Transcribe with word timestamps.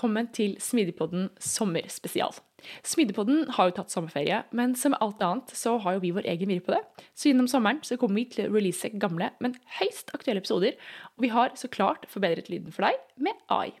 velkommen 0.00 0.30
til 0.32 0.54
Smidigpodden 0.56 1.26
sommerspesial. 1.44 2.32
Smidigpodden 2.88 3.50
har 3.52 3.68
jo 3.68 3.74
tatt 3.76 3.92
sommerferie, 3.92 4.38
men 4.56 4.72
som 4.72 4.94
alt 4.96 5.20
annet 5.20 5.50
så 5.52 5.74
har 5.84 5.98
jo 5.98 6.00
vi 6.00 6.12
vår 6.16 6.24
egen 6.24 6.48
virke 6.48 6.70
på 6.70 6.72
det. 6.72 7.02
Så 7.12 7.28
gjennom 7.28 7.44
sommeren 7.52 7.82
så 7.84 7.98
kommer 8.00 8.16
vi 8.16 8.24
til 8.32 8.46
å 8.46 8.54
release 8.54 8.88
gamle, 9.02 9.28
men 9.44 9.58
høyst 9.76 10.08
aktuelle 10.16 10.40
episoder, 10.40 10.78
og 11.18 11.26
vi 11.26 11.32
har 11.34 11.52
så 11.52 11.68
klart 11.68 12.06
forbedret 12.08 12.48
lyden 12.48 12.72
for 12.72 12.88
deg 12.88 12.96
med 13.20 13.42
AI. 13.52 13.74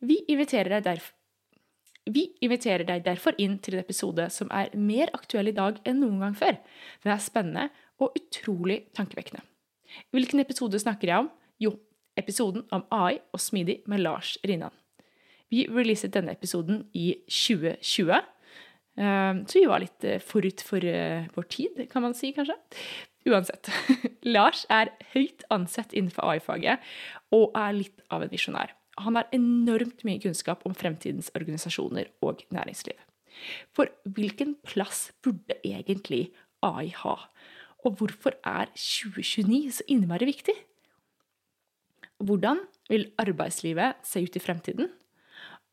Vi 0.00 0.22
inviterer 0.24 0.78
deg 0.78 0.88
derfor 0.88 1.12
vi 2.06 2.24
inviterer 2.40 2.86
deg 2.88 3.04
derfor 3.04 3.36
inn 3.36 3.58
til 3.58 3.76
en 3.76 3.84
episode 3.84 4.30
som 4.32 4.48
er 4.54 4.72
mer 4.72 5.10
aktuell 5.12 5.50
i 5.50 5.56
dag 5.58 5.82
enn 5.84 6.00
noen 6.00 6.22
gang 6.22 6.38
før. 6.38 6.56
Den 7.04 7.12
er 7.12 7.20
spennende 7.20 7.66
og 8.00 8.16
utrolig 8.16 8.86
tankevekkende. 8.96 9.44
Hvilken 10.16 10.40
episode 10.40 10.80
snakker 10.80 11.12
jeg 11.12 11.26
om? 11.26 11.30
Jo, 11.60 11.76
episoden 12.16 12.64
om 12.70 12.88
AI 12.94 13.18
og 13.34 13.42
smidig 13.42 13.82
med 13.90 14.06
Lars 14.06 14.38
Rinnan. 14.46 14.85
Vi 15.52 15.66
releaset 15.70 16.14
denne 16.14 16.34
episoden 16.34 16.82
i 16.96 17.12
2020, 17.30 18.16
eh, 18.98 19.42
så 19.46 19.60
vi 19.60 19.66
var 19.70 19.82
litt 19.84 20.06
eh, 20.06 20.22
forut 20.22 20.64
for 20.66 20.82
eh, 20.82 21.28
vår 21.36 21.46
tid, 21.52 21.84
kan 21.92 22.02
man 22.02 22.16
si, 22.18 22.32
kanskje. 22.36 22.56
Uansett. 23.26 23.70
Lars 24.36 24.64
er 24.70 24.92
høyt 25.14 25.46
ansett 25.54 25.94
innenfor 25.94 26.26
AI-faget 26.30 26.82
og 27.34 27.56
er 27.58 27.74
litt 27.74 28.04
av 28.14 28.22
en 28.22 28.32
visjonær. 28.32 28.74
Han 29.02 29.18
har 29.18 29.28
enormt 29.36 30.04
mye 30.08 30.22
kunnskap 30.22 30.62
om 30.66 30.74
fremtidens 30.74 31.28
organisasjoner 31.36 32.08
og 32.24 32.46
næringsliv. 32.54 32.96
For 33.76 33.90
hvilken 34.16 34.54
plass 34.64 35.10
burde 35.24 35.58
egentlig 35.66 36.30
AI 36.64 36.88
ha? 37.02 37.16
Og 37.84 37.98
hvorfor 38.00 38.38
er 38.46 38.70
2029 38.72 39.74
så 39.78 39.86
innmari 39.92 40.30
viktig? 40.30 40.54
Hvordan 42.24 42.62
vil 42.88 43.10
arbeidslivet 43.20 44.00
se 44.06 44.22
ut 44.24 44.38
i 44.38 44.42
fremtiden? 44.42 44.88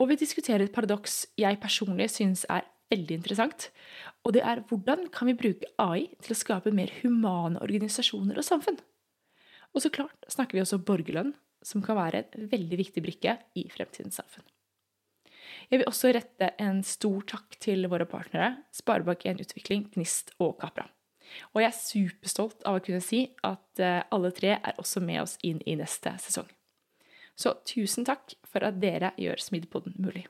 Og 0.01 0.09
vi 0.09 0.17
diskuterer 0.19 0.65
et 0.65 0.73
paradoks 0.73 1.23
jeg 1.39 1.59
personlig 1.61 2.09
syns 2.11 2.47
er 2.51 2.65
veldig 2.93 3.19
interessant. 3.19 3.69
Og 4.25 4.35
det 4.35 4.43
er 4.45 4.63
hvordan 4.69 5.07
kan 5.13 5.29
vi 5.29 5.37
bruke 5.37 5.69
AI 5.81 6.07
til 6.23 6.35
å 6.35 6.39
skape 6.39 6.73
mer 6.75 6.91
humane 7.01 7.61
organisasjoner 7.63 8.39
og 8.39 8.47
samfunn? 8.47 8.79
Og 9.73 9.83
så 9.83 9.91
klart 9.93 10.27
snakker 10.29 10.57
vi 10.57 10.63
også 10.63 10.81
borgerlønn, 10.85 11.33
som 11.65 11.83
kan 11.85 11.97
være 11.97 12.25
en 12.35 12.49
veldig 12.51 12.79
viktig 12.81 13.03
brikke 13.05 13.37
i 13.57 13.65
fremtidens 13.73 14.19
samfunn. 14.19 14.45
Jeg 15.71 15.79
vil 15.79 15.87
også 15.89 16.11
rette 16.13 16.49
en 16.61 16.81
stor 16.85 17.23
takk 17.29 17.55
til 17.63 17.87
våre 17.89 18.05
partnere, 18.09 18.57
Sparebank1 18.75 19.45
Utvikling, 19.45 19.87
Gnist 19.93 20.33
og 20.43 20.57
Capra. 20.61 20.89
Og 21.53 21.63
jeg 21.63 21.69
er 21.69 21.77
superstolt 21.77 22.65
av 22.67 22.77
å 22.77 22.83
kunne 22.83 23.01
si 23.01 23.23
at 23.47 23.81
alle 23.83 24.33
tre 24.35 24.57
er 24.57 24.81
også 24.81 25.01
med 25.01 25.23
oss 25.23 25.37
inn 25.45 25.61
i 25.65 25.77
neste 25.79 26.13
sesong. 26.21 26.49
Så 27.39 27.55
tusen 27.65 28.05
takk 28.05 28.35
for 28.45 28.65
at 28.65 28.79
dere 28.81 29.13
gjør 29.17 29.41
Smidigpodden 29.41 29.97
mulig. 30.01 30.27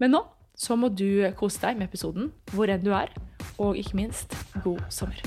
Men 0.00 0.14
nå 0.16 0.24
så 0.60 0.76
må 0.76 0.90
du 0.92 1.24
kose 1.38 1.60
deg 1.62 1.78
med 1.80 1.88
episoden 1.88 2.30
hvor 2.52 2.68
enn 2.72 2.84
du 2.84 2.92
er, 2.96 3.12
og 3.60 3.78
ikke 3.80 3.96
minst 3.96 4.36
god 4.64 4.80
sommer. 4.92 5.20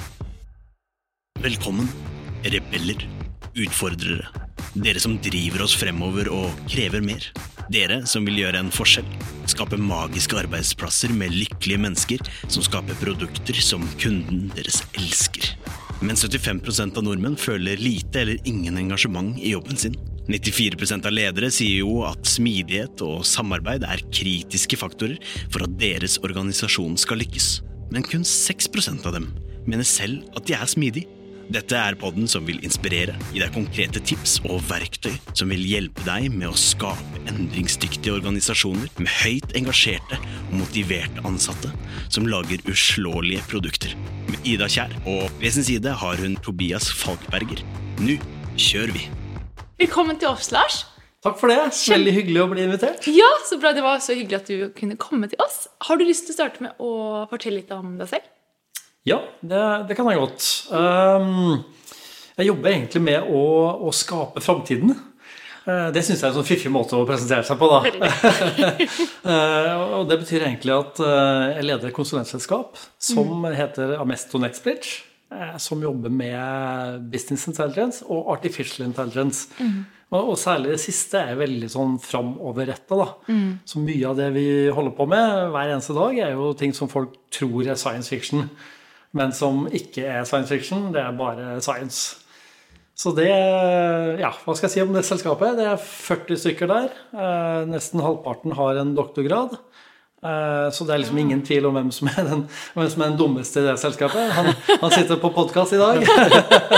Velkommen, 1.42 1.90
rebeller, 2.46 3.02
utfordrere. 3.58 4.30
Dere 4.74 5.02
som 5.02 5.20
driver 5.22 5.66
oss 5.66 5.76
fremover 5.78 6.30
og 6.34 6.62
krever 6.70 7.04
mer. 7.06 7.26
Dere 7.74 8.02
som 8.10 8.26
vil 8.28 8.42
gjøre 8.42 8.62
en 8.64 8.72
forskjell. 8.74 9.10
Skape 9.50 9.78
magiske 9.78 10.38
arbeidsplasser 10.42 11.14
med 11.14 11.36
lykkelige 11.36 11.82
mennesker 11.82 12.24
som 12.48 12.66
skaper 12.66 12.98
produkter 13.02 13.60
som 13.62 13.86
kunden 14.02 14.50
deres 14.56 14.82
elsker. 14.98 15.54
Men 16.04 16.18
75% 16.20 16.98
av 17.00 17.06
nordmenn 17.06 17.38
føler 17.40 17.82
lite 17.82 18.24
eller 18.24 18.50
ingen 18.50 18.82
engasjement 18.82 19.38
i 19.40 19.54
jobben 19.54 19.80
sin. 19.80 19.98
94% 20.30 21.08
av 21.10 21.16
ledere 21.16 21.50
sier 21.52 21.82
jo 21.82 22.04
at 22.08 22.28
smidighet 22.28 23.02
og 23.04 23.26
samarbeid 23.28 23.84
er 23.88 24.04
kritiske 24.14 24.80
faktorer 24.80 25.20
for 25.52 25.66
at 25.66 25.76
deres 25.82 26.20
organisasjon 26.24 26.96
skal 27.00 27.20
lykkes. 27.24 27.58
Men 27.94 28.06
kun 28.08 28.24
6% 28.28 29.04
av 29.10 29.18
dem 29.18 29.34
mener 29.68 29.88
selv 29.88 30.24
at 30.38 30.48
de 30.48 30.56
er 30.58 30.70
smidige. 30.70 31.10
Dette 31.52 31.76
er 31.76 31.98
podden 32.00 32.24
som 32.30 32.46
vil 32.48 32.62
inspirere, 32.64 33.18
gi 33.34 33.42
deg 33.42 33.52
konkrete 33.54 34.00
tips 34.08 34.38
og 34.48 34.62
verktøy 34.70 35.12
som 35.36 35.52
vil 35.52 35.62
hjelpe 35.68 36.06
deg 36.08 36.30
med 36.32 36.48
å 36.48 36.58
skape 36.58 37.20
endringsdyktige 37.30 38.16
organisasjoner 38.16 38.88
med 38.96 39.12
høyt 39.20 39.52
engasjerte 39.60 40.20
og 40.48 40.56
motiverte 40.62 41.26
ansatte 41.28 41.74
som 42.08 42.30
lager 42.32 42.64
uslåelige 42.72 43.44
produkter. 43.52 43.92
Med 44.32 44.48
Ida 44.48 44.72
Kjær 44.72 44.96
og 45.04 45.28
ved 45.44 45.58
sin 45.58 45.68
side 45.68 45.98
har 46.00 46.24
hun 46.24 46.40
Tobias 46.48 46.88
Falkberger. 47.04 47.60
Nå 48.00 48.18
kjører 48.56 48.96
vi! 48.96 49.23
Velkommen 49.82 50.20
til 50.22 50.30
oss, 50.30 50.52
Lars. 50.54 50.84
Takk 51.24 51.40
for 51.40 51.50
det. 51.50 51.58
Veldig 51.90 52.12
hyggelig 52.14 52.42
å 52.44 52.50
bli 52.52 52.66
invitert. 52.68 53.08
Ja, 53.10 53.30
så 53.48 53.58
bra. 53.58 53.72
Det 53.74 53.82
var 53.82 54.02
så 54.04 54.14
hyggelig 54.14 54.42
at 54.42 54.50
du 54.52 54.68
kunne 54.76 54.98
komme 55.02 55.30
til 55.32 55.40
oss. 55.42 55.64
Har 55.88 55.98
du 55.98 56.04
lyst 56.06 56.28
til 56.28 56.36
å 56.36 56.38
starte 56.38 56.62
med 56.66 56.78
å 56.84 57.24
fortelle 57.32 57.62
litt 57.62 57.72
om 57.74 57.96
deg 57.98 58.12
selv? 58.12 58.28
Ja, 59.08 59.18
det, 59.42 59.64
det 59.90 59.98
kan 59.98 60.10
jeg 60.12 60.22
godt. 60.22 60.50
Um, 60.70 61.64
jeg 62.38 62.52
jobber 62.52 62.70
egentlig 62.74 63.02
med 63.08 63.32
å, 63.34 63.42
å 63.88 63.94
skape 63.96 64.44
framtiden. 64.46 64.94
Uh, 65.64 65.90
det 65.96 66.04
syns 66.04 66.20
jeg 66.20 66.28
er 66.28 66.34
en 66.34 66.38
sånn 66.38 66.48
fiffig 66.48 66.72
måte 66.72 67.00
å 67.00 67.08
presentere 67.08 67.48
seg 67.48 67.58
på, 67.58 67.72
da. 67.72 67.80
uh, 69.24 69.82
og 69.98 70.12
det 70.12 70.20
betyr 70.22 70.46
egentlig 70.46 70.76
at 70.76 71.02
uh, 71.02 71.56
jeg 71.56 71.66
leder 71.66 71.90
et 71.90 71.98
konsulentselskap 71.98 72.78
som 73.02 73.32
mm. 73.42 73.50
heter 73.58 73.96
Amesto 74.04 74.44
Nextbridge. 74.44 75.02
Som 75.62 75.82
jobber 75.84 76.14
med 76.14 77.10
business 77.14 77.48
intelligence 77.50 78.06
og 78.08 78.32
artificial 78.36 78.88
intelligence. 78.88 79.50
Mm. 79.60 79.82
Og, 80.14 80.20
og, 80.22 80.38
særlig 80.38 80.76
det 80.76 80.84
siste 80.84 81.24
er 81.32 81.40
veldig 81.40 81.72
sånn 81.74 81.98
framoverretta. 82.02 83.08
Mm. 83.28 83.50
Så 83.66 83.82
mye 83.82 84.12
av 84.12 84.20
det 84.20 84.30
vi 84.36 84.48
holder 84.70 84.94
på 84.98 85.08
med 85.10 85.50
hver 85.56 85.74
eneste 85.74 85.98
dag, 85.98 86.20
er 86.22 86.38
jo 86.38 86.54
ting 86.58 86.76
som 86.78 86.92
folk 86.92 87.18
tror 87.34 87.66
er 87.66 87.80
science 87.80 88.14
fiction 88.14 88.48
men 89.18 89.34
som 89.36 89.68
ikke 89.70 90.06
er 90.10 90.28
science 90.28 90.50
fiction. 90.50 90.90
Det 90.94 91.02
er 91.02 91.18
bare 91.18 91.60
science. 91.62 92.20
Så 92.98 93.14
det 93.18 93.30
Ja, 93.30 94.32
hva 94.46 94.56
skal 94.56 94.68
jeg 94.68 94.74
si 94.76 94.82
om 94.82 94.94
det 94.94 95.06
selskapet? 95.06 95.58
Det 95.58 95.66
er 95.70 95.78
40 95.78 96.38
stykker 96.42 96.70
der. 96.70 96.90
Eh, 97.14 97.62
nesten 97.70 98.02
halvparten 98.02 98.54
har 98.58 98.82
en 98.82 98.96
doktorgrad. 98.98 99.58
Eh, 100.24 100.70
så 100.72 100.86
det 100.88 100.94
er 100.96 101.02
liksom 101.02 101.18
ingen 101.20 101.42
tvil 101.44 101.68
om 101.68 101.76
hvem 101.76 101.90
som 101.92 102.08
er 102.08 102.28
den, 102.30 102.44
som 102.74 103.04
er 103.04 103.10
den 103.12 103.18
dummeste 103.20 103.60
i 103.60 103.66
det 103.66 103.76
selskapet. 103.82 104.32
Han, 104.38 104.50
han 104.82 104.94
sitter 104.94 105.20
på 105.20 105.34
podkast 105.36 105.76
i 105.76 105.82
dag. 105.82 106.00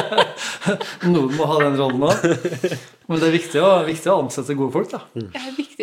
Noen 1.14 1.36
må 1.38 1.48
ha 1.52 1.60
den 1.62 1.78
rollen 1.78 2.08
òg. 2.08 2.26
Men 3.06 3.22
det 3.22 3.30
er 3.30 3.36
viktig 3.36 3.62
å, 3.62 3.72
viktig 3.86 4.10
å, 4.10 4.18
ansette 4.24 4.58
gode 4.58 4.74
folk. 4.74 4.96
da. 4.96 5.04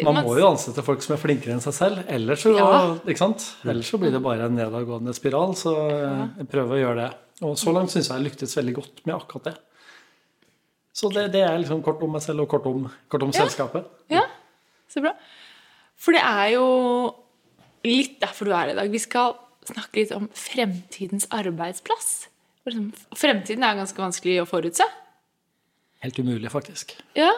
Man 0.02 0.22
må 0.26 0.34
jo 0.40 0.48
ansette 0.48 0.82
folk 0.86 1.04
som 1.06 1.14
er 1.14 1.22
flinkere 1.22 1.54
enn 1.54 1.62
seg 1.62 1.76
selv. 1.76 2.02
Ellers 2.10 2.42
så, 2.42 2.54
ja. 2.58 2.70
ellers 3.06 3.92
så 3.92 4.00
blir 4.02 4.14
det 4.14 4.22
bare 4.24 4.48
en 4.50 4.58
nedadgående 4.58 5.14
spiral. 5.14 5.54
Så 5.58 5.76
jeg 5.78 6.48
prøver 6.50 6.78
å 6.78 6.82
gjøre 6.82 7.04
det. 7.04 7.10
Og 7.46 7.54
så 7.58 7.74
langt 7.74 7.94
syns 7.94 8.10
jeg 8.10 8.18
jeg 8.18 8.26
lyktes 8.26 8.58
veldig 8.58 8.74
godt 8.80 9.06
med 9.06 9.16
akkurat 9.16 9.52
det. 9.52 9.56
Så 10.92 11.08
det, 11.14 11.28
det 11.32 11.40
er 11.46 11.56
liksom 11.56 11.80
kort 11.84 12.02
om 12.04 12.12
meg 12.12 12.22
selv 12.24 12.44
og 12.44 12.50
kort 12.52 12.66
om, 12.68 12.84
kort 13.10 13.24
om 13.24 13.32
ja. 13.32 13.46
selskapet. 13.46 13.86
Ja, 14.12 14.26
så 14.92 15.00
bra. 15.04 15.14
For 16.02 16.14
det 16.14 16.22
er 16.26 16.52
jo 16.56 16.66
litt 17.86 18.18
derfor 18.22 18.48
du 18.48 18.52
er 18.52 18.60
her 18.60 18.74
i 18.74 18.76
dag. 18.78 18.92
Vi 18.92 19.00
skal 19.02 19.36
snakke 19.68 20.02
litt 20.02 20.12
om 20.16 20.28
fremtidens 20.36 21.28
arbeidsplass. 21.34 22.12
Fremtiden 23.18 23.64
er 23.66 23.78
ganske 23.78 23.98
vanskelig 23.98 24.42
å 24.42 24.48
forutse. 24.48 24.86
Helt 26.02 26.18
umulig, 26.18 26.50
faktisk. 26.50 26.94
Ja. 27.18 27.30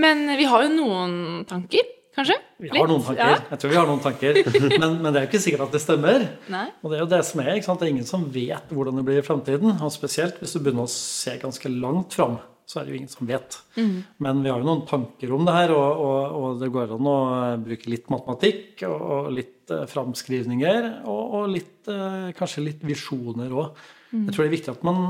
Men 0.00 0.26
vi 0.36 0.46
har 0.48 0.64
jo 0.66 0.72
noen 0.74 1.44
tanker, 1.48 1.86
kanskje? 2.16 2.36
Vi 2.60 2.72
har 2.72 2.88
noen 2.88 3.04
tanker. 3.04 3.34
Ja. 3.36 3.42
Jeg 3.52 3.60
tror 3.60 3.72
vi 3.72 3.78
har 3.78 3.88
noen 3.88 4.02
tanker. 4.04 4.40
Men, 4.82 4.98
men, 5.00 5.08
det 5.12 5.20
er 5.20 5.26
jo 5.26 5.30
ikke 5.30 5.42
sikkert 5.44 5.66
at 5.68 5.76
det 5.76 5.82
stemmer. 5.84 6.26
Nei. 6.52 6.66
Og 6.82 6.90
det 6.90 6.98
er 6.98 7.04
jo 7.04 7.12
det 7.12 7.20
som 7.28 7.40
er. 7.44 7.52
ikke 7.54 7.68
sant? 7.68 7.80
Det 7.80 7.88
er 7.88 7.94
ingen 7.94 8.08
som 8.08 8.26
vet 8.32 8.72
hvordan 8.74 9.00
det 9.00 9.04
blir 9.06 9.20
i 9.20 9.26
fremtiden. 9.26 9.76
Og 9.78 9.92
spesielt 9.94 10.40
hvis 10.40 10.56
du 10.56 10.60
begynner 10.60 10.88
å 10.88 10.92
se 10.92 11.36
ganske 11.40 11.72
langt 11.72 12.16
fram 12.16 12.36
så 12.66 12.80
er 12.80 12.86
det 12.86 12.94
jo 12.94 12.98
ingen 12.98 13.12
som 13.12 13.28
vet. 13.28 13.58
Mm. 13.76 13.96
Men 14.24 14.40
vi 14.44 14.50
har 14.52 14.62
jo 14.62 14.68
noen 14.68 14.86
tanker 14.88 15.34
om 15.36 15.44
det 15.46 15.54
her, 15.56 15.74
og, 15.76 16.00
og, 16.04 16.38
og 16.38 16.62
det 16.62 16.70
går 16.74 16.94
an 16.96 17.10
å 17.10 17.18
bruke 17.64 17.92
litt 17.92 18.10
matematikk 18.12 18.86
og, 18.88 18.96
og 18.96 19.30
litt 19.36 19.72
uh, 19.74 19.84
framskrivninger, 19.90 20.88
og, 21.10 21.38
litt, 21.52 21.76
uh, 21.90 22.32
kanskje 22.36 22.66
litt 22.70 22.84
visjoner 22.86 23.52
òg. 23.52 23.86
Mm. 24.12 24.26
Jeg 24.26 24.34
tror 24.34 24.42
det 24.42 24.48
er 24.48 24.56
viktig 24.56 24.74
at 24.74 24.86
man 24.86 25.00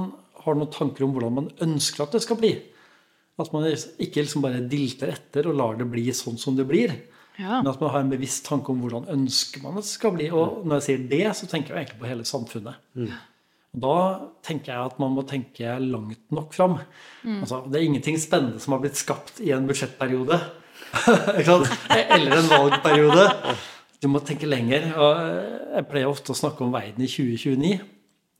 har 0.45 0.59
noen 0.59 0.73
tanker 0.75 1.07
om 1.07 1.15
hvordan 1.15 1.39
man 1.39 1.51
ønsker 1.65 2.05
at 2.05 2.17
det 2.17 2.23
skal 2.25 2.41
bli. 2.41 2.55
At 3.41 3.51
man 3.55 3.67
ikke 3.67 4.23
liksom 4.23 4.45
bare 4.45 4.63
dilter 4.71 5.11
etter 5.15 5.49
og 5.51 5.59
lar 5.59 5.79
det 5.79 5.89
bli 5.91 6.07
sånn 6.15 6.39
som 6.41 6.59
det 6.59 6.67
blir. 6.69 6.95
Ja. 7.35 7.59
Men 7.59 7.73
at 7.73 7.81
man 7.83 7.91
har 7.91 8.05
en 8.05 8.13
bevisst 8.13 8.45
tanke 8.47 8.71
om 8.71 8.83
hvordan 8.83 9.09
ønsker 9.11 9.63
man 9.65 9.79
at 9.81 9.87
det 9.87 9.91
skal 9.91 10.15
bli. 10.15 10.29
Og 10.31 10.63
når 10.67 10.81
jeg 10.81 10.87
sier 10.87 11.07
det, 11.11 11.25
så 11.39 11.49
tenker 11.51 11.75
jeg 11.75 11.85
egentlig 11.85 12.03
på 12.03 12.11
hele 12.11 12.27
samfunnet. 12.29 12.83
Mm. 12.95 13.15
Da 13.75 13.95
tenker 14.47 14.71
jeg 14.71 14.91
at 14.93 14.99
man 15.03 15.15
må 15.17 15.25
tenke 15.27 15.77
langt 15.83 16.23
nok 16.35 16.53
fram. 16.55 16.77
Mm. 17.25 17.41
Altså, 17.43 17.65
det 17.67 17.81
er 17.81 17.89
ingenting 17.89 18.19
spennende 18.23 18.63
som 18.63 18.77
har 18.77 18.85
blitt 18.85 19.01
skapt 19.01 19.41
i 19.43 19.51
en 19.55 19.67
budsjettperiode. 19.67 20.39
Eller 22.15 22.37
en 22.39 22.53
valgperiode. 22.53 23.25
Du 23.99 24.07
må 24.13 24.23
tenke 24.23 24.47
lenger. 24.47 24.93
Og 24.95 25.25
jeg 25.75 25.89
pleier 25.91 26.13
ofte 26.13 26.35
å 26.35 26.39
snakke 26.39 26.63
om 26.67 26.75
verden 26.75 27.03
i 27.03 27.11
2029. 27.11 27.81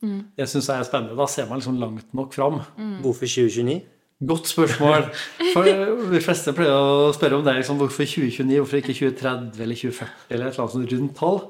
Mm. 0.05 0.21
Det 0.37 0.47
syns 0.51 0.71
jeg 0.71 0.85
er 0.85 0.87
spennende. 0.87 1.19
Da 1.19 1.27
ser 1.31 1.51
man 1.51 1.59
liksom 1.63 1.81
langt 1.83 2.15
nok 2.15 2.37
fram. 2.37 2.61
Mm. 2.79 3.01
Hvorfor 3.03 3.27
2029? 3.27 3.81
Godt 4.25 4.49
spørsmål. 4.53 5.09
For 5.51 5.67
De 5.67 6.23
fleste 6.23 6.55
pleier 6.55 6.79
å 6.79 7.11
spørre 7.17 7.41
om 7.41 7.45
det. 7.47 7.57
Liksom, 7.59 7.81
hvorfor 7.83 8.07
2029, 8.07 8.61
hvorfor 8.61 8.81
ikke 8.81 8.95
2030 9.01 9.67
eller 9.67 9.83
2040 9.83 10.31
eller 10.31 10.47
et 10.47 10.55
eller 10.55 10.63
annet 10.63 10.77
sånt 10.79 10.95
rundt 10.95 11.19
tall. 11.19 11.43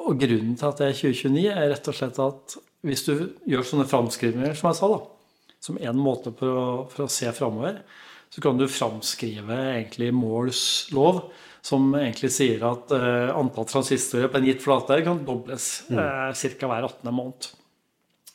Og 0.00 0.16
grunnen 0.16 0.56
til 0.56 0.70
at 0.70 0.80
det 0.80 0.88
er 0.88 0.98
2029, 1.02 1.46
er 1.52 1.72
rett 1.74 1.90
og 1.90 1.96
slett 1.98 2.20
at 2.24 2.58
hvis 2.86 3.04
du 3.06 3.14
gjør 3.48 3.66
sånne 3.66 3.88
framskrivninger, 3.90 4.56
som 4.56 4.70
jeg 4.70 4.78
sa, 4.78 4.90
da, 4.92 5.56
som 5.60 5.78
en 5.80 6.00
måte 6.00 6.32
for 6.36 6.60
å, 6.60 6.66
for 6.92 7.06
å 7.06 7.12
se 7.12 7.28
framover, 7.36 7.82
så 8.30 8.42
kan 8.44 8.58
du 8.58 8.68
framskrive 8.70 9.56
egentlig 9.74 10.12
Moores 10.14 10.62
lov, 10.94 11.24
som 11.66 11.90
egentlig 11.98 12.30
sier 12.32 12.62
at 12.64 12.92
uh, 12.94 13.32
antall 13.36 13.66
transistorer 13.68 14.30
på 14.30 14.38
en 14.38 14.46
gitt 14.48 14.62
flate 14.64 15.00
kan 15.04 15.24
dobles 15.26 15.66
mm. 15.90 15.98
uh, 15.98 16.44
ca. 16.60 16.70
hver 16.70 16.86
18. 16.86 17.10
måned. 17.12 17.50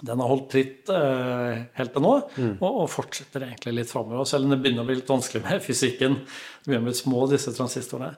Den 0.05 0.19
har 0.19 0.27
holdt 0.27 0.49
tritt 0.51 0.91
uh, 0.91 1.55
helt 1.77 1.93
til 1.95 2.03
nå, 2.03 2.13
mm. 2.35 2.53
og, 2.59 2.67
og, 2.67 2.89
fortsetter 2.91 3.47
egentlig 3.47 3.77
litt 3.79 3.89
framover. 3.89 4.27
Selv 4.27 4.45
om 4.45 4.53
det 4.53 4.59
begynner 4.61 4.83
å 4.83 4.89
bli 4.89 4.99
litt 4.99 5.09
vanskelig 5.09 5.45
med 5.47 5.63
fysikken. 5.69 6.19
Det 6.19 6.69
begynner 6.69 6.89
å 6.89 6.91
bli 6.91 6.99
små, 6.99 7.23
disse 7.31 7.55
transistorene. 7.55 8.11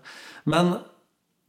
Men, 0.50 0.74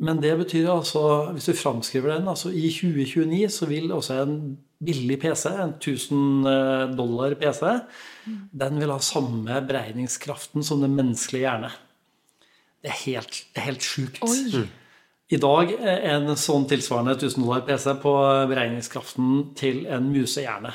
men, 0.04 0.20
det 0.22 0.36
betyr 0.44 0.68
altså, 0.76 1.02
hvis 1.32 1.48
du 1.48 1.56
framskriver 1.56 2.14
den, 2.14 2.28
altså 2.28 2.52
i 2.52 2.68
2029 2.68 3.48
så 3.56 3.70
vil 3.72 3.96
også 3.96 4.20
en 4.26 4.38
billig 4.84 5.18
PC, 5.22 5.50
en 5.50 5.74
1000 5.74 6.46
eh, 6.46 6.84
dollar 6.98 7.34
PC, 7.38 7.62
mm. 8.24 8.40
den 8.62 8.80
vil 8.80 8.92
ha 8.94 8.98
samme 9.02 9.60
beregningskraften 9.66 10.66
som 10.66 10.82
den 10.84 10.94
menneskelige 10.98 11.46
hjerne. 11.46 11.72
Det 12.78 12.92
er 12.92 13.00
helt, 13.04 13.40
det 13.54 13.62
er 13.62 13.70
helt 13.72 13.86
sjukt. 13.86 14.20
Oi. 14.22 14.42
Mm. 14.54 14.68
I 15.28 15.40
dag 15.42 15.72
er 15.76 16.04
en 16.14 16.30
sånn 16.40 16.64
tilsvarende 16.70 17.18
1000 17.18 17.42
dollar 17.44 17.64
PC 17.66 17.90
på 18.00 18.12
beregningskraften 18.48 19.32
til 19.58 19.82
en 19.92 20.06
musehjerne. 20.12 20.72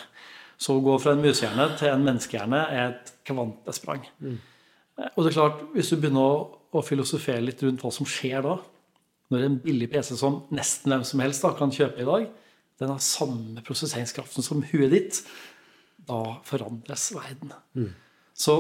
Så 0.62 0.78
å 0.78 0.84
gå 0.84 0.98
fra 1.02 1.16
en 1.16 1.24
musehjerne 1.24 1.72
til 1.80 1.90
en 1.90 2.04
menneskehjerne 2.06 2.60
er 2.70 2.92
et 2.92 3.14
kvantesprang. 3.28 4.04
Mm. 4.22 4.38
Og 5.16 5.24
det 5.24 5.32
er 5.32 5.40
klart, 5.40 5.64
hvis 5.74 5.90
du 5.90 5.98
begynner 5.98 6.28
å, 6.28 6.36
å, 6.70 6.84
filosofere 6.86 7.42
litt 7.42 7.64
rundt 7.66 7.82
hva 7.82 7.90
som 7.94 8.08
skjer 8.08 8.44
da, 8.46 8.60
når 9.34 9.48
en 9.48 9.58
billig 9.64 9.90
PC 9.90 10.14
som 10.20 10.44
nesten 10.54 10.94
hvem 10.94 11.06
som 11.08 11.24
helst 11.24 11.46
da, 11.46 11.56
kan 11.58 11.74
kjøpe 11.74 12.04
i 12.04 12.08
dag, 12.08 12.28
den 12.82 12.92
har 12.92 13.02
samme 13.04 13.64
prosesseringskraften 13.66 14.46
som 14.46 14.64
huet 14.72 14.94
ditt, 14.94 15.22
da 16.08 16.40
forandres 16.48 17.10
verden. 17.16 17.54
Mm. 17.78 17.92
Så 18.36 18.58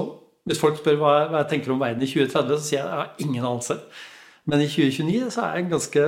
hvis 0.47 0.59
folk 0.59 0.79
spør 0.79 0.99
hva 0.99 1.13
jeg, 1.17 1.29
hva 1.31 1.43
jeg 1.43 1.51
tenker 1.53 1.73
om 1.73 1.81
verden 1.81 2.03
i 2.03 2.09
2030, 2.09 2.57
så 2.57 2.67
sier 2.67 2.79
jeg 2.79 2.83
at 2.83 2.91
jeg 2.91 2.99
har 3.01 3.23
ingen 3.25 3.47
anelse. 3.47 3.79
Men 4.51 4.63
i 4.63 4.67
2029 4.67 5.31
så 5.31 5.45
er 5.45 5.55
jeg 5.57 5.71
ganske 5.71 6.03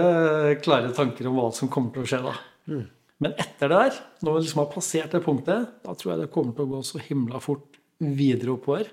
klare 0.66 0.92
tanker 0.96 1.30
om 1.30 1.40
hva 1.40 1.48
som 1.56 1.72
kommer 1.72 1.96
til 1.96 2.04
å 2.04 2.10
skje 2.10 2.22
da. 2.26 2.36
Mm. 2.68 2.84
Men 3.24 3.36
etter 3.40 3.72
det 3.72 3.80
der, 3.80 4.00
når 4.28 4.36
vi 4.36 4.44
liksom 4.44 4.62
har 4.62 4.72
passert 4.74 5.16
det 5.16 5.24
punktet, 5.24 5.72
da 5.86 5.96
tror 5.96 6.14
jeg 6.14 6.24
det 6.26 6.32
kommer 6.34 6.56
til 6.56 6.68
å 6.68 6.74
gå 6.74 6.82
så 6.84 7.00
himla 7.00 7.40
fort 7.44 7.80
videre 8.04 8.58
oppover. 8.58 8.92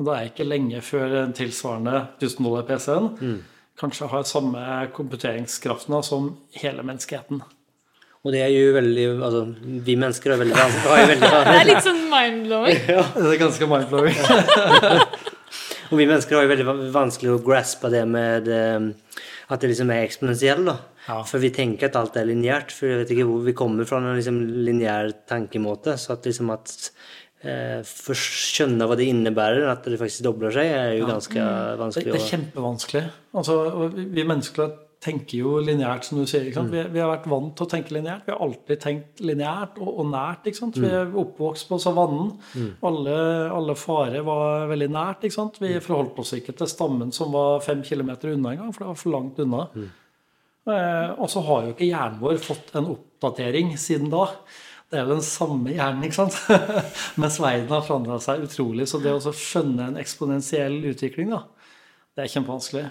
Og 0.00 0.06
da 0.08 0.14
er 0.14 0.24
jeg 0.24 0.32
ikke 0.32 0.48
lenge 0.48 0.80
før 0.84 1.16
en 1.26 1.36
tilsvarende 1.36 1.96
1000 2.16 2.46
dollar 2.46 2.64
PC-en 2.68 3.10
mm. 3.20 3.38
kanskje 3.82 4.08
har 4.08 4.28
samme 4.28 4.62
komputeringskraften 4.96 5.98
som 6.06 6.30
hele 6.56 6.84
menneskeheten. 6.86 7.42
Og 8.20 8.34
det 8.34 8.42
er 8.44 8.50
jo 8.52 8.72
veldig 8.76 9.04
altså, 9.24 9.42
Vi 9.86 9.96
mennesker 9.96 10.34
er 10.34 10.40
veldig, 10.42 10.56
er 10.60 11.12
Det 11.16 11.28
er 11.56 11.68
litt 11.70 11.86
sånn 11.86 12.02
mind-blowing. 12.10 12.80
Ja. 12.96 13.04
Det 13.16 13.28
er 13.32 13.40
ganske 13.40 13.68
mind-blowing. 13.70 14.18
Og 15.90 15.98
vi 15.98 16.06
mennesker 16.06 16.36
har 16.36 16.44
jo 16.44 16.50
veldig 16.52 16.66
vanskelig 16.94 17.32
å 17.32 17.40
graspe 17.42 17.90
det 17.90 18.04
med 18.06 18.50
eh, 18.52 18.90
at 19.50 19.62
det 19.62 19.72
liksom 19.72 19.90
er 19.90 20.04
eksponentielt. 20.04 20.68
Ja. 21.08 21.16
For 21.26 21.42
vi 21.42 21.50
tenker 21.54 21.88
at 21.88 21.96
alt 21.98 22.18
er 22.20 22.28
lineært. 22.28 22.70
For 22.76 22.86
jeg 22.86 23.00
vet 23.00 23.14
ikke 23.16 23.26
hvor 23.26 23.40
vi 23.48 23.56
kommer 23.58 23.88
fra 23.88 23.98
en 23.98 24.12
liksom 24.14 24.38
lineær 24.68 25.10
tankemåte. 25.30 25.96
Så 25.98 26.14
at 26.14 26.28
liksom 26.28 26.52
at 26.54 26.76
eh, 27.42 27.80
for 27.88 28.14
å 28.14 28.20
skjønne 28.20 28.86
hva 28.86 29.00
det 29.00 29.08
innebærer, 29.10 29.66
at 29.72 29.88
det 29.88 29.98
faktisk 29.98 30.28
dobler 30.28 30.54
seg, 30.54 30.70
er 30.70 30.94
jo 31.00 31.08
ganske 31.10 31.40
mm. 31.40 31.80
vanskelig. 31.80 32.12
Det, 32.12 32.20
det 32.20 32.22
er 32.22 32.32
kjempevanskelig. 32.36 33.04
Altså, 33.40 33.58
vi 33.96 34.28
mennesker 34.28 34.70
tenker 35.00 35.40
jo 35.40 35.54
lineært, 35.64 36.04
som 36.04 36.18
du 36.20 36.26
sier. 36.28 36.50
Mm. 36.52 36.66
Vi, 36.72 36.80
vi, 36.92 37.00
har 37.00 37.08
vært 37.08 37.28
vant 37.32 37.54
til 37.56 37.64
å 37.64 37.70
tenke 37.72 37.94
lineært. 37.96 38.26
Vi 38.26 38.34
har 38.34 38.42
alltid 38.44 38.82
tenkt 38.82 39.22
lineært 39.24 39.78
og, 39.80 39.88
og, 39.94 40.10
nært. 40.12 40.44
ikke 40.44 40.60
sant? 40.60 40.76
Vi 40.76 40.84
mm. 40.84 40.96
er 40.98 41.14
oppvokst 41.22 41.70
på 41.70 41.78
savannen. 41.80 42.34
Mm. 42.52 42.68
Alle, 42.90 43.16
alle 43.56 43.76
farer 43.80 44.26
var 44.26 44.68
veldig 44.70 44.90
nært. 44.92 45.24
ikke 45.24 45.38
sant? 45.38 45.56
Vi 45.62 45.72
mm. 45.72 45.84
forholdt 45.86 46.20
oss 46.20 46.34
ikke 46.36 46.54
til 46.58 46.68
stammen 46.68 47.14
som 47.16 47.32
var 47.32 47.64
fem 47.64 47.80
kilometer 47.86 48.34
unna 48.34 48.52
engang, 48.52 48.74
for 48.76 48.84
det 48.84 48.90
var 48.92 49.00
for 49.00 49.16
langt 49.16 49.40
unna. 49.40 49.64
Mm. 49.72 49.88
Eh, 50.68 51.10
og 51.16 51.30
så 51.32 51.44
har 51.48 51.64
jo 51.64 51.72
ikke 51.72 51.88
hjernen 51.88 52.20
vår 52.20 52.42
fått 52.44 52.74
en 52.76 52.92
oppdatering 52.92 53.72
siden 53.80 54.12
da. 54.12 54.26
Det 54.90 54.98
er 54.98 55.06
jo 55.06 55.14
den 55.14 55.24
samme 55.24 55.72
hjernen, 55.72 56.04
ikke 56.04 56.18
sant? 56.18 56.36
Mens 57.22 57.40
verden 57.40 57.72
har 57.72 57.86
forandra 57.86 58.20
seg 58.20 58.44
utrolig. 58.44 58.90
Så 58.90 59.00
det 59.00 59.16
å 59.16 59.32
skjønne 59.32 59.94
en 59.94 60.00
eksponentiell 60.02 60.76
utvikling, 60.92 61.32
da, 61.32 61.46
det 62.12 62.26
er 62.26 62.34
kjempevanskelig. 62.34 62.90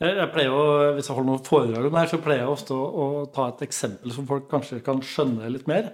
Jeg 0.00 0.30
pleier 0.32 0.54
å, 0.54 0.64
Hvis 0.96 1.10
jeg 1.10 1.16
holder 1.16 1.28
noen 1.28 1.44
foredrag 1.44 1.86
om 1.86 1.92
det 1.92 2.02
her, 2.02 2.10
så 2.14 2.22
pleier 2.24 2.42
jeg 2.44 2.54
ofte 2.54 2.76
å, 2.76 2.84
å, 2.88 3.06
ta 3.34 3.50
et 3.50 3.66
eksempel 3.66 4.14
som 4.16 4.28
folk 4.28 4.48
kanskje 4.48 4.80
kan 4.84 5.02
skjønne 5.04 5.50
litt 5.52 5.68
mer. 5.68 5.92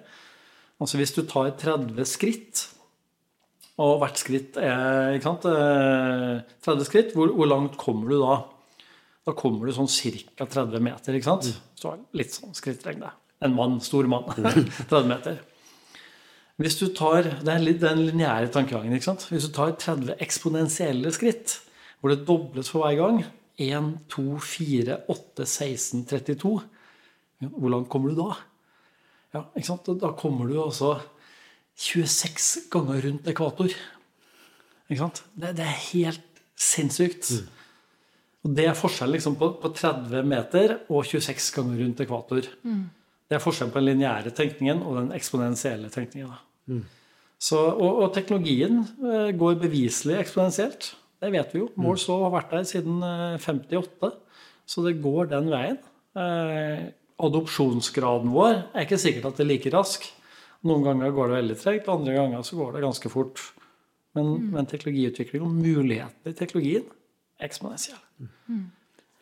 Altså 0.78 1.00
Hvis 1.00 1.14
du 1.16 1.24
tar 1.26 1.50
30 1.58 2.06
skritt, 2.06 2.66
og 3.82 3.98
hvert 4.00 4.20
skritt 4.20 4.56
er 4.60 5.16
ikke 5.16 5.26
sant, 5.26 5.48
30 6.64 6.70
eh, 6.72 6.84
skritt, 6.86 7.16
hvor, 7.16 7.34
hvor 7.36 7.50
langt 7.50 7.74
kommer 7.80 8.12
du 8.12 8.20
da? 8.22 8.38
Da 9.26 9.34
kommer 9.36 9.66
du 9.66 9.74
sånn 9.74 9.90
ca. 9.90 10.46
30 10.46 10.84
meter. 10.86 11.18
ikke 11.18 11.26
sant? 11.26 11.50
Mm. 11.50 11.74
Så 11.76 11.94
litt 12.16 12.36
sånn 12.36 12.54
skrittlengde. 12.56 13.10
En 13.44 13.56
mann, 13.56 13.80
stor 13.84 14.06
mann. 14.08 14.30
30 14.38 14.86
mm. 14.86 15.10
meter. 15.10 15.40
Hvis 16.62 16.78
du 16.80 16.86
tar, 16.96 17.26
Det 17.42 17.52
er 17.52 17.64
litt 17.64 17.82
den 17.82 18.06
lineære 18.06 18.52
tankegangen. 18.54 18.94
ikke 18.96 19.10
sant? 19.10 19.26
Hvis 19.28 19.48
du 19.48 19.52
tar 19.52 19.74
30 19.74 20.14
eksponentielle 20.24 21.10
skritt, 21.12 21.58
hvor 22.00 22.14
det 22.14 22.24
dobles 22.28 22.70
for 22.72 22.86
hver 22.86 22.96
gang, 23.02 23.20
1, 23.56 23.92
2, 24.12 24.38
4, 24.42 24.98
8, 25.08 25.46
16, 25.46 26.04
32. 26.06 26.54
Hvor 27.46 27.72
langt 27.72 27.90
kommer 27.92 28.12
du 28.12 28.18
da? 28.18 28.36
Ja, 29.36 29.44
ikke 29.56 29.68
sant? 29.68 29.90
Da 30.00 30.12
kommer 30.16 30.48
du 30.48 30.56
altså 30.62 30.96
26 31.76 32.70
ganger 32.72 33.02
rundt 33.04 33.28
ekvator. 33.28 33.74
Ikke 34.86 35.02
sant? 35.02 35.22
Det, 35.34 35.52
det 35.58 35.66
er 35.66 35.78
helt 35.90 36.42
sinnssykt. 36.56 37.30
Mm. 37.32 37.52
Og 38.46 38.52
Det 38.56 38.68
er 38.68 38.78
forskjell 38.78 39.16
liksom, 39.16 39.36
på, 39.40 39.50
på, 39.60 39.72
30 39.74 40.28
meter 40.28 40.76
og 40.86 41.02
26 41.04 41.48
ganger 41.56 41.82
rundt 41.82 42.02
ekvator. 42.04 42.46
Mm. 42.62 42.84
Det 43.26 43.36
er 43.36 43.42
forskjell 43.42 43.72
på 43.74 43.82
den 43.82 43.90
lineære 43.90 44.32
tenkningen 44.36 44.84
og 44.86 45.00
den 45.00 45.10
eksponentielle 45.16 45.90
tenkningen. 45.90 46.36
Mm. 46.70 46.84
Så, 47.36 47.58
og, 47.58 47.98
og, 48.04 48.06
teknologien 48.14 48.80
eh, 49.02 49.32
går 49.36 49.58
beviselig 49.60 50.20
eksponentielt. 50.22 50.94
Det 51.22 51.32
vet 51.32 51.54
vi 51.54 51.62
jo. 51.62 51.70
Mål 51.80 51.98
så 52.00 52.18
har 52.24 52.34
vært 52.34 52.52
der 52.52 52.68
siden 52.68 53.00
58, 53.40 54.10
eh, 54.10 54.46
så 54.66 54.84
det 54.84 54.98
går 55.04 55.30
den 55.32 55.50
veien. 55.52 55.78
Eh, 56.16 56.86
adopsjonsgraden 57.26 58.32
vår 58.34 58.54
er 58.74 58.84
ikke 58.84 59.00
sikkert 59.00 59.30
at 59.30 59.38
det 59.38 59.46
er 59.46 59.50
like 59.54 59.72
rask. 59.72 60.04
Noen 60.66 60.84
ganger 60.84 61.14
går 61.14 61.30
det 61.30 61.38
veldig 61.40 61.58
tregt, 61.60 61.90
andre 61.92 62.16
ganger 62.16 62.44
så 62.44 62.58
går 62.58 62.76
det 62.76 62.84
ganske 62.84 63.12
fort. 63.12 63.42
Men, 64.16 64.32
mm. 64.32 64.48
men 64.54 64.68
teknologiutvikling 64.68 65.44
og 65.44 65.52
mulighetene 65.52 66.32
i 66.32 66.36
teknologien 66.36 66.86
er 67.36 67.48
eksponentiell. 67.48 68.00
Mm. 68.48 68.64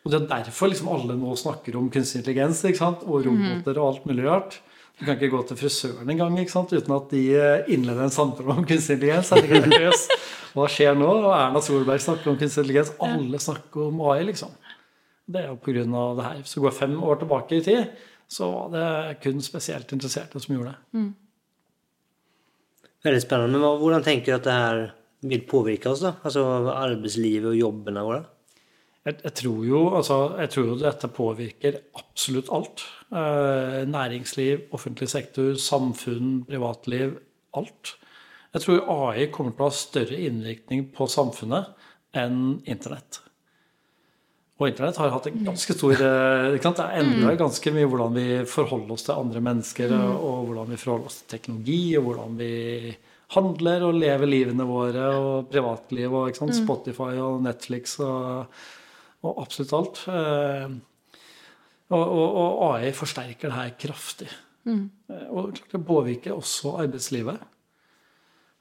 Og 0.05 0.13
Det 0.13 0.21
er 0.21 0.29
derfor 0.31 0.71
liksom 0.71 0.91
alle 0.93 1.17
nå 1.19 1.35
snakker 1.41 1.79
om 1.81 1.89
kunstig 1.91 2.21
intelligens 2.21 2.63
og 2.85 3.25
roboter 3.25 3.79
og 3.81 3.87
alt 3.89 4.07
mulig 4.09 4.27
rart. 4.29 4.59
Du 4.95 5.03
kan 5.03 5.17
ikke 5.17 5.33
gå 5.33 5.41
til 5.49 5.59
frisøren 5.59 6.11
engang 6.13 6.37
uten 6.39 6.95
at 6.95 7.11
de 7.11 7.23
eh, 7.35 7.71
innleder 7.75 8.07
en 8.07 8.15
samtale 8.15 8.55
om 8.55 8.67
kunstig 8.67 9.01
intelligens. 9.01 10.05
Hva 10.55 10.69
skjer 10.71 10.95
nå? 10.95 11.09
Og 11.09 11.33
Erna 11.35 11.63
Solberg 11.65 12.03
snakker 12.03 12.31
om 12.31 12.39
kunstig 12.39 12.63
intelligens. 12.63 12.93
Alle 13.03 13.41
snakker 13.43 13.89
om 13.89 14.01
AI, 14.07 14.23
liksom. 14.31 14.55
Det 15.27 15.41
er 15.41 15.49
jo 15.51 15.59
pga. 15.59 15.83
det 15.83 16.27
her. 16.29 16.41
Hvis 16.45 16.55
du 16.55 16.61
går 16.63 16.77
fem 16.77 16.95
år 17.03 17.19
tilbake 17.23 17.59
i 17.59 17.65
tid, 17.65 17.91
så 18.31 18.51
var 18.53 18.71
det 18.75 19.19
kun 19.25 19.43
spesielt 19.43 19.93
interesserte 19.93 20.41
som 20.41 20.55
gjorde 20.55 20.75
det. 20.75 20.99
Mm. 21.01 21.11
Veldig 23.05 23.23
spennende. 23.25 23.59
Men 23.59 23.81
hvordan 23.83 24.05
tenker 24.05 24.33
du 24.33 24.37
at 24.39 24.47
det 24.47 24.59
her 24.61 24.85
vil 25.25 25.43
påvirke 25.49 25.91
oss? 25.91 26.05
da? 26.05 26.15
Altså 26.23 26.45
arbeidslivet 26.71 27.51
og 27.51 27.59
jobbene 27.59 28.07
våre? 28.07 28.23
Jeg, 29.05 29.19
jeg, 29.21 29.35
tror 29.37 29.65
jo, 29.69 29.81
altså, 29.99 30.19
jeg 30.41 30.51
tror 30.55 30.69
jo 30.71 30.79
dette 30.81 31.11
påvirker 31.13 31.77
absolutt 32.01 32.49
alt. 32.57 32.87
Eh, 33.13 33.83
næringsliv, 33.91 34.71
offentlig 34.73 35.11
sektor, 35.13 35.53
samfunn, 35.61 36.39
privatliv. 36.49 37.19
Alt. 37.55 37.97
Jeg 38.55 38.65
tror 38.65 38.89
AI 38.95 39.27
kommer 39.35 39.53
til 39.53 39.67
å 39.67 39.69
ha 39.69 39.77
større 39.77 40.17
innvirkning 40.25 40.89
på 40.95 41.07
samfunnet 41.11 41.75
enn 42.17 42.63
Internett. 42.71 43.21
Og 44.55 44.69
Internett 44.71 44.99
har 45.03 45.11
hatt 45.11 45.27
en 45.27 45.41
ganske 45.49 45.75
stor 45.75 45.93
eh, 45.99 46.55
Det 46.55 46.71
er 46.71 47.01
endra 47.01 47.33
mm. 47.33 47.39
ganske 47.41 47.73
mye 47.75 47.89
hvordan 47.91 48.15
vi 48.15 48.29
forholder 48.49 48.95
oss 48.95 49.05
til 49.09 49.19
andre 49.19 49.43
mennesker, 49.43 49.91
mm. 49.91 50.13
og 50.15 50.47
hvordan 50.49 50.71
vi 50.71 50.79
forholder 50.81 51.11
oss 51.11 51.19
til 51.21 51.33
teknologi, 51.35 51.83
og 51.99 52.07
hvordan 52.09 52.39
vi 52.39 52.55
handler 53.35 53.85
og 53.89 53.99
lever 53.99 54.31
livene 54.31 54.67
våre, 54.69 55.11
og 55.19 55.51
privatliv, 55.51 56.09
og 56.09 56.39
mm. 56.39 56.57
Spotify 56.63 57.19
og 57.19 57.43
Netflix 57.45 57.99
og 58.01 58.55
og 59.25 59.41
absolutt 59.43 59.75
alt. 59.79 60.03
Eh, 60.13 60.77
og, 61.95 62.05
og, 62.05 62.29
og 62.29 62.67
AI 62.75 62.93
forsterker 62.97 63.51
det 63.51 63.57
her 63.57 63.73
kraftig. 63.87 64.31
Mm. 64.69 64.85
Eh, 65.11 65.27
og 65.31 65.59
det 65.73 65.81
påvirker 65.87 66.37
også 66.37 66.77
arbeidslivet. 66.85 67.43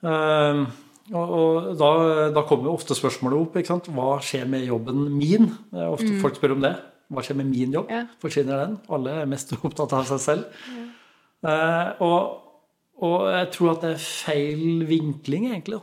Eh, 0.04 0.66
Og, 1.12 1.32
og 1.36 1.66
da, 1.76 1.88
da, 2.32 2.46
kommer 2.48 2.70
jo 2.70 2.78
ofte 2.78 2.96
spørsmålet 2.96 3.42
opp. 3.42 3.58
ikke 3.60 3.74
sant? 3.74 3.90
Hva 3.92 4.16
skjer 4.24 4.46
med 4.48 4.64
jobben 4.70 5.02
min? 5.12 5.50
Ofte 5.76 6.14
mm. 6.14 6.22
Folk 6.22 6.38
spør 6.40 6.56
om 6.56 6.64
det. 6.64 6.78
Hva 7.12 7.24
skjer 7.26 7.40
med 7.42 7.50
min 7.50 7.76
jobb? 7.76 7.92
Ja. 7.92 8.06
Forsvinner 8.24 8.62
den? 8.62 8.78
Alle 8.88 9.18
er 9.24 9.28
mest 9.28 9.52
opptatt 9.68 9.96
av 9.98 10.08
seg 10.08 10.22
selv. 10.24 10.62
Ja. 11.44 11.98
Og, 12.00 12.38
og, 13.04 13.18
jeg 13.34 13.50
tror 13.58 13.74
at 13.74 13.84
det 13.84 13.92
er 13.98 14.06
feil 14.06 14.86
vinkling, 14.88 15.50
egentlig. 15.52 15.82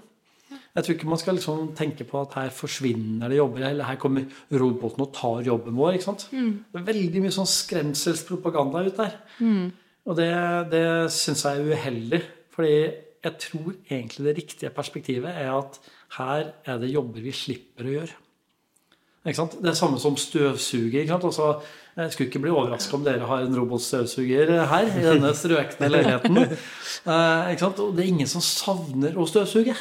Jeg 0.71 0.87
tror 0.87 0.95
ikke 0.95 1.11
man 1.11 1.19
skal 1.19 1.35
liksom 1.35 1.71
tenke 1.79 2.07
på 2.07 2.21
at 2.21 2.37
her 2.39 2.51
forsvinner 2.55 3.31
det 3.31 3.41
jobber, 3.41 3.65
eller 3.67 3.89
her 3.89 3.99
kommer 3.99 4.29
roboten 4.55 5.03
og 5.03 5.13
tar 5.17 5.43
jobben 5.49 5.75
vår. 5.79 5.97
ikke 5.99 6.07
sant? 6.07 6.29
Mm. 6.31 6.53
Det 6.71 6.81
er 6.81 6.89
veldig 6.93 7.23
mye 7.25 7.35
sånn 7.35 7.51
skremselspropaganda 7.51 8.85
ute 8.87 8.97
der. 9.03 9.17
Mm. 9.43 9.71
Og 10.07 10.19
det, 10.19 10.31
det 10.71 10.85
syns 11.15 11.45
jeg 11.47 11.59
er 11.59 11.73
uheldig. 11.75 12.23
fordi 12.55 12.75
jeg 13.21 13.37
tror 13.43 13.75
egentlig 13.91 14.27
det 14.27 14.37
riktige 14.37 14.73
perspektivet 14.73 15.37
er 15.37 15.51
at 15.53 15.77
her 16.17 16.53
er 16.65 16.79
det 16.81 16.95
jobber 16.95 17.21
vi 17.21 17.33
slipper 17.37 17.87
å 17.87 17.97
gjøre. 17.99 18.17
Ikke 19.21 19.37
sant? 19.37 19.59
Det 19.61 19.69
er 19.69 19.77
samme 19.77 20.01
som 20.01 20.17
støvsuger. 20.17 21.03
Ikke 21.03 21.13
sant? 21.13 21.27
Også, 21.29 21.51
jeg 22.05 22.13
skulle 22.15 22.29
ikke 22.31 22.43
bli 22.45 22.53
overraska 22.53 22.97
om 22.97 23.05
dere 23.07 23.29
har 23.29 23.45
en 23.45 23.57
robotstøvsuger 23.57 24.53
her 24.71 24.91
i 24.91 25.05
denne 25.05 25.33
strøkne 25.37 25.91
leiligheten. 25.93 26.45
Eh, 27.01 27.63
og 27.65 27.95
det 27.97 28.03
er 28.03 28.09
ingen 28.11 28.29
som 28.29 28.43
savner 28.45 29.15
å 29.17 29.25
støvsuge. 29.25 29.73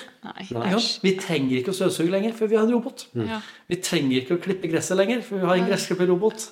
Vi 1.03 1.11
trenger 1.19 1.57
ikke 1.57 1.73
å 1.73 1.75
støvsuge 1.75 2.13
lenger, 2.13 2.31
for 2.37 2.47
vi 2.47 2.55
har 2.55 2.63
en 2.63 2.71
robot. 2.71 3.07
Ja. 3.17 3.41
Vi 3.67 3.79
trenger 3.83 4.21
ikke 4.21 4.37
å 4.37 4.43
klippe 4.43 4.69
gresset 4.71 4.95
lenger, 4.95 5.25
for 5.25 5.41
vi 5.41 5.49
har 5.49 5.59
en 5.59 5.67
gressklipperrobot. 5.67 6.45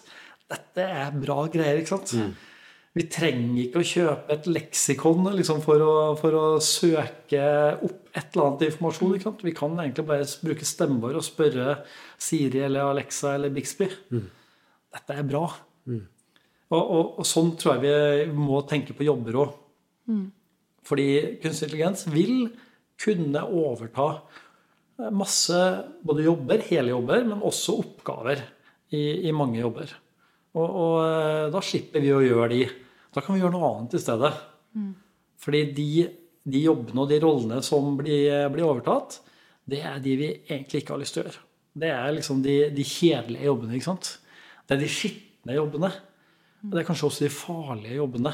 Dette 0.51 0.83
er 0.83 1.15
bra 1.15 1.45
greier. 1.53 1.79
ikke 1.79 1.93
sant? 1.93 2.17
Mm. 2.17 2.35
Vi 2.97 3.05
trenger 3.13 3.59
ikke 3.61 3.81
å 3.81 3.87
kjøpe 3.87 4.33
et 4.33 4.47
leksikon 4.49 5.27
liksom, 5.37 5.59
for, 5.65 5.83
å, 5.83 5.95
for, 6.17 6.33
å, 6.33 6.45
søke 6.63 7.43
opp 7.85 8.09
et 8.17 8.31
eller 8.33 8.47
annet 8.47 8.65
informasjon. 8.71 9.37
Vi 9.43 9.53
kan 9.55 9.75
egentlig 9.83 10.07
bare 10.07 10.25
bruke 10.41 10.65
stemmen 10.65 11.01
vår 11.03 11.19
og 11.19 11.25
spørre 11.25 11.77
Siri 12.17 12.63
eller 12.65 12.89
Alexa 12.89 13.35
eller 13.37 13.53
Bixby. 13.53 13.91
Mm. 14.09 14.25
Dette 14.97 15.17
er 15.17 15.27
bra. 15.27 15.45
Mm. 15.87 16.03
Og, 16.67 16.81
og, 16.81 17.03
og, 17.21 17.23
sånn 17.27 17.53
tror 17.59 17.77
jeg 17.77 18.27
vi 18.27 18.33
må 18.35 18.59
tenke 18.67 18.95
på 18.97 19.07
jobber 19.07 19.39
òg. 19.45 19.53
Mm. 20.11 20.25
Fordi 20.87 21.07
kunstig 21.43 21.69
intelligens 21.69 22.07
vil 22.11 22.49
kunne 22.97 23.43
overta 23.45 24.09
masse 25.13 25.57
både 26.01 26.25
jobber, 26.25 26.63
hele 26.71 26.93
jobber, 26.95 27.23
men 27.27 27.43
også 27.45 27.77
oppgaver 27.83 28.41
i, 28.95 29.29
i 29.29 29.33
mange 29.35 29.59
jobber. 29.61 29.91
Og, 30.57 30.67
og 30.67 30.93
eh, 31.03 31.47
da 31.53 31.61
slipper 31.63 32.03
vi 32.03 32.13
å 32.15 32.23
gjøre 32.23 32.51
de. 32.53 32.61
Da 33.13 33.21
kan 33.23 33.35
vi 33.35 33.43
gjøre 33.43 33.53
noe 33.53 33.73
annet 33.73 33.97
i 33.97 34.01
stedet. 34.01 34.31
Mm. 34.77 34.93
Fordi 35.43 35.63
de, 35.77 35.89
de, 36.47 36.63
jobbene 36.65 37.03
og 37.03 37.11
de 37.11 37.19
rollene 37.21 37.59
som 37.65 37.91
blir, 37.99 38.47
blir, 38.53 38.65
overtatt, 38.65 39.19
det 39.67 39.83
er 39.85 39.99
de 40.01 40.15
vi 40.17 40.31
egentlig 40.47 40.81
ikke 40.81 40.95
har 40.95 41.03
lyst 41.03 41.17
til 41.17 41.23
å 41.23 41.27
gjøre. 41.27 41.43
Det 41.77 41.91
er 41.93 42.15
liksom 42.15 42.41
de, 42.41 42.55
de 42.73 42.85
kjedelige 42.87 43.51
jobbene. 43.51 43.77
ikke 43.77 43.89
sant? 43.91 44.15
Det 44.67 44.75
er 44.75 44.83
de 44.83 44.91
skitne 44.91 45.55
jobbene. 45.55 45.89
Og 46.65 46.73
det 46.73 46.81
er 46.81 46.87
kanskje 46.87 47.07
også 47.07 47.25
de 47.25 47.33
farlige 47.33 47.97
jobbene. 48.01 48.33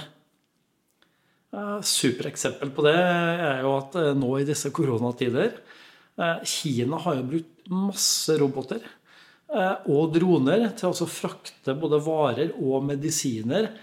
Supereksempel 1.85 2.71
på 2.73 2.85
det 2.87 2.97
er 2.97 3.61
jo 3.61 3.75
at 3.77 3.95
eh, 4.01 4.13
nå 4.17 4.29
i 4.39 4.45
disse 4.47 4.71
koronatider 4.73 5.51
eh, 5.51 6.39
Kina 6.49 6.97
har 7.03 7.19
jo 7.19 7.27
brukt 7.29 7.69
masse 7.69 8.37
roboter 8.39 8.81
eh, 8.81 9.83
og 9.85 10.15
droner 10.15 10.71
til 10.79 10.89
å 10.89 11.09
frakte 11.09 11.75
både 11.77 12.01
varer 12.01 12.55
og 12.57 12.87
medisiner 12.89 13.73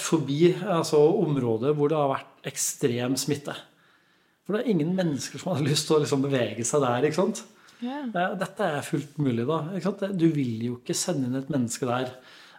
forbi 0.00 0.54
altså 0.64 0.96
områder 1.20 1.74
hvor 1.76 1.90
det 1.92 1.96
har 1.98 2.08
vært 2.08 2.46
ekstrem 2.48 3.18
smitte. 3.20 3.52
For 4.46 4.56
det 4.56 4.62
er 4.62 4.70
ingen 4.72 4.94
mennesker 4.96 5.42
som 5.42 5.50
har 5.52 5.66
lyst 5.66 5.90
til 5.90 5.98
å 5.98 6.00
liksom 6.00 6.22
bevege 6.24 6.64
seg 6.64 6.80
der. 6.80 7.04
ikke 7.04 7.18
sant? 7.18 7.42
Yeah. 7.84 8.08
Dette 8.38 8.66
er 8.66 8.86
fullt 8.86 9.18
mulig, 9.22 9.46
da. 9.46 9.60
Du 10.10 10.26
vil 10.34 10.64
jo 10.66 10.78
ikke 10.80 10.96
sende 10.98 11.28
inn 11.28 11.38
et 11.38 11.52
menneske 11.52 11.86
der. 11.88 12.10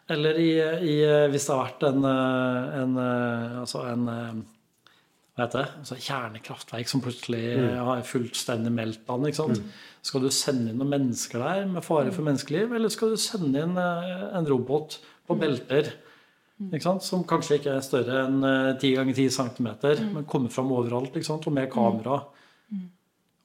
Eller 0.10 0.40
i, 0.42 0.52
i, 0.58 0.96
hvis 1.30 1.46
det 1.46 1.54
har 1.54 1.68
vært 1.68 1.84
en, 1.90 2.08
eh, 2.10 2.80
en, 2.80 2.96
eh, 3.04 3.60
altså 3.62 3.84
en 3.92 4.08
hva 5.40 5.46
heter 5.46 5.62
det, 5.62 5.76
altså 5.80 5.98
kjernekraftverk 6.04 6.90
som 6.92 7.04
plutselig 7.04 7.44
mm. 7.56 7.68
har 7.88 8.02
fullstendig 8.08 8.74
meltdown. 8.76 9.28
Mm. 9.30 9.70
Skal 10.04 10.26
du 10.26 10.32
sende 10.36 10.74
inn 10.74 10.82
noen 10.82 10.92
mennesker 10.96 11.40
der 11.44 11.70
med 11.70 11.86
fare 11.86 12.12
for 12.16 12.28
menneskeliv, 12.28 12.74
eller 12.76 12.92
skal 12.92 13.14
du 13.14 13.22
sende 13.22 13.64
inn 13.64 13.78
en 13.80 14.50
robot 14.50 14.98
på 15.30 15.38
mm. 15.38 15.44
belter? 15.46 15.94
Som 17.06 17.24
kanskje 17.24 17.62
ikke 17.62 17.78
er 17.78 17.86
større 17.86 18.26
enn 18.26 18.42
10 18.44 18.98
ganger 18.98 19.16
10 19.16 19.30
cm, 19.38 19.70
mm. 19.70 20.12
men 20.18 20.28
kommer 20.28 20.52
fram 20.52 20.74
overalt 20.76 21.16
og 21.16 21.54
med 21.56 21.72
kamera. 21.72 22.20
Mm. 22.26 22.39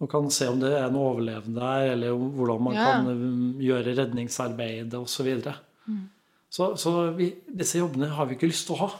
Og 0.02 0.10
kan 0.10 0.26
se 0.34 0.48
om 0.50 0.58
det 0.60 0.72
er 0.74 0.90
noe 0.92 1.12
overlevende 1.12 1.60
der, 1.60 1.92
eller 1.94 2.16
hvordan 2.18 2.62
man 2.66 2.76
ja. 2.76 2.86
kan 2.90 3.10
um, 3.14 3.50
gjøre 3.62 3.94
redningsarbeidet 4.00 4.98
osv. 4.98 5.28
Så, 5.44 5.54
mm. 5.86 6.00
så, 6.50 6.70
så 6.80 6.94
vi, 7.14 7.30
disse 7.46 7.78
jobbene 7.78 8.10
har 8.16 8.26
vi 8.28 8.38
ikke 8.38 8.50
lyst 8.50 8.66
til 8.68 8.76
å 8.76 8.86
ha. 8.86 8.90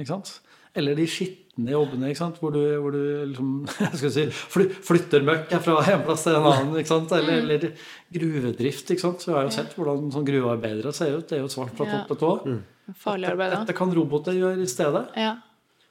Ikke 0.00 0.10
sant? 0.10 0.32
Eller 0.76 0.94
de 0.98 1.06
skitne 1.10 1.72
jobbene 1.74 2.10
hvor 2.38 2.52
du, 2.54 2.60
hvor 2.78 2.94
du 2.94 3.00
liksom, 3.30 3.54
si, 4.14 4.26
flytter 4.30 5.24
møkk 5.26 5.54
fra 5.64 5.78
en 5.94 6.04
plass 6.06 6.26
til 6.26 6.38
en 6.38 6.50
annen. 6.50 6.76
Eller, 6.78 7.22
mm. 7.22 7.38
eller, 7.40 7.86
gruvedrift. 8.14 8.92
Ikke 8.94 9.06
sant? 9.06 9.22
Så 9.22 9.32
vi 9.32 9.38
har 9.38 9.48
jo 9.48 9.54
sett 9.54 9.74
hvordan 9.78 10.10
sånn 10.14 10.26
gruvearbeidere 10.26 10.94
ser 10.96 11.16
ut. 11.18 11.26
Det 11.30 11.38
er 11.38 11.44
jo 11.44 11.50
svart 11.52 11.74
fra 11.78 11.88
topp 11.90 12.12
til 12.12 12.20
tå. 12.22 12.34
Mm. 12.46 12.60
Da. 12.90 13.50
Dette 13.54 13.78
kan 13.78 13.94
roboter 13.94 14.34
gjøre 14.34 14.62
i 14.62 14.70
stedet. 14.70 15.06
Ja. 15.18 15.36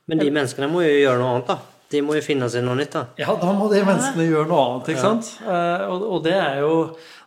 Men 0.10 0.24
de 0.24 0.32
menneskene 0.34 0.72
må 0.72 0.84
jo 0.84 0.96
gjøre 0.96 1.22
noe 1.22 1.36
annet, 1.38 1.52
da. 1.52 1.79
De 1.90 2.02
må 2.06 2.18
jo 2.18 2.22
finne 2.22 2.50
seg 2.54 2.66
noe 2.66 2.78
nytt, 2.78 2.94
da. 2.94 3.06
Ja, 3.18 3.34
da 3.40 3.54
må 3.58 3.70
de 3.72 3.80
menneskene 3.82 4.28
gjøre 4.28 4.50
noe 4.50 4.66
annet, 4.66 4.92
ikke 4.94 5.06
sant. 5.06 5.32
Uh, 5.42 5.88
og, 5.90 6.04
og, 6.06 6.20
det 6.28 6.36
er 6.38 6.60
jo, 6.62 6.74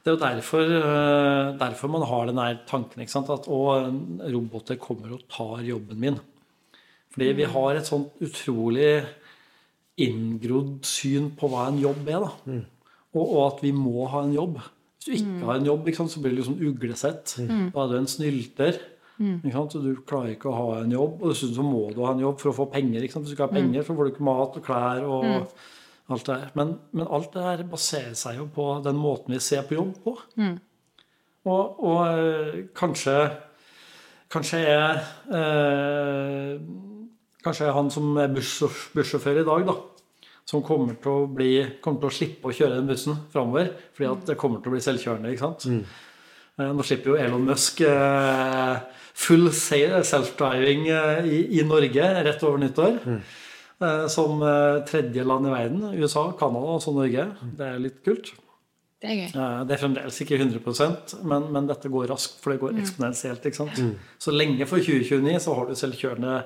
det 0.02 0.12
er 0.12 0.14
jo 0.14 0.20
derfor, 0.22 0.74
uh, 0.76 1.48
derfor, 1.58 1.90
man 1.90 2.06
har 2.06 2.28
den 2.30 2.38
der 2.38 2.60
tanken 2.68 3.02
ikke 3.02 3.14
sant? 3.16 3.32
at 3.34 3.48
å, 3.50 3.62
roboter 4.22 4.78
kommer 4.82 5.16
og 5.16 5.24
tar 5.32 5.64
jobben 5.66 5.98
min. 6.04 6.20
Fordi 7.12 7.32
vi 7.34 7.48
mm. 7.48 7.56
har 7.56 7.80
et 7.80 7.90
sånt 7.90 8.22
utrolig 8.24 8.92
inngrodd 10.00 10.86
syn 10.88 11.32
på 11.38 11.50
hva 11.52 11.66
en 11.68 11.82
jobb 11.82 12.06
er. 12.06 12.22
da. 12.22 12.30
Mm. 12.46 12.62
Og, 13.12 13.24
og, 13.26 13.42
at 13.50 13.66
vi 13.66 13.74
må 13.76 14.06
ha 14.14 14.22
en 14.24 14.36
jobb. 14.36 14.62
Hvis 15.02 15.08
du 15.08 15.12
ikke 15.18 15.34
mm. 15.34 15.44
har 15.48 15.58
en 15.58 15.68
jobb, 15.68 15.90
sant, 15.98 16.14
så 16.14 16.22
blir 16.22 16.32
du 16.32 16.40
liksom 16.40 16.62
uglesett. 16.70 17.34
Mm. 17.42 17.66
Da 17.74 17.82
er 17.82 17.90
du 17.90 17.98
en 17.98 18.10
snylter. 18.10 18.78
Mm. 19.22 19.36
Du 19.44 19.92
klarer 20.08 20.34
ikke 20.34 20.50
å 20.50 20.56
ha 20.56 20.80
en 20.80 20.94
jobb, 20.94 21.20
og 21.20 21.30
dessuten 21.30 21.54
så 21.60 21.66
må 21.66 21.84
du 21.94 22.02
ha 22.02 22.10
en 22.16 22.24
jobb 22.24 22.40
for 22.42 22.50
å 22.50 22.56
få 22.56 22.66
penger. 22.72 23.04
Hvis 23.04 23.14
du 23.14 23.34
ikke 23.36 23.46
har 23.46 23.54
mm. 23.54 23.60
penger, 23.60 23.86
så 23.86 23.94
får 23.94 24.08
du 24.08 24.12
ikke 24.12 24.26
mat 24.26 24.58
og 24.58 24.66
klær 24.66 25.06
og 25.06 25.28
mm. 25.28 25.46
alt 26.16 26.26
det 26.26 26.34
der. 26.34 26.50
Men, 26.58 26.74
men, 26.90 27.06
alt 27.06 27.30
det 27.36 27.46
her 27.46 27.64
baserer 27.70 28.18
seg 28.18 28.40
jo 28.40 28.48
på 28.56 28.66
den 28.84 28.98
måten 28.98 29.36
vi 29.36 29.40
ser 29.44 29.64
på 29.68 29.78
jobb 29.78 29.94
på. 30.02 30.16
Mm. 30.40 30.58
Og, 31.52 31.80
og 31.82 32.02
øh, 32.06 32.60
kanskje 32.78 33.16
Kanskje 34.32 34.58
jeg 34.62 35.00
øh, 35.34 36.60
Kanskje 37.42 37.66
jeg 37.66 37.74
han 37.74 37.90
som 37.90 38.14
er 38.22 38.30
bussjåfør 38.30 39.40
i 39.40 39.44
dag, 39.44 39.64
da. 39.66 39.74
Som 40.46 40.62
kommer 40.66 40.94
til, 40.94 41.10
å 41.10 41.26
bli, 41.30 41.50
kommer 41.82 42.04
til 42.04 42.08
å 42.08 42.14
slippe 42.14 42.48
å 42.48 42.54
kjøre 42.54 42.78
den 42.78 42.86
bussen 42.88 43.18
framover. 43.34 43.72
Fordi 43.96 44.08
at 44.08 44.30
det 44.30 44.38
kommer 44.38 44.62
til 44.62 44.70
å 44.70 44.76
bli 44.76 44.82
selvkjørende. 44.84 45.32
ikke 45.34 45.42
sant? 45.42 45.66
Mm. 45.66 45.82
Eh, 46.60 46.70
nå 46.76 46.86
slipper 46.86 47.12
jo 47.12 47.18
Elon 47.18 47.46
Musk 47.48 47.82
eh, 47.86 49.01
full 49.14 49.48
self-driving 49.52 50.88
eh, 50.88 51.24
i, 51.26 51.40
i, 51.58 51.64
Norge 51.66 52.10
rett 52.26 52.44
over 52.46 52.62
nyttår. 52.62 52.98
Mm. 53.04 53.22
Som 54.06 54.38
tredje 54.86 55.24
land 55.26 55.48
i 55.48 55.50
verden. 55.50 55.80
USA, 55.98 56.28
Canada 56.38 56.76
og 56.76 56.82
så 56.84 56.92
Norge. 56.94 57.24
Det 57.58 57.66
er 57.66 57.80
litt 57.82 57.96
kult. 58.06 58.28
Det 59.02 59.08
er 59.10 59.16
gøy. 59.18 59.32
Det 59.66 59.74
er 59.74 59.80
fremdeles 59.80 60.20
ikke 60.22 60.38
100% 60.38 61.16
men, 61.26 61.48
men 61.50 61.66
dette 61.66 61.90
går 61.90 62.06
raskt, 62.12 62.36
for 62.38 62.54
det 62.54 62.60
går 62.62 62.76
mm. 62.76 62.78
eksponentielt. 62.84 63.48
ikke 63.48 63.58
sant? 63.58 63.80
Mm. 63.82 63.96
Så 64.22 64.36
lenge 64.36 64.68
for 64.70 64.78
2029 64.86 65.34
så 65.42 65.56
har 65.58 65.66
du 65.66 65.74
selvkjørende 65.80 66.36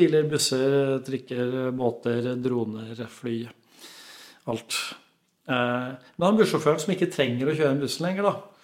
biler, 0.00 0.24
busser, 0.30 0.78
trikker, 1.04 1.52
båter, 1.76 2.32
droner, 2.40 3.04
fly. 3.18 3.42
Alt. 4.48 4.80
Men 5.46 6.24
han 6.24 6.40
bussjåføren 6.40 6.80
som 6.80 6.96
ikke 6.96 7.12
trenger 7.12 7.50
å 7.50 7.58
kjøre 7.58 7.74
en 7.76 7.84
bussen 7.84 8.08
lenger, 8.08 8.30
da, 8.30 8.55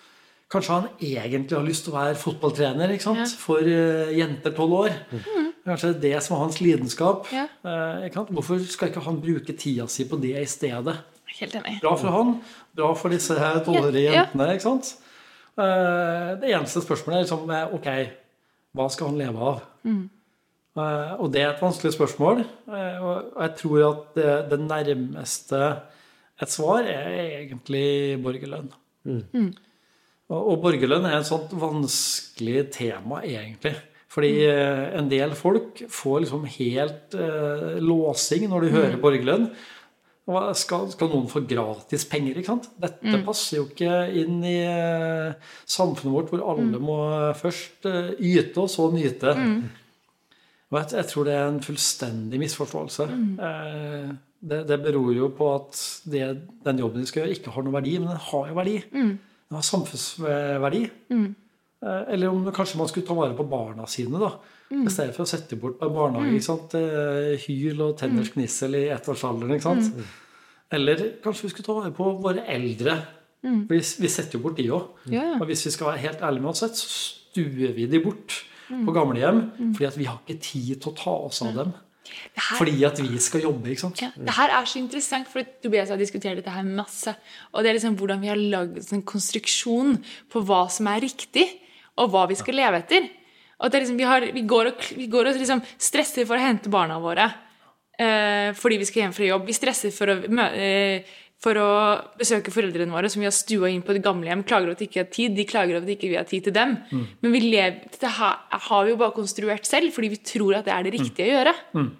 Kanskje 0.52 0.75
han 0.75 0.88
egentlig 1.00 1.56
har 1.56 1.64
lyst 1.64 1.87
til 1.87 1.94
å 1.94 1.97
være 1.97 2.18
fotballtrener 2.21 2.90
ja. 2.92 3.26
for 3.40 3.64
uh, 3.64 4.11
jenter 4.12 4.52
tolv 4.56 4.75
år. 4.82 4.97
Mm. 5.09 5.47
Kanskje 5.64 5.92
det 5.92 5.97
er 5.97 6.02
det 6.18 6.25
som 6.26 6.37
er 6.37 6.42
hans 6.42 6.59
lidenskap. 6.61 7.30
Ja. 7.32 7.47
Uh, 7.64 8.18
Hvorfor 8.35 8.61
skal 8.68 8.90
ikke 8.90 9.04
han 9.06 9.21
bruke 9.23 9.56
tida 9.56 9.87
si 9.88 10.04
på 10.09 10.18
det 10.21 10.35
i 10.42 10.49
stedet? 10.50 10.99
Helt 11.38 11.56
enig. 11.56 11.78
Bra 11.80 11.94
for 11.97 12.12
han, 12.12 12.35
bra 12.76 12.90
for 12.99 13.14
disse 13.14 13.37
tolvårige 13.64 14.12
jentene. 14.12 14.50
ikke 14.52 14.66
sant? 14.66 14.92
Uh, 15.56 16.37
det 16.42 16.52
eneste 16.52 16.85
spørsmålet 16.85 17.23
er 17.23 17.25
liksom 17.25 17.78
Ok, 17.78 17.88
hva 18.76 18.90
skal 18.92 19.12
han 19.12 19.23
leve 19.23 19.49
av? 19.52 19.64
Mm. 19.82 20.04
og 21.18 21.26
det 21.32 21.40
er 21.42 21.50
et 21.50 21.61
vanskelig 21.61 21.92
spørsmål. 21.92 22.44
og 22.68 23.40
jeg 23.42 23.56
tror 23.59 23.80
at 23.88 24.14
det, 24.16 24.30
det 24.52 24.61
nærmeste 24.61 25.59
et 26.42 26.52
svar 26.52 26.87
er 26.88 27.11
egentlig 27.40 28.21
borgerlønn. 28.23 28.71
Mm. 29.04 29.52
Mm. 30.32 30.38
Og, 30.40 30.54
borgerlønn 30.64 31.08
er 31.08 31.18
et 31.18 31.28
sånt 31.28 31.52
vanskelig 31.60 32.66
tema, 32.72 33.20
egentlig. 33.26 33.76
Fordi 34.12 34.32
mm. 34.44 34.96
en 35.00 35.12
del 35.12 35.36
folk 35.36 35.84
får 35.92 36.24
liksom 36.24 36.48
helt 36.58 37.14
eh, 37.16 37.78
låsing 37.80 38.48
når 38.50 38.64
de 38.64 38.74
hører 38.74 38.96
mm. 38.98 39.04
borgerlønn. 39.04 39.46
Skal, 40.54 40.86
skal, 40.92 41.08
noen 41.10 41.26
få 41.30 41.42
gratis 41.50 42.04
penger? 42.06 42.36
ikke 42.38 42.52
sant? 42.52 42.68
Dette 42.80 43.16
mm. 43.16 43.24
passer 43.26 43.58
jo 43.58 43.66
ikke 43.66 44.04
inn 44.20 44.38
i 44.46 44.58
eh, 44.62 45.54
samfunnet 45.66 46.14
vårt, 46.14 46.30
hvor 46.30 46.44
alle 46.52 46.68
mm. 46.78 46.84
må 46.86 46.98
først 47.40 47.88
eh, 47.90 48.12
yte 48.20 48.62
og 48.62 48.70
så 48.70 48.86
nyte. 48.94 49.34
Mm. 49.34 49.56
Og 50.72 50.78
jeg, 50.78 50.92
jeg, 50.94 51.08
tror 51.10 51.26
det 51.28 51.34
er 51.36 51.48
en 51.48 51.64
fullstendig 51.64 52.38
misforståelse. 52.40 53.08
Uh, 53.36 54.12
det, 54.40 54.62
det, 54.70 54.78
beror 54.80 55.10
jo 55.12 55.26
på 55.36 55.50
at 55.52 55.82
det, 56.08 56.22
den 56.64 56.80
jobben 56.80 57.02
de 57.02 57.10
skal 57.10 57.24
gjøre, 57.24 57.36
ikke 57.36 57.52
har 57.52 57.66
noen 57.66 57.76
verdi, 57.76 57.98
men 57.98 58.14
den 58.14 58.22
har 58.30 58.48
jo 58.48 58.56
verdi. 58.56 58.78
Den 59.52 59.59
har 59.61 59.68
samfunnsverdi. 59.68 60.87
Eller 61.82 62.32
om 62.32 62.47
kanskje 62.56 62.78
man 62.80 62.88
skulle 62.88 63.04
ta 63.04 63.16
vare 63.18 63.37
på 63.37 63.44
barna 63.44 63.85
sine. 63.90 64.16
da. 64.16 64.30
Mm. 64.73 64.87
I 64.87 64.92
stedet 64.94 65.12
for 65.12 65.26
å 65.26 65.28
sette 65.28 65.59
bort 65.61 65.76
på 65.76 65.90
barnehage. 65.92 66.38
ikke 66.38 66.47
sant? 66.47 66.76
Hyl 67.44 67.82
og 67.85 67.99
tenners 68.00 68.30
mm. 68.30 68.37
gnissel 68.38 68.78
i 68.78 68.87
ettårsalderen. 68.94 69.52
ikke 69.59 69.66
sant? 69.66 69.90
Mm. 69.92 70.06
Eller 70.78 71.02
kanskje 71.21 71.44
vi 71.44 71.52
skulle 71.52 71.68
ta 71.68 71.76
vare 71.76 71.92
på 71.92 72.06
våre 72.25 72.47
eldre. 72.49 72.97
Mm. 73.44 73.66
Vi, 73.68 73.82
vi, 74.04 74.09
setter 74.09 74.38
jo 74.38 74.44
bort 74.47 74.56
de 74.56 74.71
òg. 74.73 74.88
Ja, 75.11 75.26
ja. 75.35 75.37
Og 75.37 75.44
hvis 75.50 75.66
vi 75.66 75.75
skal 75.75 75.90
være 75.90 76.04
helt 76.06 76.25
ærlige 76.25 76.47
med 76.47 76.54
oss 76.54 76.62
selv, 76.62 76.78
så 76.78 76.88
stuer 76.94 77.76
vi 77.76 77.88
de 77.90 78.00
bort 78.00 78.38
mm. 78.71 78.87
på 78.87 78.94
gamlehjem. 78.97 79.42
Mm. 79.59 79.75
Fordi 79.76 79.90
at 79.90 79.99
vi 80.00 80.09
har 80.09 80.23
ikke 80.23 80.40
tid 80.49 80.73
til 80.78 80.92
å 80.94 80.97
ta 80.97 81.16
oss 81.28 81.42
av 81.44 81.59
dem. 81.59 81.75
Her, 82.33 82.59
fordi 82.59 82.76
at 82.88 83.00
vi 83.02 83.21
skal 83.23 83.47
jobbe. 83.47 83.73
ikke 83.73 83.85
sant? 83.85 84.02
Ja, 84.02 84.11
det 84.16 84.37
her 84.37 84.54
er 84.59 84.69
så 84.69 84.81
interessant, 84.81 85.31
for 85.31 85.47
Tobias 85.64 85.92
har 85.92 86.00
diskutert 86.00 86.40
dette 86.40 86.54
her 86.54 86.66
masse. 86.66 87.14
Og 87.52 87.62
det 87.62 87.73
er 87.73 87.78
liksom 87.78 87.99
hvordan 88.00 88.23
vi 88.23 88.31
har 88.33 88.40
lagd 88.40 88.92
en 88.92 89.04
konstruksjon 89.07 89.99
på 90.33 90.45
hva 90.49 90.64
som 90.73 90.90
er 90.92 91.02
riktig, 91.04 91.47
og 92.00 92.12
hva 92.12 92.26
vi 92.31 92.38
skal 92.40 92.57
leve 92.57 92.83
etter. 92.83 93.09
Og 93.62 93.71
liksom, 93.71 93.99
vi, 94.00 94.07
har, 94.09 94.25
vi, 94.35 94.42
går 94.49 94.73
og, 94.73 94.87
vi 94.99 95.07
går 95.11 95.31
og 95.31 95.38
liksom 95.38 95.62
stresser 95.76 96.26
for 96.26 96.38
å 96.38 96.42
hente 96.42 96.73
barna 96.73 96.99
våre 97.02 97.28
eh, 98.02 98.52
fordi 98.59 98.78
vi 98.81 98.88
skal 98.88 99.04
hjem 99.04 99.16
fra 99.16 99.28
jobb. 99.28 99.45
Vi 99.49 99.57
stresser 99.57 99.95
for 99.95 100.12
å, 100.12 100.16
eh, 100.50 101.12
for 101.42 101.59
å 101.59 101.71
besøke 102.19 102.54
foreldrene 102.54 102.95
våre 102.95 103.11
som 103.12 103.23
vi 103.23 103.28
har 103.28 103.35
stua 103.35 103.71
inn 103.71 103.83
på 103.85 103.95
et 103.95 104.02
gamlehjem. 104.04 104.45
Klager 104.47 104.71
over 104.71 104.76
at 104.76 104.83
de 104.83 104.88
ikke 104.90 105.02
har 105.04 105.11
tid. 105.14 105.37
De 105.37 105.47
klager 105.49 105.76
over 105.76 105.85
at 105.85 105.90
vi 105.90 105.97
ikke 105.99 106.19
har 106.19 106.28
tid 106.28 106.49
til 106.49 106.57
dem. 106.57 106.76
Mm. 106.90 107.07
Men 107.23 107.35
vi 107.37 107.42
lever, 107.47 107.81
dette 107.90 108.12
har 108.19 108.85
vi 108.87 108.95
jo 108.95 109.00
bare 109.00 109.16
konstruert 109.16 109.69
selv 109.69 109.95
fordi 109.95 110.12
vi 110.14 110.23
tror 110.33 110.61
at 110.61 110.69
det 110.69 110.75
er 110.76 110.87
det 110.87 110.95
riktige 110.99 111.28
å 111.28 111.35
gjøre. 111.37 111.54
Mm. 111.78 111.90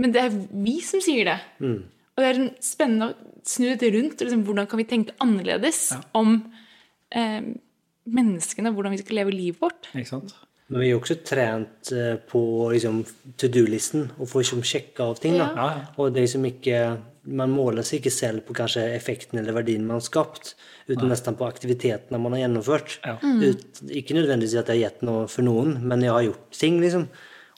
Men 0.00 0.14
det 0.14 0.26
er 0.26 0.36
vi 0.64 0.78
som 0.84 1.02
sier 1.04 1.28
det. 1.28 1.38
Mm. 1.60 1.80
Og 2.16 2.22
det 2.24 2.30
er 2.30 2.44
spennende 2.64 3.10
å 3.10 3.42
snu 3.46 3.66
dette 3.70 3.90
rundt. 3.94 4.22
Liksom, 4.22 4.44
hvordan 4.48 4.68
kan 4.70 4.80
vi 4.80 4.88
tenke 4.88 5.16
annerledes 5.24 5.82
ja. 5.94 6.00
om 6.18 6.38
eh, 7.16 7.50
menneskene, 8.10 8.72
hvordan 8.74 8.96
vi 8.96 9.02
skal 9.02 9.20
leve 9.22 9.34
livet 9.34 9.60
vårt? 9.62 9.90
Ikke 9.94 10.14
sant? 10.14 10.34
Men 10.70 10.84
vi 10.84 10.90
har 10.92 11.00
også 11.00 11.16
trent 11.26 11.90
eh, 11.96 12.14
på 12.30 12.40
liksom, 12.70 13.00
to 13.40 13.48
do-listen 13.50 14.06
og 14.18 14.28
får 14.30 14.44
liksom, 14.44 14.66
sjekke 14.66 15.06
av 15.06 15.22
ting. 15.22 15.38
Ja. 15.40 15.70
Og 15.98 16.12
det 16.14 16.28
som 16.32 16.44
ikke 16.46 16.82
Man 17.30 17.52
måler 17.52 17.84
seg 17.84 17.98
ikke 17.98 18.10
selv 18.14 18.46
på 18.46 18.54
kanskje 18.56 18.80
effekten 18.94 19.36
eller 19.36 19.52
verdien 19.52 19.82
man 19.84 19.98
har 19.98 20.04
skapt, 20.06 20.54
uten 20.88 21.10
nesten 21.12 21.36
på 21.36 21.44
aktivitetene 21.44 22.16
man 22.18 22.32
har 22.32 22.40
gjennomført. 22.46 22.94
Ja. 23.04 23.18
Mm. 23.20 23.42
Ut, 23.44 23.80
ikke 23.92 24.16
nødvendigvis 24.16 24.54
at 24.56 24.72
jeg 24.72 24.80
har 24.80 24.88
gitt 24.88 25.04
noe 25.04 25.26
for 25.28 25.44
noen, 25.44 25.74
men 25.84 26.00
jeg 26.00 26.14
har 26.14 26.24
gjort 26.24 26.56
ting. 26.56 26.78
liksom. 26.80 27.04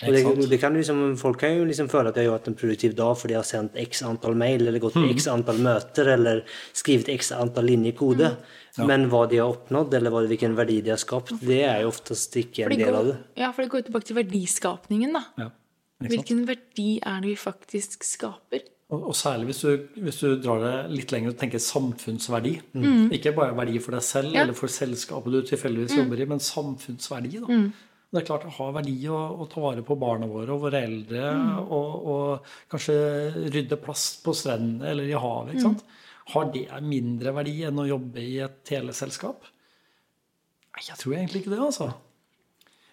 Og 0.03 0.15
det, 0.15 0.47
det 0.51 0.59
kan 0.59 0.75
liksom, 0.75 1.03
folk 1.21 1.39
kan 1.41 1.55
jo 1.55 1.67
liksom 1.69 1.89
føle 1.93 2.11
at 2.11 2.17
de 2.19 2.25
har 2.27 2.35
hatt 2.35 2.49
en 2.51 2.57
produktiv 2.59 2.97
dag 2.99 3.15
fordi 3.19 3.37
de 3.37 3.39
har 3.39 3.47
sendt 3.47 3.79
x 3.79 4.03
antall 4.07 4.35
mail 4.39 4.67
eller 4.67 4.83
gått 4.83 4.97
på 4.99 5.05
mm. 5.05 5.13
x 5.15 5.29
antall 5.31 5.61
møter 5.63 6.11
eller 6.17 6.43
skrevet 6.75 7.11
x 7.13 7.31
antall 7.37 7.71
linjer 7.71 7.95
kode. 7.99 8.33
Mm. 8.35 8.59
Ja. 8.81 8.89
Men 8.89 9.09
hva 9.13 9.27
de 9.29 9.39
har 9.39 9.53
oppnådd, 9.53 9.95
eller 9.99 10.29
hvilken 10.31 10.57
verdi 10.57 10.81
de 10.85 10.95
har 10.95 11.01
skapt, 11.01 11.35
det 11.45 11.61
er 11.69 11.83
jo 11.85 11.91
oftest 11.93 12.39
ikke 12.41 12.67
en 12.67 12.73
del 12.73 12.87
går, 12.87 12.99
av 12.99 13.11
det. 13.11 13.17
Ja, 13.43 13.51
for 13.53 13.65
det 13.65 13.73
går 13.75 13.87
tilbake 13.89 14.09
til 14.09 14.17
verdiskapningen, 14.17 15.19
da. 15.19 15.25
Ja, 15.43 15.51
hvilken 16.09 16.47
verdi 16.49 16.95
er 16.99 17.21
det 17.23 17.35
vi 17.35 17.37
faktisk 17.39 18.07
skaper? 18.09 18.65
Og, 18.93 19.07
og 19.09 19.15
særlig 19.17 19.49
hvis 19.49 19.63
du, 19.65 20.01
hvis 20.05 20.19
du, 20.21 20.27
drar 20.43 20.61
det 20.61 20.75
litt 20.93 21.13
lenger 21.15 21.33
og 21.33 21.39
tenker 21.41 21.63
samfunnsverdi. 21.63 22.59
Mm. 22.77 23.07
Ikke 23.17 23.33
bare 23.37 23.55
verdi 23.57 23.79
for 23.81 23.97
deg 23.97 24.05
selv 24.05 24.35
ja. 24.35 24.43
eller 24.43 24.57
for 24.57 24.73
selskapet 24.73 25.33
du 25.33 25.41
tilfeldigvis 25.49 25.95
mm. 25.95 26.03
jobber 26.03 26.21
i, 26.21 26.29
men 26.35 26.45
samfunnsverdi. 26.45 27.41
da. 27.45 27.63
Mm. 28.13 28.19
Det 28.19 28.21
er 28.21 28.27
klart 28.29 28.43
det 28.45 28.53
har 28.59 28.73
verdi 28.77 28.95
å, 29.09 29.19
å, 29.41 29.49
ta 29.49 29.63
vare 29.65 29.83
på 29.89 29.97
barna 29.97 30.27
våre 30.29 30.53
og 30.53 30.67
våre 30.67 30.83
eldre. 30.85 31.23
Mm. 31.33 31.61
Og, 31.65 31.93
og, 32.13 32.51
kanskje 32.69 32.97
rydde 33.55 33.81
plast 33.81 34.21
på 34.25 34.35
strendene 34.37 34.91
eller 34.91 35.09
i 35.09 35.17
havet. 35.17 35.55
ikke 35.55 35.65
sant? 35.65 35.85
Har 36.35 36.51
det 36.53 36.67
mindre 36.85 37.33
verdi 37.35 37.63
enn 37.67 37.81
å 37.81 37.89
jobbe 37.89 38.21
i 38.21 38.37
et 38.45 38.61
teleselskap? 38.69 39.49
Nei, 40.73 40.85
jeg 40.91 41.01
tror 41.01 41.17
egentlig 41.17 41.43
ikke 41.43 41.55
det, 41.55 41.63
altså. 41.65 41.89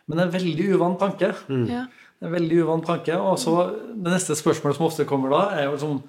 Men 0.08 0.18
det 0.18 0.24
er 0.24 0.30
en 0.30 0.38
veldig 0.40 0.70
uvant 0.78 1.00
tanke. 1.04 1.34
Mm. 1.52 1.68
Ja. 1.68 1.84
Det 1.92 2.26
er 2.26 2.32
en 2.32 2.38
veldig 2.40 2.64
uvant 2.64 2.88
tanke. 2.88 3.20
Og 3.20 3.38
så 3.44 3.56
Det 3.92 4.16
neste 4.16 4.40
spørsmålet 4.40 4.80
som 4.80 4.88
ofte 4.88 5.08
kommer 5.08 5.36
da, 5.36 5.46
er 5.60 5.68
jo 5.68 5.76
liksom 5.76 6.04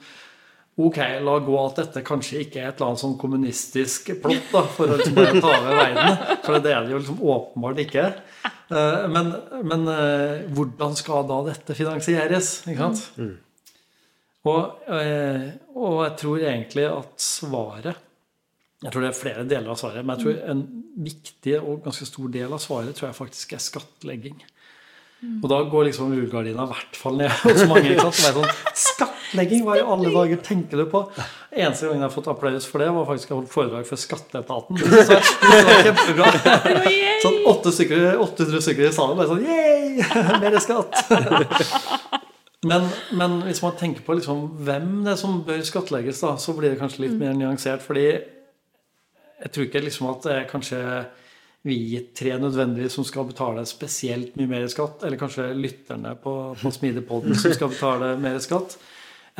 Ok, 0.80 0.96
la 1.20 1.34
gå 1.44 1.56
at 1.60 1.76
dette 1.76 2.00
kanskje 2.06 2.44
ikke 2.46 2.60
er 2.62 2.70
et 2.70 2.78
eller 2.78 2.92
annet 2.92 3.00
sånn 3.02 3.18
kommunistisk 3.20 4.06
plott 4.22 4.46
da, 4.54 4.62
for 4.64 4.88
å 4.88 4.96
liksom 4.96 5.18
bare 5.18 5.42
ta 5.42 5.50
over 5.50 5.74
verden. 5.76 6.20
For 6.46 6.62
det 6.62 6.72
er 6.72 6.86
det 6.86 6.94
jo 6.94 7.00
liksom 7.02 7.18
åpenbart 7.34 7.82
ikke. 7.84 8.04
Eh, 8.70 9.06
men, 9.10 9.32
men 9.66 9.88
eh, 9.90 10.44
hvordan 10.54 10.94
skal 10.98 11.26
da 11.28 11.40
dette 11.48 11.74
finansieres? 11.74 12.52
Ikke 12.70 12.90
sant? 12.90 13.02
Mm. 13.18 13.32
Og, 14.50 14.86
eh, 14.94 15.48
og, 15.74 15.98
jeg 16.06 16.14
tror 16.22 16.44
egentlig 16.48 16.86
at 16.88 17.10
svaret 17.20 18.06
Jeg 18.80 18.92
tror 18.94 19.02
det 19.04 19.10
er 19.10 19.18
flere 19.18 19.42
deler 19.44 19.74
av 19.74 19.76
svaret, 19.76 20.06
men 20.06 20.16
jeg 20.16 20.24
tror 20.24 20.52
en 20.54 20.62
viktig 21.04 21.58
og 21.58 21.82
ganske 21.84 22.06
stor 22.08 22.30
del 22.32 22.54
av 22.56 22.62
svaret 22.64 22.96
tror 22.96 23.10
jeg 23.10 23.18
faktisk 23.18 23.52
er 23.52 23.60
skattlegging. 23.60 24.38
Mm. 25.20 25.42
Og 25.42 25.50
da 25.52 25.58
går 25.68 25.90
liksom 25.90 26.14
rullegardina 26.14 26.64
i 26.64 26.70
hvert 26.70 26.96
fall 26.96 27.18
ned 27.20 27.34
hos 27.42 27.66
mange. 27.68 27.90
Ikke 27.92 28.06
sant? 28.08 28.22
Er 28.24 28.38
sånn, 28.38 29.09
Skattlegging, 29.30 29.62
hva 29.62 29.76
i 29.78 29.82
alle 29.86 30.10
dager 30.10 30.40
tenker 30.42 30.80
du 30.80 30.86
på? 30.90 31.04
Eneste 31.54 31.86
gangen 31.86 32.00
jeg 32.02 32.08
har 32.08 32.14
fått 32.14 32.30
applaus 32.32 32.66
for 32.66 32.82
det, 32.82 32.88
var 32.90 33.06
faktisk 33.06 33.30
jeg 33.30 33.36
holdt 33.38 33.52
foredrag 33.52 33.86
for 33.86 34.00
Skatteetaten. 34.00 34.80
Så 34.80 34.88
det 34.90 35.60
var 35.68 35.84
kjempebra. 35.86 36.32
Sånn 37.22 37.38
800 37.46 37.76
stykker, 37.76 38.06
800 38.24 38.64
stykker 38.66 38.88
i 38.88 38.92
salen 38.96 39.20
bare 39.20 39.30
sånn 39.30 39.46
Yeah! 39.46 40.34
Mer 40.42 40.58
skatt! 40.62 40.98
Men, 42.66 42.90
men, 43.16 43.38
hvis 43.46 43.62
man 43.64 43.78
tenker 43.78 44.04
på 44.04 44.18
liksom 44.18 44.42
hvem 44.66 44.98
det 45.06 45.14
er 45.14 45.20
som 45.20 45.38
bør 45.46 45.62
skattlegges, 45.64 46.18
da, 46.26 46.34
så 46.36 46.52
blir 46.58 46.74
det 46.74 46.80
kanskje 46.82 47.06
litt 47.06 47.14
mm. 47.14 47.22
mer 47.22 47.38
nyansert. 47.38 47.80
fordi 47.86 48.04
jeg 48.10 49.52
tror 49.54 49.68
ikke 49.68 49.84
liksom 49.86 50.10
at 50.10 50.26
det 50.26 50.34
er 50.34 50.50
kanskje 50.50 50.80
vi 51.64 51.78
tre 52.16 52.34
nødvendigvis 52.40 52.98
som 52.98 53.06
skal 53.06 53.28
betale 53.28 53.64
spesielt 53.68 54.34
mye 54.36 54.50
mer 54.50 54.66
skatt, 54.72 55.04
eller 55.06 55.20
kanskje 55.20 55.52
lytterne 55.56 56.16
på, 56.20 56.34
på 56.60 56.72
Smidigpodden 56.74 57.36
som 57.36 57.54
skal 57.56 57.72
betale 57.72 58.14
mer 58.20 58.36
skatt. 58.44 58.76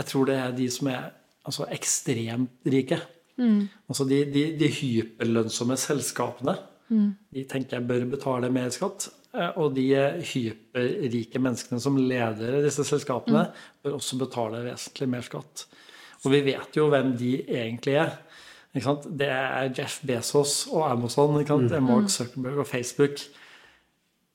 Jeg 0.01 0.09
tror 0.09 0.29
det 0.31 0.37
er 0.41 0.57
de 0.57 0.67
som 0.73 0.89
er 0.89 1.11
altså, 1.45 1.69
ekstremt 1.73 2.73
rike. 2.73 3.01
Mm. 3.41 3.69
Altså 3.89 4.07
de, 4.09 4.25
de, 4.33 4.45
de 4.61 4.69
hyperlønnsomme 4.81 5.77
selskapene. 5.81 6.57
Mm. 6.91 7.11
De 7.37 7.45
tenker 7.49 7.79
jeg 7.79 7.89
bør 7.89 8.07
betale 8.17 8.51
mer 8.53 8.73
skatt. 8.75 9.11
Eh, 9.31 9.53
og 9.61 9.77
de 9.77 9.87
hyperrike 10.33 11.43
menneskene 11.43 11.83
som 11.83 11.99
leder 12.01 12.63
disse 12.65 12.87
selskapene, 12.89 13.47
mm. 13.47 13.77
bør 13.85 13.99
også 14.01 14.19
betale 14.21 14.65
vesentlig 14.67 15.11
mer 15.13 15.27
skatt. 15.27 15.67
Og 16.25 16.35
vi 16.35 16.43
vet 16.51 16.77
jo 16.77 16.89
hvem 16.93 17.15
de 17.21 17.37
egentlig 17.45 17.97
er. 18.01 18.17
Det 18.71 19.27
er 19.27 19.71
Jeff 19.75 20.01
Bezos 20.07 20.67
og 20.71 20.85
Amazon. 20.91 21.39
Det 21.41 21.77
er 21.77 21.83
Mark 21.85 22.07
mm. 22.07 22.13
Zuckerberg 22.13 22.65
og 22.65 22.69
Facebook. 22.69 23.23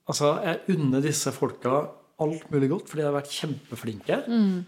Altså, 0.07 0.35
Jeg 0.43 0.77
unner 0.77 1.01
disse 1.01 1.31
folka 1.31 1.85
alt 2.21 2.51
mulig 2.51 2.69
godt, 2.69 2.89
for 2.89 2.99
de 2.99 3.05
har 3.05 3.15
vært 3.15 3.31
kjempeflinke. 3.31 4.21
Mm. 4.27 4.65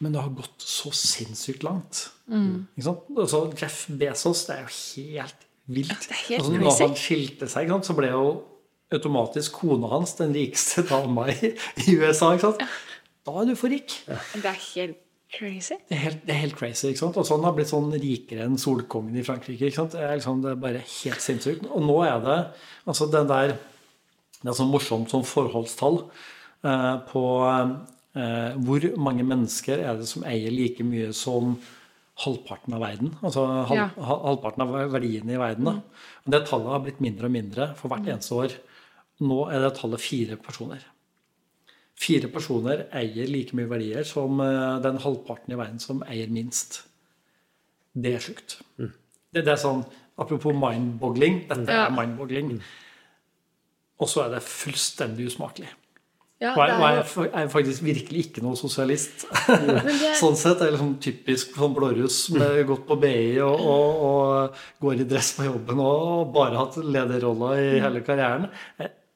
Men 0.00 0.14
det 0.14 0.22
har 0.24 0.32
gått 0.32 0.64
så 0.64 0.92
sinnssykt 0.96 1.64
langt. 1.66 2.06
Mm. 2.30 2.66
Altså, 2.80 3.44
Jeff 3.58 3.82
Bezos, 4.00 4.46
det 4.48 4.56
er 4.56 4.62
jo 4.64 4.70
helt 4.72 5.44
vilt. 5.70 6.06
Ja, 6.08 6.20
helt 6.28 6.40
altså, 6.40 6.54
når 6.54 6.78
han 6.78 6.96
skilte 6.98 7.50
seg, 7.52 7.74
så 7.84 7.96
ble 7.98 8.12
jo 8.14 8.24
automatisk 8.90 9.60
kona 9.60 9.90
hans 9.92 10.16
den 10.18 10.32
rikeste 10.34 10.82
dama 10.88 11.28
i, 11.30 11.52
i 11.84 11.98
USA. 12.00 12.32
ikke 12.34 12.48
sant? 12.48 12.64
Da 13.26 13.36
er 13.42 13.50
du 13.50 13.54
for 13.58 13.72
rik. 13.72 13.94
Det 14.08 14.48
er 14.48 14.58
helt 14.72 14.98
crazy. 15.30 15.76
Det 15.88 15.94
er 15.96 16.02
helt, 16.06 16.24
det 16.26 16.34
er 16.34 16.40
helt 16.40 16.56
crazy. 16.58 16.88
ikke 16.90 17.04
sant? 17.04 17.20
Og 17.20 17.28
sånn 17.28 17.44
har 17.46 17.54
blitt 17.54 17.70
sånn 17.70 17.92
rikere 17.92 18.48
enn 18.48 18.58
solkongen 18.60 19.20
i 19.20 19.24
Frankrike. 19.26 19.68
ikke 19.68 19.82
sant? 19.82 19.94
Det 19.94 20.02
er, 20.02 20.16
liksom, 20.18 20.42
det 20.44 20.54
er 20.54 20.64
bare 20.64 20.82
helt 20.82 21.22
sinnssykt. 21.22 21.68
Og 21.70 21.84
nå 21.86 22.00
er 22.08 22.24
det 22.24 22.40
altså 22.90 23.10
den 23.12 23.30
der 23.30 23.58
Det 24.40 24.48
er 24.48 24.56
sånn 24.56 24.72
morsomt 24.72 25.10
som 25.12 25.20
forholdstall 25.28 25.98
eh, 26.64 26.94
på 27.10 27.24
eh, 27.44 27.72
hvor 28.10 28.84
mange 28.98 29.22
mennesker 29.22 29.78
er 29.84 30.00
det 30.00 30.08
som 30.10 30.24
eier 30.26 30.50
like 30.50 30.82
mye 30.82 31.12
som 31.14 31.52
halvparten 32.20 32.74
av 32.76 32.82
verden. 32.84 33.12
Altså 33.22 33.44
halv, 33.70 33.78
ja. 33.78 33.88
halvparten 34.10 34.64
av 34.64 34.74
verdiene 34.92 35.36
i 35.36 35.40
verden. 35.40 35.68
da. 35.68 36.04
Og 36.24 36.34
det 36.34 36.42
tallet 36.48 36.74
har 36.74 36.82
blitt 36.84 37.02
mindre 37.04 37.30
og 37.30 37.34
mindre 37.36 37.68
for 37.78 37.92
hvert 37.92 38.08
eneste 38.08 38.36
år. 38.36 38.56
Nå 39.24 39.40
er 39.52 39.64
det 39.64 39.72
tallet 39.78 40.02
fire 40.02 40.38
personer. 40.40 40.84
Fire 42.00 42.30
personer 42.32 42.86
eier 42.96 43.28
like 43.28 43.56
mye 43.56 43.68
verdier 43.68 44.06
som 44.08 44.40
eh, 44.40 44.78
den 44.84 45.00
halvparten 45.02 45.52
i 45.52 45.58
verden 45.60 45.82
som 45.82 46.04
eier 46.08 46.30
minst. 46.32 46.82
Det 47.92 48.14
er 48.16 48.24
sjukt. 48.24 48.60
Mm. 48.80 48.92
Det, 49.30 49.42
det, 49.42 49.50
er 49.52 49.60
sånn, 49.60 49.84
Apropos 50.20 50.52
mind-boggling. 50.52 51.44
Dette 51.48 51.76
er 51.76 51.92
mind-boggling. 51.96 52.56
Mm. 52.56 52.64
Og 54.00 54.08
så 54.08 54.26
er 54.26 54.34
det 54.34 54.44
fullstendig 54.44 55.28
usmakelig. 55.30 55.70
Ja, 56.40 56.54
og 56.54 56.62
jeg, 56.64 56.76
er, 56.80 57.26
er 57.36 57.48
faktisk 57.52 57.82
virkelig 57.84 58.22
ikke 58.30 58.42
noe 58.44 58.56
sosialist. 58.56 59.26
Det... 59.66 59.96
sånn 60.20 60.38
sett 60.40 60.62
er 60.64 60.72
liksom 60.72 60.94
typisk 61.02 61.52
sånn 61.58 61.74
blåruss 61.76 62.22
med 62.32 62.62
gått 62.68 62.86
på 62.88 62.96
BI 63.02 63.34
og, 63.44 63.60
og, 63.60 63.98
og, 64.06 64.62
går 64.80 65.02
i 65.02 65.06
dress 65.10 65.34
på 65.36 65.44
jobben 65.50 65.82
og 65.84 66.30
bare 66.32 66.56
hatt 66.56 66.78
lederrolla 66.80 67.52
i 67.60 67.66
mm. 67.74 67.82
hele 67.84 68.02
karrieren. 68.06 68.48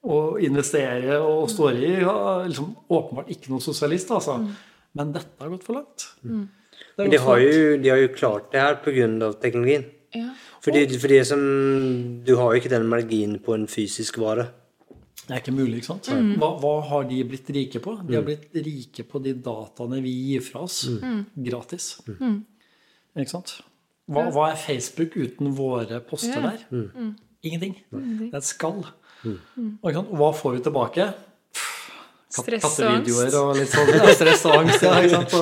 Og 0.05 0.37
investere 0.45 1.17
og 1.25 1.49
står 1.49 1.79
i 1.81 1.95
liksom, 1.97 2.75
Åpenbart 2.93 3.31
ikke 3.33 3.55
noe 3.55 3.65
sosialist, 3.65 4.13
altså. 4.13 4.37
Mm. 4.43 4.51
Men 5.01 5.15
dette 5.15 5.41
har 5.41 5.53
gått 5.55 5.65
for 5.65 5.79
langt. 5.79 6.05
Mm. 6.29 6.43
Men 6.99 7.11
de 7.11 7.23
har, 7.25 7.41
jo, 7.41 7.71
de 7.81 7.91
har, 7.91 8.03
jo, 8.03 8.11
klart 8.15 8.53
det 8.53 8.61
her 8.61 8.77
pga. 8.85 9.33
teknologien. 9.41 9.89
Ja. 10.15 10.29
Fordi, 10.63 10.85
fordi 11.01 11.23
som, 11.25 11.41
du 12.27 12.37
har 12.37 12.53
jo 12.53 12.61
ikke 12.61 12.73
den 12.73 12.85
marginen 12.91 13.41
på 13.43 13.57
en 13.57 13.65
fysisk 13.71 14.21
vare. 14.21 14.51
Det 15.25 15.33
er 15.33 15.41
ikke 15.41 15.55
mulig, 15.57 15.81
ikke 15.81 15.89
sant? 15.89 16.11
Mm. 16.13 16.35
Hva, 16.41 16.51
hva, 16.61 16.73
har 16.91 17.07
de 17.09 17.21
blitt 17.29 17.49
rike 17.57 17.81
på? 17.85 17.95
De 18.05 18.17
har 18.19 18.25
mm. 18.25 18.29
blitt 18.29 18.59
rike 18.67 19.07
på 19.09 19.21
de 19.25 19.33
dataene 19.47 20.01
vi 20.05 20.13
gir 20.13 20.45
fra 20.45 20.65
oss 20.67 20.83
mm. 20.93 20.99
mm. 21.01 21.23
gratis. 21.47 21.87
Mm. 22.11 22.43
Ikke 23.23 23.33
sant? 23.33 23.55
Hva, 24.11 24.27
hva, 24.35 24.51
er 24.53 24.61
Facebook 24.61 25.17
uten 25.17 25.55
våre 25.57 26.03
poster 26.05 26.45
der? 26.45 26.67
Mm. 26.69 27.15
Ingenting. 27.45 27.79
Det 27.89 28.29
er 28.31 28.43
et 28.43 28.49
skall. 28.49 28.85
Og 29.25 30.03
hva 30.13 30.35
får 30.37 30.59
vi 30.59 30.67
tilbake? 30.69 31.09
Stress 32.35 32.81
og 32.83 32.89
angst. 32.91 33.37
og 33.39 33.51
litt 33.57 33.71
sånn. 33.71 33.91
Ja, 34.01 34.15
stress 34.17 34.45
og 34.49 34.57
angst, 34.59 34.85
ja. 34.85 34.95
Ikke 35.05 35.21
sant? 35.21 35.35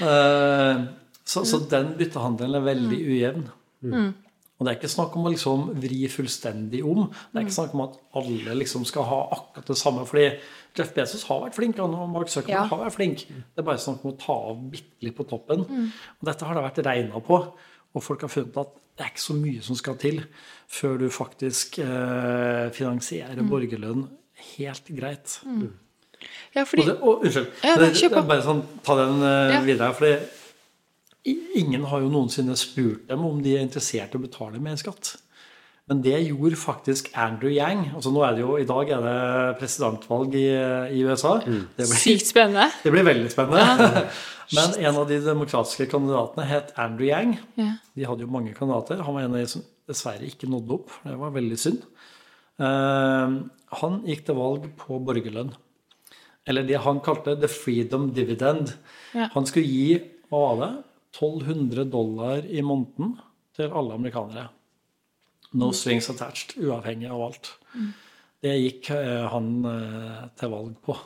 Og, 0.00 0.04
uh, 0.04 0.82
så, 1.24 1.44
så, 1.46 1.60
den 1.70 1.94
byttehandelen 1.98 2.58
er 2.58 2.64
veldig 2.66 2.98
ujevn. 3.14 3.44
Mm. 4.60 4.62
Og 4.62 4.66
det 4.66 4.72
er 4.72 4.76
ikke 4.76 4.92
snakk 4.92 5.14
om 5.16 5.24
å 5.24 5.32
liksom 5.32 5.62
vri 5.80 6.02
fullstendig 6.12 6.82
om. 6.84 7.06
Det 7.08 7.40
er 7.40 7.46
ikke 7.46 7.56
snakk 7.56 7.76
om 7.76 7.86
at 7.86 7.94
alle 8.20 8.56
liksom 8.60 8.84
skal 8.88 9.06
ha 9.08 9.20
akkurat 9.38 9.72
det 9.72 9.76
samme. 9.80 10.04
fordi 10.04 10.26
Jeff 10.76 10.92
Bezos 10.94 11.24
har 11.30 11.40
vært 11.46 11.56
flink, 11.56 11.80
og 11.80 11.96
Mark 12.12 12.28
Zuckerberg 12.28 12.58
ja. 12.58 12.68
har 12.68 12.82
vært 12.84 12.96
flink. 12.98 13.24
Det 13.24 13.62
er 13.62 13.66
bare 13.66 13.80
snakk 13.80 14.04
om 14.04 14.12
å 14.12 14.18
ta 14.20 14.36
av 14.52 14.60
bitte 14.70 15.06
litt 15.06 15.16
på 15.16 15.24
toppen. 15.30 15.64
Mm. 15.64 15.86
Og 16.20 16.28
dette 16.28 16.44
har 16.44 16.58
det 16.58 16.64
vært 16.68 16.82
regna 16.84 17.22
på. 17.24 17.40
Og 17.90 18.04
folk 18.04 18.26
har 18.26 18.30
funnet 18.30 18.60
at 18.60 18.76
det 19.00 19.06
er 19.06 19.14
ikke 19.14 19.22
så 19.24 19.36
mye 19.38 19.62
som 19.64 19.78
skal 19.78 19.96
til 19.98 20.18
før 20.70 20.98
du 21.00 21.06
faktisk 21.08 21.78
eh, 21.80 22.66
finansierer 22.76 23.40
mm. 23.40 23.48
borgerlønn 23.48 24.04
helt 24.58 24.92
greit. 24.92 25.38
Mm. 25.48 25.70
Ja, 26.52 26.66
fordi... 26.68 26.84
Og 26.84 26.88
det, 26.90 26.98
og, 27.00 27.24
unnskyld. 27.24 27.48
Ja, 27.64 27.78
det, 27.80 28.10
bare 28.28 28.44
sånn, 28.44 28.60
ta 28.84 28.98
den 28.98 29.24
uh, 29.24 29.56
videre. 29.64 29.88
fordi 29.96 30.12
Ingen 31.28 31.84
har 31.90 32.00
jo 32.00 32.12
noensinne 32.12 32.56
spurt 32.56 33.08
dem 33.10 33.24
om 33.26 33.42
de 33.44 33.56
er 33.56 33.66
interessert 33.66 34.14
i 34.14 34.18
å 34.18 34.22
betale 34.22 34.60
mer 34.62 34.78
skatt. 34.80 35.18
Men 35.90 36.04
det 36.04 36.20
gjorde 36.22 36.56
faktisk 36.56 37.08
Andrew 37.18 37.50
Yang. 37.50 37.88
altså 37.96 38.12
nå 38.14 38.22
er 38.22 38.36
det 38.36 38.44
jo, 38.44 38.52
I 38.60 38.66
dag 38.68 38.92
er 38.94 39.00
det 39.02 39.56
presidentvalg 39.58 40.36
i, 40.38 40.46
i 40.94 41.00
USA. 41.02 41.40
Mm. 41.42 41.64
Det 41.76 41.86
blir, 41.88 41.98
Sykt 41.98 42.30
spennende. 42.30 42.68
Det 42.84 42.92
blir 42.94 43.06
veldig 43.08 43.32
spennende. 43.32 43.64
Ja. 43.66 44.04
Men 44.56 44.76
en 44.86 45.00
av 45.02 45.08
de 45.10 45.18
demokratiske 45.22 45.88
kandidatene 45.90 46.46
het 46.46 46.70
Andrew 46.78 47.08
Yang. 47.08 47.36
Ja. 47.58 47.72
De 47.98 48.06
hadde 48.06 48.24
jo 48.24 48.30
mange 48.30 48.54
kandidater. 48.54 49.02
Han 49.06 49.16
var 49.16 49.26
en 49.26 49.34
av 49.34 49.42
de 49.42 49.50
som 49.50 49.66
dessverre 49.90 50.30
ikke 50.30 50.48
nådde 50.50 50.76
opp. 50.78 50.94
Det 51.06 51.16
var 51.18 51.34
veldig 51.34 51.58
synd. 51.58 51.82
Uh, 52.60 53.42
han 53.80 54.00
gikk 54.06 54.24
til 54.28 54.38
valg 54.38 54.70
på 54.78 54.98
borgerlønn. 55.06 55.52
Eller 56.50 56.66
det 56.66 56.80
han 56.82 57.02
kalte 57.04 57.34
the 57.38 57.50
freedom 57.50 58.10
dividend. 58.14 58.76
Ja. 59.14 59.28
Han 59.34 59.46
skulle 59.46 59.66
gi 59.66 59.98
hva 60.30 60.44
var 60.46 60.58
det, 60.60 60.70
1200 61.10 61.90
dollar 61.90 62.46
i 62.46 62.62
måneden 62.62 63.16
til 63.56 63.72
alle 63.74 63.96
amerikanere. 63.98 64.48
No 65.52 65.70
mm. 65.70 65.74
strings 65.74 66.10
attached, 66.10 66.54
uavhengig 66.62 67.10
av 67.10 67.22
alt. 67.26 67.52
Mm. 67.74 67.92
Det 68.40 68.52
gikk 68.56 68.90
eh, 68.94 69.24
han 69.32 69.48
eh, 69.68 70.20
til 70.38 70.52
valg 70.52 70.76
på. 70.86 70.96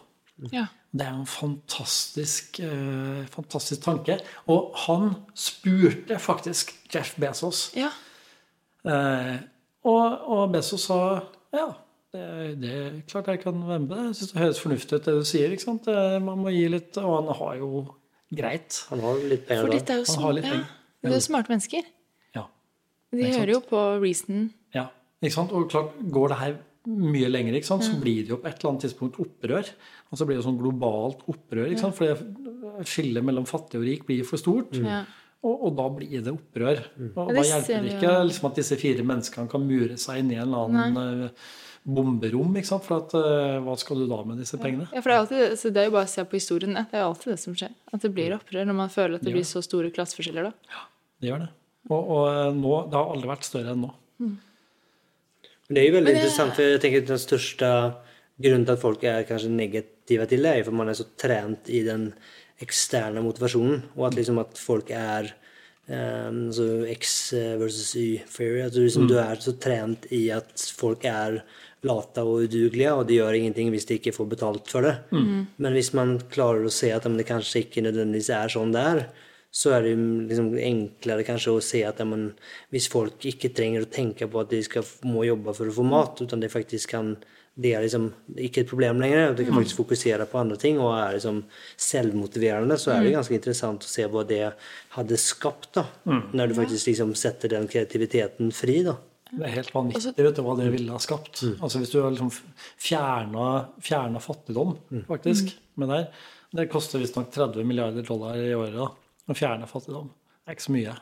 Ja. 0.53 0.67
Det 0.95 1.07
er 1.07 1.15
en 1.17 1.27
fantastisk, 1.27 2.61
eh, 2.63 3.25
fantastisk 3.33 3.83
tanke. 3.83 4.19
Og 4.53 4.75
han 4.85 5.15
spurte 5.35 6.19
faktisk 6.23 6.75
Jeff 6.95 7.17
Bezos. 7.19 7.73
Ja. 7.75 7.91
Eh, 8.85 9.41
og, 9.85 10.29
og, 10.29 10.53
Bezos 10.53 10.87
sa 10.87 11.01
ja, 11.55 11.67
det, 12.13 12.61
det, 12.63 12.71
er 12.75 13.01
klart 13.09 13.33
jeg 13.33 13.43
kan 13.43 13.59
være 13.67 13.83
med. 13.89 13.97
Jeg 14.11 14.21
syns 14.21 14.33
det 14.33 14.45
høres 14.45 14.63
fornuftig 14.63 15.01
ut 15.01 15.09
det 15.09 15.19
du 15.19 15.27
sier. 15.27 15.51
ikke 15.51 15.67
sant? 15.67 15.91
Man 16.23 16.45
må 16.45 16.55
gi 16.55 16.69
litt, 16.71 16.97
Og 17.03 17.17
han 17.17 17.35
har 17.41 17.59
jo 17.59 17.71
greit. 18.39 18.83
Han 18.91 19.03
har 19.05 19.23
litt 19.33 19.47
penger, 19.49 19.67
For 19.67 19.75
dette 19.75 19.95
er 19.95 20.03
jo 20.03 20.11
smart, 20.11 20.45
ja. 20.45 20.61
Det 21.05 21.13
er 21.13 21.25
smarte 21.25 21.53
mennesker. 21.53 21.89
Ja. 22.35 22.47
De 23.13 23.27
hører 23.29 23.53
jo 23.57 23.65
på 23.65 23.81
Reason. 24.03 24.47
Ja. 24.75 24.87
Ikke 25.21 25.37
sant? 25.37 25.53
Og 25.57 25.69
klart, 25.73 25.97
går 26.13 26.33
det 26.33 26.39
her 26.41 26.55
mye 26.85 27.29
lenger, 27.31 27.57
ikke 27.57 27.71
sant? 27.71 27.85
så 27.87 27.97
blir 28.01 28.25
det 28.25 28.35
jo 28.35 28.39
på 28.41 28.49
et 28.49 28.59
eller 28.59 28.75
annet 28.75 28.87
tidspunkt 28.87 29.21
opprør. 29.23 29.69
Og 30.11 30.21
så 30.21 30.27
blir 30.29 30.39
det 30.39 30.47
sånn 30.47 30.61
globalt 30.61 31.25
opprør. 31.31 31.69
ikke 31.69 31.85
sant? 31.85 31.97
For 31.97 32.89
skillet 32.89 33.25
mellom 33.25 33.47
fattig 33.49 33.81
og 33.81 33.87
rik 33.89 34.09
blir 34.09 34.25
for 34.29 34.41
stort. 34.41 34.77
Mm. 34.77 35.05
Og, 35.45 35.55
og, 35.55 35.71
da 35.77 35.87
blir 35.93 36.25
det 36.25 36.33
opprør. 36.33 36.81
Og 36.97 37.19
ja, 37.21 37.27
det 37.29 37.37
da 37.37 37.47
hjelper 37.51 37.85
det 37.85 37.95
ikke 37.99 38.15
liksom, 38.31 38.49
at 38.49 38.61
disse 38.61 38.81
fire 38.81 39.05
menneskene 39.05 39.53
kan 39.53 39.69
mure 39.69 39.99
seg 40.01 40.23
inn 40.23 40.33
i 40.33 40.39
en 40.39 40.47
eller 40.47 40.71
annen 40.71 40.97
Nei. 40.97 41.31
Bomberom. 41.85 42.55
ikke 42.57 42.71
sant? 42.71 42.87
For 42.87 43.03
at, 43.03 43.13
uh, 43.13 43.59
hva 43.65 43.75
skal 43.81 44.01
du 44.01 44.07
da 44.09 44.23
med 44.25 44.41
disse 44.41 44.57
pengene? 44.61 44.87
Ja, 44.89 45.03
for 45.05 45.13
Det 45.13 45.17
er, 45.17 45.21
alltid, 45.25 45.59
så 45.61 45.73
det 45.75 45.83
er 45.83 45.91
jo 45.91 45.97
bare 45.99 46.09
å 46.09 46.15
se 46.15 46.25
på 46.25 46.39
historien. 46.39 46.79
Det 46.79 46.97
er 46.97 47.05
jo 47.05 47.11
alltid 47.11 47.35
det 47.35 47.41
som 47.43 47.59
skjer. 47.61 47.75
At 47.93 48.07
det 48.07 48.13
blir 48.17 48.37
opprør 48.39 48.71
når 48.71 48.79
man 48.79 48.93
føler 48.93 49.19
at 49.19 49.27
det 49.27 49.35
blir 49.35 49.45
så 49.49 49.61
store 49.65 49.93
klasseforskjeller. 49.93 50.49
da. 50.49 50.73
Ja, 50.73 50.87
det 51.21 51.31
gjør 51.31 51.45
det. 51.45 51.51
Og, 51.91 52.01
og 52.01 52.25
eh, 52.31 52.57
nå, 52.57 52.73
det 52.89 52.97
har 52.97 53.13
aldri 53.13 53.31
vært 53.35 53.49
større 53.49 53.75
enn 53.75 53.85
nå. 53.85 53.93
Mm. 54.25 54.35
Det 55.69 55.81
er 55.81 55.89
jo 55.89 55.97
veldig 55.99 56.15
interessant, 56.15 56.57
for 56.57 56.73
jeg 56.75 56.81
tenker 56.81 57.05
den 57.09 57.21
største 57.21 57.69
grunnen 58.45 58.67
til 58.67 58.75
at 58.75 58.83
folk 58.83 59.05
er 59.09 59.29
kanskje 59.29 59.53
negative 59.53 60.27
til 60.31 60.45
det, 60.45 60.51
er 60.51 60.67
for 60.67 60.77
man 60.77 60.91
er 60.93 60.99
så 60.99 61.07
trent 61.21 61.71
i 61.73 61.81
den 61.87 62.11
eksterne 62.65 63.23
motivasjonen, 63.25 63.83
og 63.97 64.09
at, 64.09 64.17
liksom 64.19 64.41
at 64.43 64.61
folk 64.61 64.93
er 64.95 65.31
um, 65.89 66.47
så 66.55 66.69
X 66.93 67.33
versus 67.61 67.95
Y-theory. 67.99 68.65
At 68.67 68.77
liksom, 68.79 69.07
mm. 69.07 69.11
du 69.11 69.17
er 69.21 69.41
så 69.45 69.57
trent 69.61 70.09
i 70.15 70.27
at 70.35 70.67
folk 70.79 71.05
er 71.09 71.41
late 71.85 72.25
og 72.25 72.47
udugelige, 72.47 72.95
og 72.95 73.05
det 73.09 73.19
gjør 73.19 73.39
ingenting 73.39 73.71
hvis 73.75 73.87
de 73.89 73.99
ikke 73.99 74.15
får 74.17 74.31
betalt 74.31 74.71
for 74.73 74.87
det. 74.87 74.95
Mm. 75.13 75.45
Men 75.57 75.77
hvis 75.77 75.93
man 75.97 76.17
klarer 76.33 76.67
å 76.67 76.73
se 76.73 76.91
at 76.95 77.07
det 77.07 77.29
kanskje 77.29 77.67
ikke 77.67 77.85
nødvendigvis 77.85 78.33
er 78.35 78.53
sånn 78.55 78.75
det 78.75 78.89
er, 78.95 79.05
så 79.55 79.77
er 79.77 79.85
det 79.87 79.93
liksom 80.33 80.49
enklere 80.59 81.27
kanskje 81.27 81.53
å 81.55 81.63
se 81.63 81.85
at 81.87 82.01
men, 82.09 82.33
hvis 82.75 82.89
folk 82.91 83.23
ikke 83.31 83.53
trenger 83.55 83.85
å 83.85 83.93
tenke 83.93 84.27
på 84.27 84.41
at 84.43 84.51
de 84.51 84.59
skal, 84.67 84.87
må 85.07 85.23
jobbe 85.29 85.55
for 85.55 85.71
å 85.71 85.77
få 85.77 85.87
mat, 85.87 86.25
utan 86.25 86.43
det 86.43 86.51
faktisk 86.53 86.97
kan 86.97 87.15
det 87.55 87.71
er 87.71 87.85
liksom 87.85 88.09
ikke 88.35 88.65
et 88.65 88.71
problem 88.71 88.99
lenger. 88.99 89.35
Du 89.39 89.45
kan 89.45 89.55
mm. 89.55 89.61
faktisk 89.61 89.79
fokusere 89.85 90.27
på 90.27 90.41
andre 90.41 90.57
ting 90.59 90.81
og 90.83 90.91
er 90.97 91.15
liksom 91.15 91.45
selvmotiverende. 91.79 92.75
Så 92.83 92.91
er 92.91 93.05
det 93.05 93.13
mm. 93.13 93.19
ganske 93.21 93.37
interessant 93.39 93.87
å 93.87 93.91
se 93.91 94.07
hva 94.11 94.25
det 94.27 94.41
hadde 94.97 95.19
skapt, 95.23 95.71
da, 95.79 95.85
mm. 96.03 96.23
når 96.35 96.51
du 96.51 96.57
faktisk 96.59 96.91
liksom 96.91 97.15
setter 97.19 97.55
den 97.55 97.69
kreativiteten 97.71 98.51
fri. 98.55 98.81
da. 98.87 98.97
Det 99.35 99.47
er 99.49 99.55
helt 99.57 99.75
vanvittig 99.75 100.25
vet 100.27 100.37
du, 100.39 100.43
hva 100.47 100.55
det 100.59 100.69
ville 100.73 100.95
ha 100.95 101.01
skapt. 101.03 101.43
Mm. 101.43 101.57
Altså 101.59 101.81
Hvis 101.83 101.93
du 101.95 101.99
har 102.01 102.15
liksom 102.15 102.31
fjerna, 102.33 103.49
fjerna 103.83 104.23
fattigdom, 104.23 104.77
mm. 104.91 105.05
faktisk, 105.09 105.51
mm. 105.53 105.65
med 105.83 105.93
der 105.95 106.07
Det 106.55 106.69
koster 106.71 107.03
visstnok 107.03 107.33
30 107.35 107.67
milliarder 107.67 108.07
dollar 108.07 108.39
i 108.39 108.53
året 108.55 108.79
da, 108.79 108.89
å 109.27 109.37
fjerne 109.37 109.67
fattigdom. 109.67 110.13
Det 110.45 110.53
er 110.53 110.59
ikke 110.59 110.69
så 110.69 110.75
mye. 110.77 110.97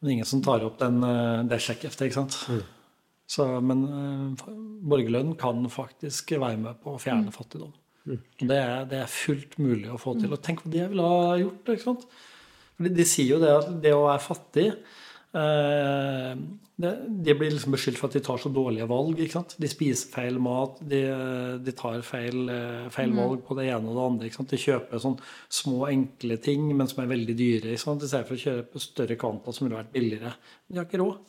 Men 0.00 0.12
ingen 0.14 0.28
som 0.28 0.40
tar 0.42 0.64
opp 0.64 0.78
den, 0.80 1.02
eh, 1.04 1.42
det 1.50 1.60
sjekkheftet, 1.60 2.06
ikke 2.08 2.20
sant. 2.22 2.38
Mm. 2.48 2.62
Så, 3.30 3.44
men 3.62 3.82
uh, 3.86 4.46
borgerlønn 4.90 5.36
kan 5.38 5.60
faktisk 5.70 6.32
være 6.34 6.56
med 6.58 6.80
på 6.82 6.96
å 6.96 7.02
fjerne 7.02 7.28
mm. 7.28 7.36
fattigdom. 7.36 7.74
Mm. 8.08 8.16
Det, 8.40 8.56
er, 8.56 8.88
det, 8.90 9.02
er, 9.04 9.12
fullt 9.12 9.58
mulig 9.60 9.90
å 9.92 10.00
få 10.00 10.16
til. 10.18 10.32
Og 10.32 10.40
tenk 10.42 10.64
hva 10.64 10.72
de 10.72 10.86
ville 10.94 11.10
ha 11.12 11.36
gjort. 11.38 11.68
ikke 11.68 11.84
sant? 11.84 12.08
Fordi 12.78 12.92
de 12.96 13.06
sier 13.06 13.34
jo 13.34 13.42
det 13.42 13.52
at 13.52 13.68
det 13.84 13.92
å 13.94 14.06
være 14.06 14.24
fattig 14.24 14.66
de 16.80 17.34
blir 17.36 17.52
liksom 17.52 17.74
beskyldt 17.74 18.00
for 18.00 18.08
at 18.08 18.16
de 18.16 18.22
tar 18.24 18.40
så 18.40 18.50
dårlige 18.52 18.88
valg. 18.90 19.18
ikke 19.20 19.36
sant? 19.36 19.54
De 19.60 19.68
spiser 19.70 20.10
feil 20.10 20.40
mat, 20.42 20.80
de, 20.90 21.00
de 21.62 21.74
tar 21.76 22.00
feil, 22.06 22.48
eh, 22.50 22.88
feil, 22.94 23.12
valg 23.14 23.38
mm. 23.38 23.44
på 23.46 23.56
det 23.58 23.68
ene 23.68 23.90
og 23.90 23.98
det 23.98 24.06
andre. 24.06 24.30
ikke 24.30 24.40
sant? 24.40 24.54
De 24.54 24.60
kjøper 24.60 25.02
sånn 25.02 25.18
små, 25.60 25.84
enkle 25.90 26.40
ting, 26.42 26.66
men 26.74 26.90
som 26.90 27.04
er 27.04 27.12
veldig 27.12 27.36
dyre. 27.38 27.74
ikke 27.74 27.84
sant? 27.84 28.06
I 28.06 28.10
stedet 28.10 28.30
for 28.30 28.38
å 28.38 28.44
kjøpe 28.46 28.82
større 28.82 29.18
kvanta 29.20 29.54
som 29.54 29.68
ville 29.68 29.78
vært 29.78 29.94
billigere. 29.94 30.34
De 30.66 30.80
har 30.80 30.88
ikke 30.88 31.02
råd. 31.02 31.20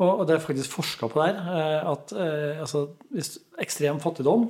Og, 0.00 0.10
og 0.10 0.22
det 0.26 0.36
er 0.36 0.44
faktisk 0.44 0.78
forska 0.80 1.10
på 1.12 1.20
der 1.22 1.40
eh, 1.40 1.90
at 1.94 2.14
eh, 2.16 2.62
altså, 2.64 2.86
ekstrem 3.60 4.00
fattigdom 4.02 4.48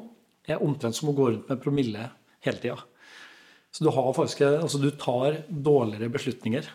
er 0.49 0.63
omtrent 0.65 0.97
som 0.97 1.11
å 1.13 1.17
gå 1.17 1.29
rundt 1.29 1.51
med 1.51 1.63
promille 1.63 2.09
hele 2.47 2.63
tida. 2.63 2.79
Så 3.71 3.85
du, 3.87 3.93
har 3.95 4.15
faktisk, 4.17 4.41
altså, 4.49 4.81
du 4.83 4.91
tar 4.99 5.43
dårligere 5.47 6.11
beslutninger 6.11 6.71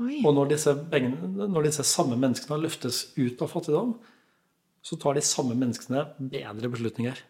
Oi. 0.00 0.22
Og 0.24 0.32
når 0.36 0.54
disse, 0.54 0.72
når 0.72 1.68
disse, 1.68 1.84
samme 1.86 2.16
menneskene 2.20 2.62
løftes 2.62 2.96
ut 3.18 3.44
av 3.44 3.52
fattigdom, 3.52 3.92
så 4.82 4.98
tar 4.98 5.18
de 5.18 5.26
samme 5.26 5.54
menneskene 5.58 6.06
bedre 6.32 6.70
beslutninger. 6.72 7.20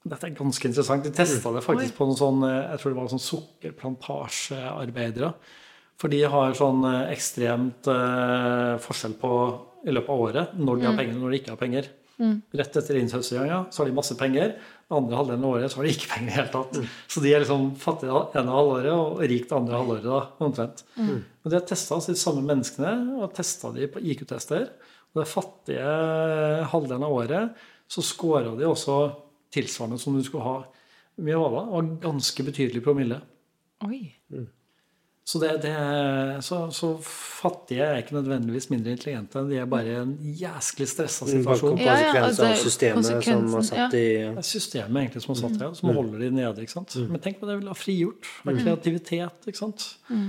Dette 0.00 0.28
er 0.28 0.36
ganske 0.36 0.68
interessant. 0.68 1.04
De 1.04 1.12
testa 1.12 1.52
det 1.52 1.64
faktisk 1.64 1.94
Oi. 1.94 1.96
på 1.96 2.06
noen 2.08 2.20
sånn, 2.20 2.44
jeg 2.46 2.80
tror 2.80 2.92
det 2.92 3.00
var 3.00 3.10
sånn 3.12 3.26
sukkerplantasjearbeidere. 3.26 5.30
For 6.00 6.12
de 6.12 6.20
har 6.32 6.56
sånn 6.56 6.80
eh, 6.88 7.10
ekstremt 7.12 7.88
eh, 7.92 8.74
forskjell 8.80 9.14
på 9.20 9.32
i 9.88 9.92
løpet 9.92 10.12
av 10.12 10.22
året 10.24 10.54
når 10.60 10.78
de 10.78 10.86
har 10.88 10.96
penger 10.96 11.16
og 11.16 11.24
når 11.24 11.32
de 11.32 11.40
ikke 11.40 11.54
har 11.54 11.60
penger. 11.60 11.84
Rett 12.20 12.74
etter 12.76 12.98
innhøsteringa 13.00 13.58
så 13.72 13.80
har 13.80 13.88
de 13.88 13.96
masse 13.96 14.14
penger. 14.20 14.50
Andre 14.90 15.18
halvdelen 15.20 15.44
av 15.46 15.52
året 15.54 15.70
så 15.70 15.78
har 15.78 15.86
de 15.86 15.92
ikke 15.94 16.08
penger 16.10 16.26
i 16.26 16.30
det 16.30 16.36
hele 16.36 16.52
tatt. 16.54 16.78
Så 17.06 17.22
de 17.22 17.30
er 17.30 17.44
liksom 17.44 17.66
fattige 17.78 18.22
ene 18.40 18.54
halvåret 18.56 18.90
og 18.90 19.20
rik 19.22 19.44
det 19.46 19.56
andre 19.56 19.78
halvåret. 19.78 20.06
da, 20.06 20.20
omtrent. 20.42 20.84
Og 20.98 21.50
de 21.50 21.58
har 21.58 21.66
testa 21.68 22.00
de 22.02 22.16
samme 22.18 22.42
menneskene 22.46 22.94
og 23.20 23.34
testa 23.36 23.70
de 23.76 23.86
på 23.92 24.02
IQ-tester. 24.02 24.66
Og 25.10 25.22
det 25.22 25.28
fattige 25.30 25.94
halvdelen 26.72 27.06
av 27.06 27.14
året 27.22 27.62
så 27.90 28.02
scora 28.06 28.54
de 28.58 28.66
også 28.66 28.98
tilsvarende 29.54 29.98
som 29.98 30.14
du 30.14 30.22
skulle 30.26 30.46
ha 30.46 30.58
mye 31.20 31.38
HV, 31.38 31.56
og 31.74 31.94
ganske 32.02 32.44
betydelig 32.46 32.82
promille. 32.84 33.18
Oi. 33.86 34.04
Så, 35.30 35.38
det, 35.38 35.50
det, 35.62 35.72
så, 36.42 36.56
så, 36.74 36.88
fattige 37.40 37.84
er 37.86 38.00
ikke 38.00 38.16
nødvendigvis 38.16 38.66
mindre 38.72 38.96
intelligente. 38.96 39.44
De 39.46 39.60
er 39.62 39.68
bare 39.70 39.86
i 39.86 39.98
en 40.00 40.16
jæsklig 40.40 40.88
stressa 40.90 41.28
situasjon. 41.28 41.76
Konsekvens 41.76 42.00
ja, 42.02 42.16
ja, 42.16 42.24
altså, 42.26 42.48
av 42.48 42.56
systemet 42.58 43.06
som 43.06 43.46
har 43.54 43.66
satt 43.68 43.94
i 43.94 44.02
ja. 44.08 44.32
Det 44.34 44.42
er 44.42 44.48
systemet 44.48 45.04
egentlig 45.04 45.22
som 45.22 45.32
har 45.32 45.38
satt 45.44 45.54
i, 45.54 45.62
ja, 45.62 45.70
som 45.78 45.86
mm. 45.86 45.94
holder 46.00 46.24
de 46.24 46.32
nede. 46.34 46.66
ikke 46.66 46.74
sant? 46.74 46.98
Mm. 46.98 47.06
Men 47.14 47.22
tenk 47.22 47.38
på 47.38 47.46
det 47.46 47.56
vil 47.60 47.70
ha 47.70 47.78
frigjort. 47.78 48.32
Av 48.42 48.50
mm. 48.50 48.60
kreativitet. 48.64 49.48
ikke 49.52 49.60
sant? 49.60 49.86
Mm. 50.10 50.28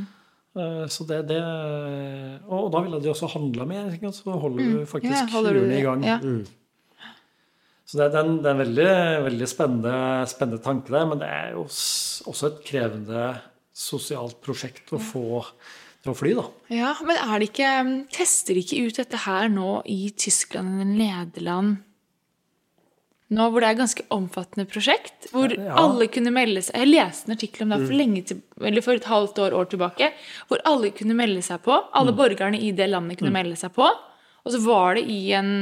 Uh, 0.51 0.85
så 0.91 1.09
det, 1.09 1.21
det, 1.31 1.41
Og 2.45 2.69
da 2.75 2.85
ville 2.85 3.01
de 3.01 3.13
også 3.15 3.33
handla 3.33 3.65
mer. 3.73 3.89
Ikke? 3.97 4.13
Så 4.13 4.37
holder 4.45 4.69
du 4.69 4.81
faktisk 4.91 5.33
hjulene 5.33 5.79
i 5.79 5.85
gang. 5.87 6.05
Mm. 6.21 6.43
Så 7.89 7.97
det, 7.97 8.11
er 8.13 8.21
en, 8.21 8.37
det 8.37 8.51
er 8.51 8.53
en 8.53 8.61
veldig, 8.67 8.91
veldig 9.31 9.49
spennende, 9.49 9.95
spennende 10.29 10.61
tanke 10.61 10.93
der, 10.93 11.09
men 11.09 11.25
det 11.25 11.27
er 11.27 11.55
jo 11.57 11.65
også 11.65 12.53
et 12.53 12.61
krevende 12.69 13.31
sosialt 13.82 14.41
prosjekt 14.44 14.91
å 14.94 15.00
få 15.02 15.44
til 16.02 16.13
å 16.13 16.17
fly, 16.17 16.34
da. 16.38 16.48
Ja, 16.74 16.96
Men 17.06 17.20
er 17.22 17.41
det 17.41 17.52
ikke 17.52 17.72
Tester 18.13 18.58
de 18.58 18.63
ikke 18.65 18.88
ut 18.88 19.00
dette 19.04 19.22
her 19.28 19.50
nå 19.54 19.82
i 19.86 20.10
Tyskland 20.17 20.82
eller 20.82 20.94
Nederland? 20.98 21.80
Nå 23.32 23.46
hvor 23.48 23.63
det 23.63 23.70
er 23.70 23.78
et 23.78 23.80
ganske 23.80 24.04
omfattende 24.12 24.65
prosjekt, 24.67 25.30
hvor 25.32 25.54
ja. 25.56 25.72
alle 25.80 26.10
kunne 26.12 26.34
melde 26.36 26.65
seg 26.65 26.82
Jeg 26.82 26.89
leste 26.89 27.30
en 27.30 27.38
artikkel 27.38 27.63
om 27.63 27.72
det 27.72 27.78
for, 27.86 27.94
mm. 27.94 28.00
lenge 28.02 28.24
til, 28.28 28.41
eller 28.60 28.84
for 28.84 29.00
et 29.00 29.08
halvt 29.08 29.39
år, 29.46 29.56
år 29.56 29.70
tilbake, 29.72 30.10
hvor 30.50 30.63
alle 30.67 30.91
kunne 30.98 31.15
melde 31.15 31.44
seg 31.46 31.62
på. 31.63 31.78
Alle 31.96 32.12
mm. 32.12 32.17
borgerne 32.17 32.60
i 32.60 32.74
det 32.76 32.89
landet 32.91 33.22
kunne 33.22 33.32
mm. 33.32 33.38
melde 33.39 33.60
seg 33.62 33.72
på. 33.78 33.88
Og 34.41 34.52
så 34.52 34.60
var 34.65 34.98
det 34.98 35.06
i 35.08 35.22
en 35.38 35.54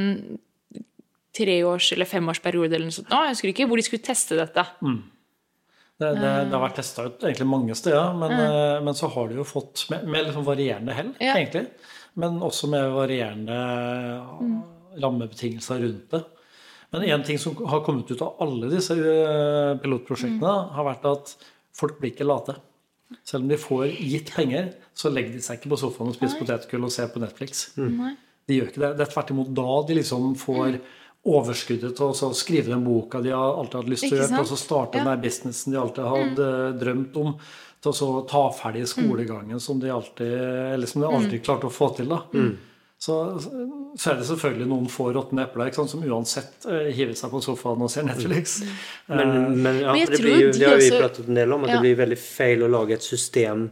treårs- 1.37 1.91
eller 1.93 2.09
femårsperiode 2.09 2.73
eller 2.73 2.89
noe 2.89 2.95
sånt, 2.95 3.11
nå, 3.11 3.21
jeg 3.27 3.35
husker 3.35 3.51
ikke, 3.51 3.69
hvor 3.69 3.79
de 3.79 3.85
skulle 3.85 4.07
teste 4.07 4.39
dette. 4.39 4.65
Mm. 4.81 4.99
Det, 5.99 6.09
det, 6.15 6.27
det, 6.47 6.53
har 6.55 6.61
vært 6.63 6.77
testa 6.79 7.03
ut 7.09 7.23
egentlig 7.27 7.45
mange 7.51 7.75
steder, 7.75 8.13
men, 8.15 8.31
mm. 8.31 8.85
men, 8.85 8.95
så 8.95 9.09
har 9.11 9.27
du 9.27 9.41
jo 9.41 9.43
fått 9.47 9.81
med, 9.91 10.05
med 10.07 10.29
liksom 10.29 10.45
varierende 10.47 10.95
hell, 10.95 11.09
ja. 11.19 11.33
egentlig. 11.35 11.65
Men 12.19 12.37
også 12.45 12.69
med 12.71 12.93
varierende 12.95 13.57
mm. 14.39 14.53
rammebetingelser 15.03 15.83
rundt 15.83 16.15
det. 16.15 16.21
Men 16.95 17.03
én 17.03 17.25
ting 17.27 17.37
som 17.41 17.57
har 17.69 17.83
kommet 17.85 18.11
ut 18.11 18.23
av 18.25 18.39
alle 18.41 18.71
disse 18.71 18.95
eh, 18.95 19.75
pilotprosjektene, 19.83 20.53
mm. 20.55 20.71
har 20.77 20.87
vært 20.87 21.09
at 21.11 21.35
folk 21.77 21.99
blir 21.99 22.15
ikke 22.15 22.27
late. 22.29 22.55
Selv 23.25 23.43
om 23.43 23.51
de 23.51 23.59
får 23.59 23.85
gitt 23.99 24.31
penger, 24.33 24.71
så 24.97 25.11
legger 25.11 25.35
de 25.35 25.43
seg 25.43 25.59
ikke 25.59 25.73
på 25.73 25.81
sofaen 25.83 26.13
og 26.13 26.17
spiser 26.17 26.41
potetgull 26.41 26.87
og 26.87 26.93
ser 26.93 27.11
på 27.13 27.21
Netflix. 27.21 27.67
Mm. 27.77 28.15
De 28.49 28.57
gjør 28.57 28.71
ikke 28.71 28.83
det. 28.85 28.93
Det 28.97 29.05
er 29.05 29.13
tvert 29.13 29.35
imot 29.35 29.51
da 29.57 29.67
de 29.89 29.99
liksom 29.99 30.31
får 30.39 30.79
overskuddet 31.27 31.97
til 31.97 32.05
å 32.09 32.33
skrive 32.37 32.71
den 32.71 32.85
boka 32.85 33.19
de 33.23 33.33
har 33.35 33.57
alltid 33.59 33.81
hatt 33.81 33.91
lyst 33.91 34.05
til 34.07 34.15
å 34.15 34.21
gjøre, 34.21 34.39
og 34.39 34.47
så 34.47 34.59
starte 34.59 35.01
ja. 35.01 35.07
den 35.09 35.23
businessen 35.23 35.75
de 35.75 35.81
alltid 35.81 36.07
hadde 36.07 36.47
mm. 36.47 36.79
drømt 36.79 37.19
om, 37.19 37.33
til 37.83 38.01
å 38.05 38.23
ta 38.29 38.45
ferdig 38.55 38.85
mm. 38.85 38.89
skolegangen 38.93 39.61
som 39.63 39.81
de 39.81 39.91
alltid, 39.91 40.33
eller 40.73 40.89
som 40.89 41.03
de 41.03 41.11
alltid 41.11 41.37
mm. 41.41 41.45
klarte 41.45 41.67
å 41.67 41.73
få 41.73 41.91
til. 41.99 42.11
da. 42.11 42.23
Mm. 42.33 42.57
Så, 42.99 43.13
så, 43.39 44.09
er 44.11 44.17
det 44.19 44.25
selvfølgelig 44.27 44.65
noen 44.67 44.89
få 44.91 45.05
råtne 45.15 45.45
epler 45.45 45.71
som 45.71 46.01
uansett 46.03 46.65
uh, 46.67 46.89
hiver 46.91 47.15
seg 47.15 47.31
på 47.31 47.39
sofaen 47.43 47.85
og 47.85 47.91
ser 47.91 48.03
Netflix. 48.07 48.57
Mm. 48.63 48.73
Men, 49.13 49.31
men, 49.55 49.79
ja, 49.85 49.93
men 49.95 50.11
det, 50.11 50.19
blir 50.19 50.43
jo, 50.43 50.49
det 50.55 50.67
har 50.67 50.81
vi 50.81 50.89
pratet 50.91 51.29
en 51.31 51.39
del 51.39 51.55
om, 51.55 51.63
at 51.63 51.71
ja. 51.71 51.77
det 51.77 51.85
blir 51.87 52.01
veldig 52.01 52.19
feil 52.19 52.65
å 52.67 52.71
lage 52.73 52.97
et 52.97 53.05
system 53.05 53.69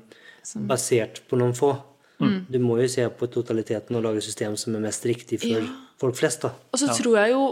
basert 0.69 1.25
på 1.27 1.39
noen 1.39 1.51
få. 1.57 1.73
Mm. 2.17 2.37
Du 2.49 2.57
må 2.63 2.79
jo 2.81 2.87
se 2.89 3.03
på 3.13 3.27
totaliteten 3.29 3.97
og 3.97 4.05
lage 4.05 4.23
system 4.25 4.55
som 4.57 4.75
er 4.77 4.87
mest 4.87 5.05
riktig 5.05 5.41
for 5.43 5.61
ja 5.61 5.67
folk 6.01 6.17
flest. 6.17 6.45
da. 6.45 6.53
Og 6.71 6.81
så 6.81 6.89
ja. 6.89 6.95
tror 6.97 7.19
jeg 7.21 7.33
jo 7.33 7.43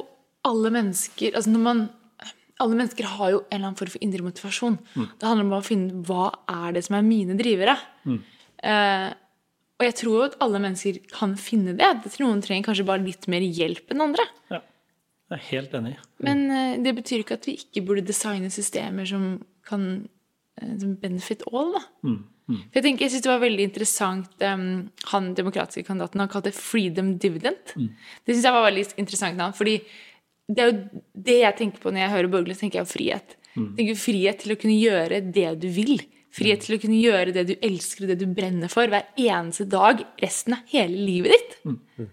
alle 0.45 0.71
mennesker 0.73 1.37
altså 1.37 1.53
når 1.53 1.63
man, 1.69 1.85
Alle 2.55 2.77
mennesker 2.79 3.03
har 3.03 3.31
jo 3.33 3.39
en 3.41 3.49
eller 3.51 3.67
annen 3.67 3.75
form 3.75 3.89
for 3.91 4.03
indre 4.05 4.23
motivasjon. 4.23 4.75
Mm. 4.95 5.07
Det 5.19 5.27
handler 5.27 5.43
om 5.43 5.55
å 5.57 5.65
finne 5.65 6.03
hva 6.07 6.29
er 6.47 6.77
det 6.77 6.85
som 6.85 6.95
er 6.95 7.01
mine 7.03 7.35
drivere. 7.35 7.73
Mm. 8.07 8.21
Eh, 8.63 9.09
og 9.75 9.83
jeg 9.83 9.95
tror 9.99 10.13
jo 10.15 10.27
at 10.29 10.37
alle 10.45 10.61
mennesker 10.63 11.01
kan 11.11 11.33
finne 11.35 11.73
det. 11.75 11.89
Jeg 12.05 12.13
tror 12.13 12.29
noen 12.29 12.43
trenger 12.45 12.69
kanskje 12.69 12.85
bare 12.87 13.03
litt 13.03 13.27
mer 13.27 13.43
hjelp 13.43 13.91
enn 13.91 14.05
andre. 14.05 14.23
Ja, 14.53 14.61
jeg 15.33 15.35
er 15.35 15.43
helt 15.49 15.75
enig. 15.81 15.97
Men 16.23 16.45
uh, 16.47 16.77
det 16.79 16.95
betyr 16.95 17.25
ikke 17.25 17.35
at 17.41 17.49
vi 17.49 17.57
ikke 17.59 17.83
burde 17.89 18.05
designe 18.07 18.47
systemer 18.55 19.11
som 19.11 19.27
kan 19.67 19.83
uh, 20.05 20.73
som 20.79 20.95
benefit 21.01 21.43
all. 21.51 21.75
da. 21.75 21.83
Mm. 22.07 22.21
Mm. 22.45 22.57
For 22.61 22.77
Jeg 22.77 22.85
tenker, 22.85 23.05
jeg 23.05 23.11
synes 23.11 23.23
Det 23.25 23.31
var 23.31 23.39
veldig 23.41 23.63
interessant 23.65 24.43
um, 24.45 24.65
han 25.11 25.29
demokratiske 25.33 25.87
kandidaten 25.87 26.21
han 26.21 26.29
kalte 26.29 26.51
'freedom 26.53 27.15
dividend'. 27.17 27.73
Mm. 27.75 27.89
Det 28.25 28.35
syns 28.35 28.45
jeg 28.45 28.53
var 28.53 28.67
veldig 28.69 28.85
interessant 29.01 29.37
navn. 29.37 29.53
fordi 29.53 29.79
det 30.45 30.61
er 30.61 30.67
jo 30.69 31.01
det 31.25 31.39
jeg 31.41 31.57
tenker 31.57 31.81
på 31.81 31.89
når 31.89 32.03
jeg 32.03 32.13
hører 32.13 32.29
borgerlig, 32.29 32.57
tenker 32.59 32.79
jeg 32.79 32.85
jo 32.85 32.91
frihet. 32.93 33.37
Mm. 33.55 33.63
Jeg 33.65 33.77
tenker 33.79 34.03
Frihet 34.03 34.43
til 34.43 34.53
å 34.53 34.59
kunne 34.61 34.77
gjøre 34.77 35.21
det 35.33 35.47
du 35.63 35.67
vil. 35.73 35.95
Frihet 36.35 36.65
til 36.65 36.75
å 36.75 36.81
kunne 36.81 36.99
gjøre 36.99 37.33
det 37.33 37.45
du 37.47 37.55
elsker 37.63 38.05
og 38.05 38.11
det 38.11 38.19
du 38.19 38.27
brenner 38.27 38.69
for 38.69 38.91
hver 38.91 39.07
eneste 39.15 39.65
dag 39.71 40.03
resten 40.21 40.57
av 40.57 40.67
hele 40.69 40.99
livet 41.07 41.33
ditt. 41.33 41.57
Mm. 41.63 41.79
mm. 41.97 42.11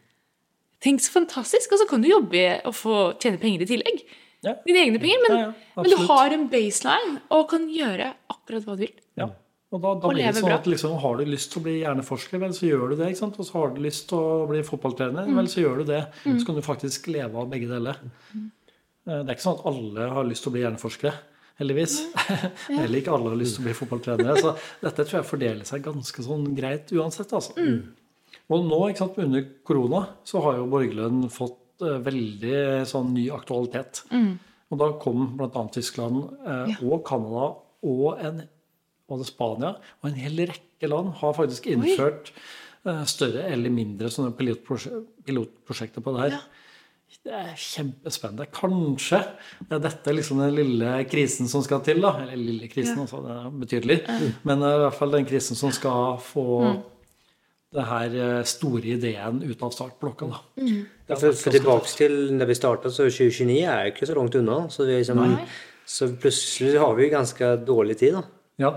Tenk 0.83 1.03
så 1.05 1.13
fantastisk! 1.15 1.75
Og 1.75 1.79
så 1.79 1.87
kan 1.87 2.03
du 2.03 2.09
jobbe 2.11 2.43
og 2.67 2.75
få 2.75 2.97
tjene 3.23 3.39
penger 3.39 3.63
i 3.63 3.69
tillegg. 3.71 4.01
Ja. 4.43 4.57
Dine 4.67 4.81
egne 4.83 4.99
penger. 5.03 5.21
Men, 5.23 5.37
ja, 5.37 5.51
ja, 5.53 5.83
men, 5.85 5.93
du 5.93 6.09
har 6.09 6.35
en 6.35 6.49
baseline 6.51 7.21
og 7.31 7.45
kan 7.53 7.69
gjøre 7.71 8.09
akkurat 8.33 8.67
hva 8.67 8.75
du 8.79 8.83
vil. 8.87 8.97
Ja. 9.21 9.29
Og 9.73 9.81
da, 9.81 9.95
da 9.97 10.11
blir 10.13 10.27
det 10.27 10.37
sånn 10.37 10.53
at 10.53 10.67
liksom, 10.69 10.99
Har 11.01 11.17
du 11.17 11.25
lyst 11.29 11.53
til 11.53 11.63
å 11.63 11.65
bli 11.65 11.79
hjerneforsker, 11.81 12.41
vel, 12.43 12.53
så 12.57 12.67
gjør 12.69 12.93
du 12.93 12.97
det. 12.99 13.13
ikke 13.13 13.23
sant? 13.23 13.39
Og 13.41 13.49
så 13.49 13.57
har 13.57 13.73
du 13.73 13.81
lyst 13.85 14.09
til 14.11 14.21
å 14.21 14.47
bli 14.51 14.61
fotballtrener, 14.67 15.29
mm. 15.29 15.39
vel, 15.41 15.49
så 15.49 15.63
gjør 15.65 15.81
du 15.81 15.93
det. 15.95 16.03
Mm. 16.27 16.37
Så 16.37 16.49
kan 16.49 16.59
du 16.59 16.65
faktisk 16.67 17.09
leve 17.13 17.41
av 17.41 17.49
begge 17.53 17.71
deler. 17.71 18.03
Mm. 18.35 18.51
Det 19.03 19.17
er 19.25 19.33
ikke 19.35 19.47
sånn 19.47 19.57
at 19.59 19.65
alle 19.73 20.11
har 20.13 20.29
lyst 20.29 20.45
til 20.45 20.53
å 20.53 20.57
bli 20.59 20.67
hjerneforskere. 20.67 21.15
Heldigvis. 21.63 21.97
Ja. 22.73 22.79
Heller 22.85 23.01
ikke 23.01 23.13
alle 23.17 23.33
har 23.33 23.41
lyst 23.41 23.57
til 23.57 23.65
å 23.65 23.69
bli 23.69 23.75
fotballtrenere. 23.77 24.37
Så 24.41 24.55
dette 24.85 25.05
tror 25.05 25.19
jeg 25.19 25.29
fordeler 25.29 25.67
seg 25.69 25.83
ganske 25.85 26.25
sånn 26.25 26.47
greit 26.57 26.93
uansett. 26.95 27.33
altså. 27.33 27.57
Mm. 27.59 28.39
Og 28.53 28.65
nå, 28.69 28.79
ikke 28.91 29.05
sant, 29.05 29.19
under 29.25 29.45
korona, 29.67 30.05
så 30.29 30.41
har 30.45 30.59
jo 30.59 30.71
Borgerlønn 30.73 31.27
fått 31.33 31.85
uh, 31.85 31.99
veldig 32.05 32.57
sånn 32.89 33.13
ny 33.17 33.27
aktualitet. 33.35 34.05
Mm. 34.13 34.33
Og 34.73 34.81
da 34.81 34.89
kom 35.03 35.27
bl.a. 35.39 35.65
Tyskland 35.75 36.25
uh, 36.45 36.65
ja. 36.71 36.79
og 36.87 37.05
Canada 37.09 37.53
og 37.89 38.23
en 38.23 38.43
både 39.11 39.27
Spania 39.29 39.77
og 40.01 40.11
en 40.11 40.19
hel 40.19 40.45
rekke 40.51 40.91
land 40.91 41.15
har 41.21 41.39
faktisk 41.39 41.71
innført 41.73 42.33
Oi. 42.33 42.43
Eh, 42.83 43.05
større 43.07 43.47
eller 43.47 43.71
mindre 43.71 44.09
sånne 44.11 44.33
pilotprosjekter 44.35 46.03
på 46.03 46.15
det 46.17 46.23
her. 46.25 46.33
Ja. 46.35 46.63
Det 47.23 47.35
er 47.37 47.51
kjempespennende. 47.61 48.49
Kanskje 48.51 49.21
det 49.69 49.77
er 49.77 49.83
dette 49.85 50.15
liksom 50.17 50.41
den 50.43 50.57
lille 50.57 50.95
krisen 51.07 51.47
som 51.51 51.63
skal 51.63 51.85
til. 51.87 52.01
da, 52.03 52.17
Eller 52.25 52.41
lille 52.41 52.71
krisen, 52.73 52.97
ja. 52.97 53.05
altså, 53.05 53.21
det 53.23 53.37
er 53.37 53.53
betydelig. 53.61 53.99
Mm. 54.09 54.33
Men 54.49 54.65
i 54.67 54.73
hvert 54.83 54.99
fall 54.99 55.15
den 55.15 55.29
krisen 55.29 55.59
som 55.59 55.71
skal 55.77 56.17
få 56.25 56.47
mm. 56.65 56.81
det 57.79 57.87
her 57.93 58.19
eh, 58.25 58.43
store 58.51 58.97
ideen 58.97 59.39
ut 59.45 59.63
av 59.63 59.77
startblokka. 59.77 60.33
da. 60.33 60.43
Mm. 60.59 60.83
Ja, 61.07 61.15
for, 61.15 61.39
for 61.39 61.55
tilbake 61.55 61.95
til 62.01 62.19
da 62.41 62.51
vi 62.51 62.59
starta, 62.59 62.91
så 62.91 63.07
2029 63.07 63.61
er 63.63 63.93
ikke 63.93 64.11
så 64.11 64.19
langt 64.19 64.41
unna. 64.41 64.65
Så, 64.73 64.89
vi 64.89 64.99
liksom, 64.99 65.23
så 65.87 66.11
plutselig 66.17 66.81
har 66.83 66.99
vi 66.99 67.13
ganske 67.15 67.55
dårlig 67.63 68.01
tid. 68.03 68.19
da. 68.19 68.27
Ja. 68.63 68.71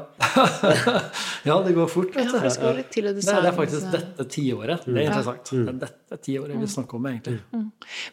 ja, 1.49 1.55
det 1.65 1.73
går 1.75 1.89
fort. 1.91 2.15
vet 2.15 2.31
du. 2.31 2.37
Ja, 2.37 2.73
det, 2.73 2.85
det, 2.91 3.13
det, 3.21 3.33
er 3.35 3.55
faktisk 3.55 3.91
dette 3.93 4.25
tiåret. 4.33 4.85
Det 4.87 4.95
er 4.97 5.09
interessant. 5.09 5.51
Det 5.51 5.73
er 5.73 5.81
dette 5.85 6.19
tiåret 6.25 6.61
vi 6.61 6.69
snakker 6.73 6.99
om, 6.99 7.07
egentlig. 7.11 7.37
Mm. 7.53 7.67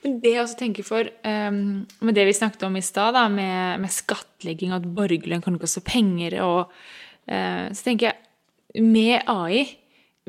Men 0.04 0.18
det 0.24 0.34
jeg 0.34 0.42
også 0.44 0.58
tenker 0.60 0.86
for, 0.86 1.12
um, 1.24 1.62
med 2.04 2.18
det 2.18 2.26
vi 2.28 2.36
snakket 2.36 2.66
om 2.68 2.76
i 2.76 2.84
stad, 2.84 3.16
med, 3.32 3.80
med, 3.82 3.94
skattlegging, 3.94 4.74
at 4.76 4.88
borgerlønn 4.98 5.44
kan 5.44 5.56
koste 5.62 5.84
penger 5.86 6.38
og 6.44 6.60
uh, 6.68 7.66
Så 7.72 7.88
tenker 7.88 8.10
jeg, 8.10 8.82
med 8.82 9.28
AI, 9.28 9.64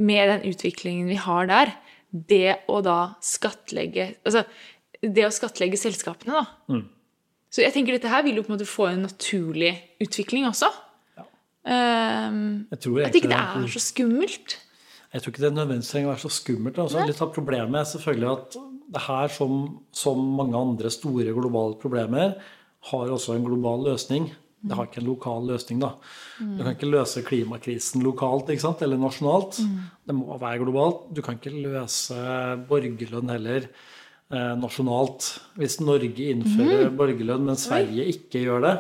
med 0.03 0.29
den 0.31 0.47
utviklingen 0.53 1.11
vi 1.11 1.19
har 1.21 1.47
der, 1.51 1.75
det 2.13 2.59
å 2.69 2.79
da 2.85 3.15
skattlegge 3.25 4.11
Altså 4.21 4.43
det 5.03 5.25
å 5.27 5.33
skattlegge 5.33 5.79
selskapene, 5.79 6.39
da. 6.39 6.43
Mm. 6.71 6.83
Så 7.53 7.61
jeg 7.61 7.73
tenker 7.75 7.97
dette 7.97 8.09
her 8.09 8.23
vil 8.25 8.39
jo 8.39 8.45
på 8.45 8.51
en 8.51 8.55
måte 8.55 8.69
få 8.69 8.87
en 8.89 9.03
naturlig 9.05 9.73
utvikling 10.01 10.47
også. 10.49 10.69
Um, 11.63 12.67
at 12.75 12.83
ikke 12.83 13.29
det 13.31 13.39
er 13.39 13.67
så 13.71 13.79
skummelt. 13.79 14.57
Jeg 15.13 15.21
tror 15.21 15.31
ikke 15.31 15.43
det 15.45 15.53
nødvendigvis 15.53 15.89
trenger 15.93 16.09
å 16.09 16.13
være 16.15 16.23
så 16.25 16.31
skummelt. 16.33 16.79
Altså, 16.81 17.03
litt 17.07 17.21
av 17.21 17.33
problemet 17.35 17.79
er 17.79 17.89
selvfølgelig 17.91 18.29
at 18.31 18.55
det 18.93 19.03
her, 19.05 19.27
som, 19.31 19.59
som, 19.95 20.23
mange 20.39 20.57
andre 20.57 20.91
store 20.93 21.35
globale 21.35 21.77
problemer, 21.81 22.33
har 22.89 23.11
også 23.13 23.37
en 23.37 23.45
global 23.45 23.85
løsning. 23.87 24.31
Det 24.63 24.75
har 24.77 24.87
ikke 24.87 25.01
en 25.01 25.09
lokal 25.09 25.47
løsning, 25.47 25.79
da. 25.83 25.91
Du 26.39 26.61
kan 26.63 26.73
ikke 26.73 26.89
løse 26.89 27.23
klimakrisen 27.27 28.03
lokalt 28.03 28.49
eller 28.49 28.99
nasjonalt. 28.99 29.59
Det 30.07 30.15
må 30.15 30.37
være 30.39 30.63
globalt. 30.63 31.09
Du 31.15 31.21
kan 31.23 31.37
ikke 31.37 31.51
løse 31.51 32.17
borgerlønn 32.69 33.31
heller 33.31 33.67
eh, 33.67 34.53
nasjonalt. 34.59 35.29
Hvis 35.59 35.79
Norge 35.83 36.29
innfører 36.31 36.91
borgerlønn, 36.95 37.45
men 37.51 37.59
Sverige 37.59 38.07
ikke 38.15 38.43
gjør 38.47 38.65
det, 38.67 38.75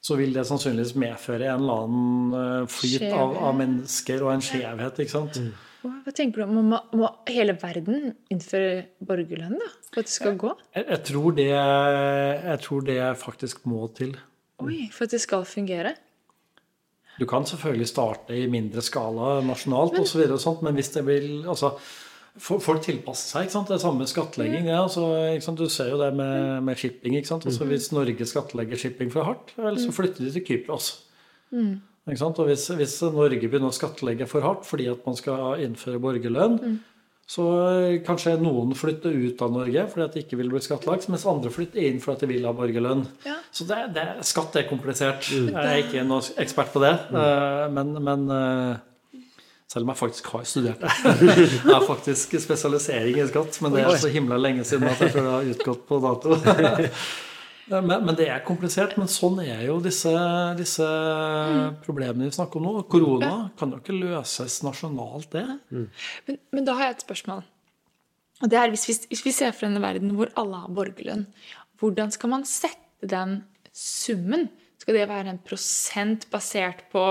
så 0.00 0.16
vil 0.16 0.32
det 0.32 0.46
sannsynligvis 0.48 0.94
medføre 0.98 1.50
en 1.50 1.64
eller 1.64 1.82
annen 1.84 2.38
eh, 2.38 2.68
flyt 2.72 3.04
av, 3.10 3.34
av 3.50 3.58
mennesker 3.58 4.24
og 4.24 4.32
en 4.34 4.44
skjevhet. 4.44 5.02
ikke 5.04 5.12
sant? 5.12 5.40
Hva 5.80 6.12
tenker 6.12 6.42
du 6.42 6.46
om 6.46 6.70
må, 6.72 6.78
må 6.96 7.08
hele 7.28 7.54
verden 7.60 8.12
innføre 8.32 8.84
borgerlønn 9.04 9.56
da, 9.60 9.68
for 9.88 10.02
at 10.02 10.10
det 10.10 10.14
skal 10.14 10.36
gå? 10.40 10.52
Jeg, 10.76 10.86
jeg, 10.88 11.02
tror 11.08 11.36
det, 11.36 11.48
jeg 11.52 12.62
tror 12.66 12.86
det 12.88 13.00
faktisk 13.20 13.64
må 13.70 13.86
til. 13.96 14.14
Oi, 14.60 14.86
For 14.92 15.08
at 15.08 15.16
det 15.16 15.22
skal 15.24 15.46
fungere? 15.48 15.94
Du 17.20 17.26
kan 17.28 17.44
selvfølgelig 17.48 17.88
starte 17.88 18.36
i 18.36 18.46
mindre 18.48 18.84
skala 18.84 19.40
nasjonalt 19.44 19.96
men, 19.96 20.04
og 20.04 20.08
så 20.08 20.20
videre 20.20 20.38
og 20.38 20.44
sånt, 20.44 20.62
men 20.64 20.76
hvis 20.76 20.92
det 20.94 21.04
vil 21.08 21.30
altså, 21.48 21.74
Folk 22.40 22.80
tilpasser 22.86 23.34
seg. 23.34 23.46
ikke 23.46 23.52
sant? 23.52 23.68
Det 23.68 23.76
er 23.76 23.82
samme 23.82 24.06
skattlegging. 24.08 24.70
Ja. 24.70 24.80
Altså, 24.86 25.52
du 25.58 25.66
ser 25.68 25.92
jo 25.92 26.00
det 26.00 26.10
med, 26.16 26.62
med 26.64 26.80
shipping. 26.80 27.18
ikke 27.18 27.28
sant? 27.28 27.46
Altså, 27.46 27.68
hvis 27.68 27.90
Norge 27.92 28.26
skattlegger 28.26 28.80
shipping 28.80 29.12
for 29.12 29.28
hardt, 29.28 29.52
vel, 29.60 29.76
så 29.80 29.92
flytter 29.92 30.24
de 30.24 30.32
til 30.38 30.46
Kypros. 30.48 30.94
Mm. 31.52 31.80
Og 32.10 32.46
hvis, 32.48 32.68
hvis, 32.74 32.94
Norge 33.12 33.44
begynner 33.44 33.70
å 33.70 33.76
skattlegge 33.76 34.26
for 34.30 34.44
hardt 34.44 34.64
fordi 34.66 34.88
at 34.90 35.04
man 35.06 35.18
skal 35.18 35.60
innføre 35.62 36.00
borgerlønn, 36.02 36.56
mm. 36.58 36.76
så 37.28 37.44
kanskje 38.06 38.38
noen 38.40 38.72
flytter 38.78 39.14
ut 39.14 39.42
av 39.44 39.52
Norge 39.54 39.84
fordi 39.92 40.06
at 40.06 40.16
de 40.16 40.24
ikke 40.24 40.38
vil 40.40 40.50
bli 40.50 40.62
skattlagt, 40.64 41.10
mens 41.12 41.28
andre 41.30 41.52
flytter 41.54 41.84
inn 41.86 42.00
fordi 42.02 42.16
at 42.16 42.24
de 42.24 42.30
vil 42.32 42.48
ha 42.48 42.54
borgerlønn. 42.56 43.04
Ja. 43.28 43.36
Så 43.52 43.66
det, 43.68 43.82
det, 43.94 44.06
skatt 44.26 44.56
er 44.58 44.66
komplisert. 44.70 45.28
Mm. 45.28 45.52
Jeg 45.52 45.70
er 45.74 45.82
ikke 45.84 46.06
noen 46.08 46.40
ekspert 46.42 46.72
på 46.74 46.82
det. 46.82 46.96
Mm. 47.10 47.20
Eh, 47.20 47.66
men, 47.76 47.92
men, 48.08 48.30
eh, 48.34 48.86
selv 49.70 49.86
om 49.86 49.92
jeg 49.92 50.00
faktisk 50.00 50.28
har 50.34 50.46
studert 50.50 50.80
det. 50.82 50.92
Jeg 51.62 51.70
har 51.70 51.84
faktisk 51.86 52.34
spesialisering 52.42 53.20
i 53.22 53.26
skatt, 53.30 53.60
men 53.62 53.76
det 53.76 53.84
er 53.86 53.98
så 54.02 54.10
himla 54.10 54.38
lenge 54.40 54.64
siden 54.66 54.88
at 54.90 54.98
jeg 54.98 55.12
tror 55.14 55.26
det 55.26 55.34
har 55.34 55.50
utgått 55.52 55.84
på 55.86 56.00
dato. 56.02 56.38
Men, 57.70 57.86
men, 58.02 58.16
det 58.18 58.24
er 58.26 58.40
komplisert. 58.42 58.96
Men 58.98 59.06
sånn 59.06 59.36
er 59.44 59.60
jo 59.62 59.76
disse, 59.78 60.10
disse 60.58 60.82
mm. 60.82 61.76
problemene 61.84 62.26
vi 62.26 62.34
snakker 62.34 62.58
om 62.58 62.66
nå. 62.66 62.82
Korona 62.90 63.34
kan 63.60 63.70
jo 63.70 63.78
ikke 63.78 63.94
løses 63.94 64.56
nasjonalt, 64.66 65.28
det. 65.30 65.44
Mm. 65.70 65.84
Men, 66.26 66.40
men, 66.50 66.66
da 66.66 66.74
har 66.74 66.88
jeg 66.88 66.96
et 66.96 67.04
spørsmål. 67.06 67.44
Og 68.40 68.50
det 68.50 68.58
er 68.58 68.74
hvis 68.74 68.88
vi, 68.88 68.96
hvis 69.12 69.22
vi 69.22 69.34
ser 69.36 69.54
for 69.54 69.68
en 69.68 69.78
verden 69.84 70.16
hvor 70.18 70.32
alle 70.40 70.64
har 70.64 70.74
borgerlønn, 70.80 71.22
hvordan 71.78 72.10
skal 72.10 72.34
man 72.34 72.48
sette 72.48 73.06
den 73.06 73.44
summen? 73.70 74.48
Skal 74.82 74.98
det 74.98 75.06
være 75.06 75.30
en 75.30 75.42
prosent 75.46 76.26
basert 76.32 76.88
på 76.90 77.04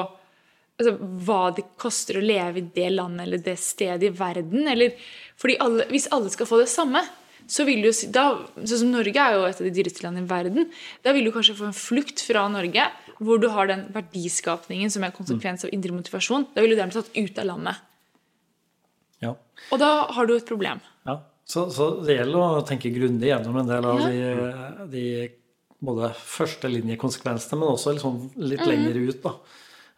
altså, 0.80 0.96
hva 1.28 1.42
det 1.56 1.66
koster 1.80 2.20
å 2.20 2.26
leve 2.26 2.62
i 2.62 2.68
det 2.76 2.90
landet 2.96 3.28
eller 3.28 3.42
det 3.46 3.58
stedet 3.62 4.10
i 4.10 4.14
verden? 4.16 4.68
Eller, 4.72 4.96
fordi 5.40 5.58
alle, 5.64 5.88
hvis 5.92 6.10
alle 6.16 6.32
skal 6.34 6.50
få 6.50 6.62
det 6.62 6.70
samme, 6.72 7.04
så 7.50 7.66
vil 7.66 7.82
du, 7.82 7.90
da, 8.14 8.26
sånn 8.62 8.84
som 8.84 8.92
Norge 8.94 9.22
er 9.24 9.36
jo 9.36 9.46
et 9.48 9.60
av 9.60 9.66
de 9.66 9.74
dyreste 9.74 10.04
landene 10.06 10.28
i 10.28 10.30
verden. 10.30 10.68
Da 11.06 11.14
vil 11.16 11.26
du 11.26 11.34
kanskje 11.34 11.58
få 11.58 11.70
en 11.70 11.78
flukt 11.78 12.22
fra 12.22 12.46
Norge, 12.52 12.86
hvor 13.20 13.42
du 13.42 13.48
har 13.52 13.70
den 13.72 13.88
verdiskapningen 13.96 14.92
som 14.94 15.04
er 15.04 15.16
konsekvens 15.16 15.66
av 15.66 15.74
indre 15.76 15.96
motivasjon. 15.96 16.46
Da 16.54 16.64
vil 16.64 16.76
du 16.76 16.78
dermed 16.78 16.96
tatt 16.96 17.10
ut 17.16 17.42
av 17.42 17.50
landet. 17.50 17.82
Ja. 19.24 19.34
Og 19.74 19.82
da 19.82 19.90
har 20.14 20.30
du 20.30 20.36
et 20.38 20.48
problem. 20.48 20.84
Ja, 21.10 21.20
Så, 21.50 21.66
så 21.74 21.90
det 22.06 22.20
gjelder 22.20 22.60
å 22.62 22.66
tenke 22.68 22.94
grundig 22.94 23.32
gjennom 23.32 23.58
en 23.60 23.72
del 23.72 23.88
av 23.90 24.04
ja. 24.06 24.12
de, 24.14 24.94
de 24.94 25.06
både 25.82 26.12
førstelinjekonsekvensene, 26.22 27.58
men 27.58 27.74
også 27.74 27.96
liksom 27.98 28.22
litt 28.38 28.62
mm. 28.62 28.70
lenger 28.70 29.02
ut. 29.10 29.20
da. 29.26 29.34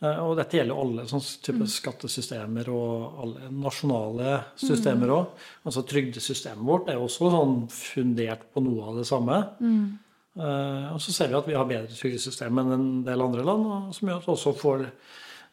Eh, 0.02 0.20
og 0.26 0.38
dette 0.40 0.58
gjelder 0.58 0.80
alle 0.82 1.06
sånne 1.10 1.42
type 1.46 1.62
mm. 1.62 1.72
skattesystemer 1.76 2.70
og 2.74 3.20
alle 3.22 3.50
nasjonale 3.54 4.38
systemer 4.60 5.14
òg. 5.14 5.34
Mm. 5.34 5.50
Altså 5.70 5.84
trygdesystemet 5.92 6.68
vårt 6.68 6.90
er 6.90 7.02
også 7.02 7.30
sånn 7.34 7.58
fundert 7.74 8.48
på 8.54 8.64
noe 8.66 8.88
av 8.90 9.02
det 9.02 9.06
samme. 9.10 9.44
Mm. 9.62 9.84
Uh, 10.32 10.94
og 10.94 11.02
så 11.04 11.12
ser 11.12 11.28
vi 11.28 11.36
at 11.36 11.48
vi 11.50 11.58
har 11.60 11.68
bedre 11.68 11.92
trygdesystem 11.92 12.60
enn 12.62 12.70
en 12.72 12.86
del 13.04 13.20
andre 13.20 13.44
land, 13.44 13.66
og 13.68 13.90
som 13.98 14.08
gjør 14.08 14.22
at 14.22 14.30
vi 14.30 14.32
også 14.32 14.54
får 14.56 14.86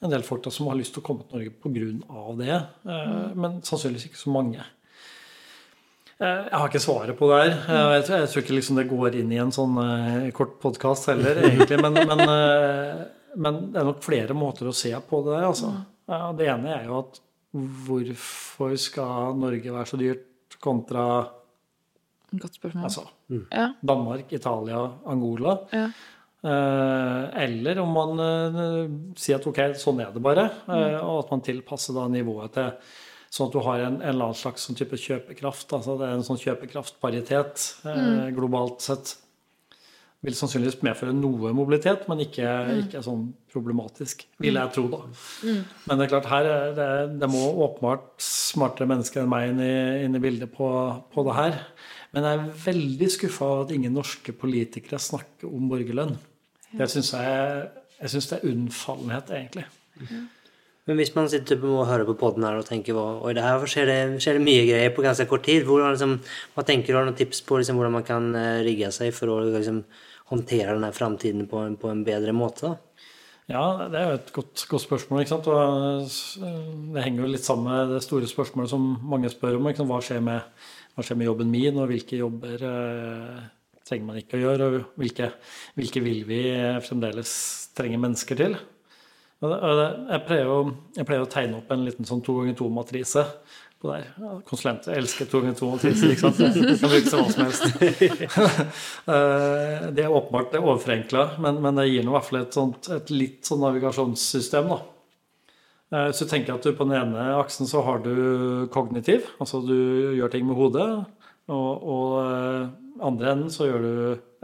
en 0.07 0.13
del 0.13 0.23
folk 0.23 0.45
da, 0.45 0.53
som 0.55 0.69
har 0.71 0.79
lyst 0.79 0.95
til 0.95 1.03
å 1.03 1.07
komme 1.09 1.27
til 1.27 1.35
Norge 1.35 1.55
pga. 1.59 2.21
det. 2.39 2.59
Uh, 2.87 2.93
mm. 2.95 3.39
Men 3.43 3.61
sannsynligvis 3.67 4.09
ikke 4.09 4.23
så 4.23 4.33
mange. 4.33 4.65
Jeg 6.19 6.51
har 6.51 6.65
ikke 6.67 6.83
svaret 6.83 7.15
på 7.15 7.29
det 7.31 7.37
her. 7.45 7.53
Jeg, 7.95 8.05
tror, 8.09 8.17
jeg 8.25 8.31
tror 8.31 8.43
ikke 8.43 8.55
liksom 8.57 8.79
det 8.81 8.89
går 8.91 9.19
inn 9.21 9.29
i 9.31 9.37
en 9.39 9.53
sånn 9.55 9.77
kort 10.35 10.57
podkast 10.59 11.07
heller, 11.13 11.39
egentlig. 11.47 11.79
Men, 11.79 11.95
men 12.11 12.23
men 13.37 13.73
det 13.73 13.81
er 13.81 13.89
nok 13.89 14.05
flere 14.05 14.37
måter 14.37 14.71
å 14.71 14.77
se 14.77 14.93
på 15.09 15.23
det 15.27 15.35
der. 15.35 15.49
Altså. 15.51 15.73
Ja, 16.09 16.21
det 16.37 16.47
ene 16.49 16.77
er 16.77 16.87
jo 16.89 17.01
at 17.03 17.19
hvorfor 17.89 18.77
skal 18.81 19.37
Norge 19.39 19.73
være 19.75 19.89
så 19.89 19.99
dyrt 20.01 20.57
kontra 20.63 21.05
Godt 22.29 22.59
spørsmål. 22.59 22.85
Altså, 22.85 23.07
mm. 23.33 23.45
Danmark, 23.89 24.33
Italia, 24.37 24.83
Angola. 25.09 25.55
Ja. 25.73 25.87
Eh, 26.45 27.43
eller 27.43 27.79
om 27.83 27.95
man 27.97 28.21
eh, 28.23 28.83
sier 29.19 29.41
at 29.41 29.47
ok, 29.49 29.63
sånn 29.81 30.03
er 30.05 30.13
det 30.15 30.23
bare, 30.23 30.45
eh, 30.69 30.99
og 31.01 31.25
at 31.25 31.33
man 31.33 31.43
tilpasser 31.43 31.97
da 31.97 32.09
nivået 32.13 32.59
til 32.59 32.75
Sånn 33.29 33.51
at 33.51 33.53
du 33.53 33.59
har 33.61 33.83
en, 33.85 33.97
en 33.99 34.09
eller 34.09 34.31
annen 34.31 34.37
slags 34.41 34.63
sånn 34.65 34.77
type 34.79 34.97
kjøpekraft. 34.97 35.69
altså 35.77 35.99
Det 36.01 36.07
er 36.07 36.15
en 36.17 36.23
sånn 36.25 36.39
kjøpekraftparitet 36.41 37.65
mm. 37.85 38.23
globalt 38.33 38.81
sett 38.81 39.11
vil 40.27 40.35
sannsynligvis 40.35 40.81
medføre 40.83 41.15
noe 41.15 41.53
mobilitet, 41.55 42.09
men 42.11 42.25
ikke, 42.25 42.47
mm. 42.47 42.79
ikke 42.85 43.03
sånn 43.07 43.29
problematisk, 43.53 44.25
vil 44.43 44.59
jeg 44.59 44.73
tro. 44.75 44.87
da. 44.91 45.03
Mm. 45.47 45.61
Men 45.85 46.01
det 46.01 46.07
er 46.07 46.11
klart, 46.11 46.31
her 46.33 46.49
er 46.51 46.73
det, 46.75 46.89
det 47.23 47.29
må 47.31 47.45
åpenbart 47.69 48.09
smartere 48.23 48.91
mennesker 48.91 49.23
enn 49.23 49.31
meg 49.31 49.53
inn 49.53 49.63
i, 49.63 49.77
inn 50.07 50.19
i 50.19 50.23
bildet 50.23 50.51
på, 50.55 50.71
på, 51.15 51.27
det 51.29 51.37
her. 51.39 51.61
Men 52.17 52.27
jeg 52.27 52.41
er 52.41 52.59
veldig 52.65 53.11
skuffa 53.15 53.47
over 53.47 53.69
at 53.69 53.77
ingen 53.77 53.95
norske 53.95 54.35
politikere 54.35 54.99
snakker 55.03 55.47
om 55.53 55.71
borgerlønn. 55.71 56.17
Det 56.73 56.91
syns 56.91 57.13
jeg, 57.15 57.63
jeg 58.01 58.15
synes 58.17 58.29
det 58.33 58.41
er 58.41 58.51
unnfallenhet, 58.51 59.33
egentlig. 59.39 59.69
Ja. 60.03 60.25
Men 60.89 60.97
hvis 60.97 61.13
man 61.13 61.27
sitter 61.29 61.61
og 61.69 61.85
hører 61.85 62.07
på 62.09 62.17
poden 62.17 62.47
her 62.49 62.57
og 62.57 62.65
tenker 62.65 62.97
oi, 62.97 63.35
det 63.37 63.45
her 63.45 63.65
skjer 63.69 63.91
det, 63.91 63.97
skjer 64.25 64.39
det 64.39 64.45
mye 64.47 64.63
greier 64.65 64.95
på 64.97 65.05
ganske 65.05 65.27
kort 65.29 65.45
tid, 65.45 65.67
hvordan, 65.69 65.93
liksom, 65.93 66.15
hva 66.55 66.65
tenker 66.65 66.95
du? 66.95 66.97
Har 66.97 67.05
du 67.05 67.11
noen 67.11 67.19
tips 67.19 67.43
på 67.45 67.59
liksom, 67.61 67.77
hvordan 67.77 67.99
man 67.99 68.07
kan 68.09 68.31
uh, 68.33 68.63
rigge 68.65 68.89
seg 68.97 69.13
for 69.13 69.35
å 69.35 69.43
liksom, 69.45 69.83
håndtere 70.31 70.75
denne 70.75 70.93
framtiden 70.95 71.49
på, 71.51 71.65
på, 71.81 71.91
en 71.93 72.05
bedre 72.07 72.35
måte? 72.37 72.71
Da? 72.71 73.05
Ja, 73.49 73.65
det 73.89 73.97
er 73.99 74.11
jo 74.11 74.17
et 74.19 74.33
godt, 74.37 74.65
godt 74.69 74.85
spørsmål. 74.85 75.23
ikke 75.23 75.33
sant? 75.33 75.47
Og 75.49 76.95
det 76.95 77.05
henger 77.05 77.25
jo 77.25 77.31
litt 77.33 77.47
sammen 77.47 77.71
med 77.73 77.95
det 77.97 78.03
store 78.05 78.29
spørsmålet 78.29 78.73
som 78.75 78.89
mange 79.09 79.31
spør 79.33 79.57
om. 79.57 79.71
Hva 79.89 80.01
skjer, 80.05 80.21
med, 80.25 80.67
hva, 80.95 81.05
skjer 81.05 81.17
med, 81.17 81.31
jobben 81.31 81.53
min, 81.53 81.79
og 81.81 81.89
hvilke 81.89 82.21
jobber 82.21 82.67
eh, 82.69 83.47
trenger 83.89 84.11
man 84.11 84.21
ikke 84.21 84.37
å 84.37 84.43
gjøre? 84.43 84.69
Og 84.69 85.01
hvilke, 85.01 85.31
hvilke 85.81 86.05
vil 86.05 86.27
vi 86.29 86.43
fremdeles 86.85 87.33
trenge 87.79 88.01
mennesker 88.05 88.43
til? 88.43 88.59
Jeg 89.39 90.21
pleier, 90.27 90.49
å, 90.51 90.63
jeg 90.97 91.07
pleier, 91.07 91.23
å, 91.23 91.31
tegne 91.31 91.61
opp 91.61 91.69
en 91.71 91.85
liten 91.87 92.07
sånn 92.07 92.25
to 92.27 92.41
ganger 92.41 92.57
to-matrise 92.59 93.23
på 93.81 93.93
der. 93.93 94.07
Konsulenter 94.49 94.97
elsker 94.99 95.29
to 95.31 95.41
ganger 95.43 95.59
to-matriser. 95.59 96.13
ikke 96.13 96.25
sant? 96.25 96.39
Det 96.69 96.77
kan 96.81 96.93
brukes 96.93 97.11
til 97.11 97.23
hva 97.23 97.31
som 97.33 97.45
helst. 97.47 97.65
Eh, 99.09 99.85
det 99.95 100.05
er 100.05 100.13
åpenbart 100.13 100.51
det 100.53 100.59
er 100.59 100.67
overforenkla, 100.67 101.23
men, 101.41 101.61
men, 101.65 101.79
det 101.79 101.87
gir 101.89 102.05
i 102.05 102.13
hvert 102.13 102.27
fall 102.27 102.41
et, 102.43 102.55
sånt, 102.55 102.89
et 102.93 103.13
litt 103.15 103.49
sånn 103.49 103.63
navigasjonssystem. 103.65 104.69
da. 104.73 104.81
Eh, 105.95 106.11
så 106.13 106.27
tenker 106.29 106.53
jeg 106.53 106.59
at 106.59 106.67
du 106.69 106.77
på 106.77 106.89
den 106.89 106.99
ene 106.99 107.29
aksen 107.39 107.71
så 107.71 107.81
har 107.87 108.03
du 108.05 108.69
kognitiv, 108.75 109.31
altså 109.41 109.63
du 109.65 109.79
gjør 110.19 110.35
ting 110.35 110.45
med 110.49 110.59
hodet. 110.59 110.89
Og, 111.49 111.89
og 111.95 112.19
eh, 112.21 112.69
andre 113.09 113.33
enden 113.33 113.53
så 113.55 113.71
gjør 113.71 113.85
du 113.87 113.93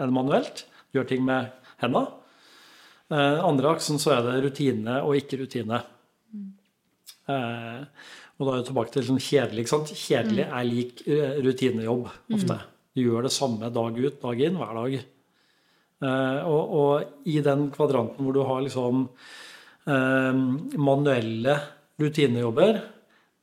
det 0.00 0.10
manuelt. 0.14 0.64
Du 0.88 1.00
gjør 1.00 1.10
ting 1.10 1.24
med. 1.26 1.52
Eh, 1.84 3.38
andre 3.44 3.74
aksen 3.74 4.00
så 4.00 4.14
er 4.16 4.24
det 4.24 4.38
rutine 4.46 5.00
og 5.04 5.18
ikke 5.18 5.42
rutine. 5.42 5.82
Mm. 6.32 6.52
Eh, 7.34 7.82
og 8.34 8.48
da 8.48 8.54
er 8.54 8.62
vi 8.62 8.68
tilbake 8.68 8.94
til 8.94 9.04
sånn 9.06 9.22
kjedelig. 9.22 9.62
ikke 9.62 9.72
sant? 9.72 9.90
Kjedelig 9.94 10.44
mm. 10.46 10.54
er 10.58 10.66
lik 10.66 11.02
eh, 11.06 11.34
rutinejobb 11.44 12.06
ofte. 12.08 12.56
Mm. 12.58 12.70
Du 12.94 13.02
gjør 13.04 13.26
det 13.26 13.34
samme 13.34 13.70
dag 13.74 14.00
ut, 14.00 14.16
dag 14.22 14.40
inn, 14.42 14.56
hver 14.58 14.78
dag. 14.80 14.96
Eh, 16.04 16.40
og, 16.50 16.74
og, 16.80 17.12
i 17.30 17.38
den 17.46 17.68
kvadranten 17.74 18.26
hvor 18.26 18.34
du 18.34 18.42
har 18.42 18.64
liksom 18.64 19.04
eh, 19.86 20.40
manuelle 20.82 21.54
rutinejobber, 22.02 22.80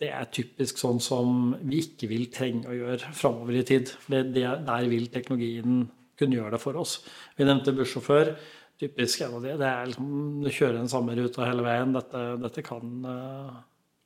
det 0.01 0.09
er 0.11 0.27
typisk 0.33 0.81
sånn 0.81 0.99
som 1.03 1.53
vi 1.61 1.83
ikke 1.85 2.09
vil 2.11 2.27
trenge 2.33 2.67
å 2.67 2.75
gjøre 2.75 3.13
framover 3.15 3.61
i 3.61 3.63
tid. 3.71 3.93
For 4.01 4.17
det, 4.35 4.43
der 4.67 4.91
vil 4.91 5.07
teknologien 5.13 5.85
kunne 6.19 6.39
gjøre 6.39 6.57
det 6.57 6.63
for 6.65 6.81
oss. 6.81 6.97
Vi 7.37 7.47
nevnte 7.47 7.75
bussjåfør 7.77 8.33
typisk 8.81 9.23
en 9.23 9.39
av 9.39 9.45
de. 9.45 9.55
Det 9.61 9.71
er 9.71 9.87
liksom, 9.87 10.11
Du 10.43 10.51
kjører 10.51 10.81
den 10.81 10.91
samme 10.91 11.15
ruta 11.15 11.47
hele 11.47 11.63
veien. 11.63 11.95
Dette, 11.95 12.25
dette 12.41 12.65
kan 12.65 13.05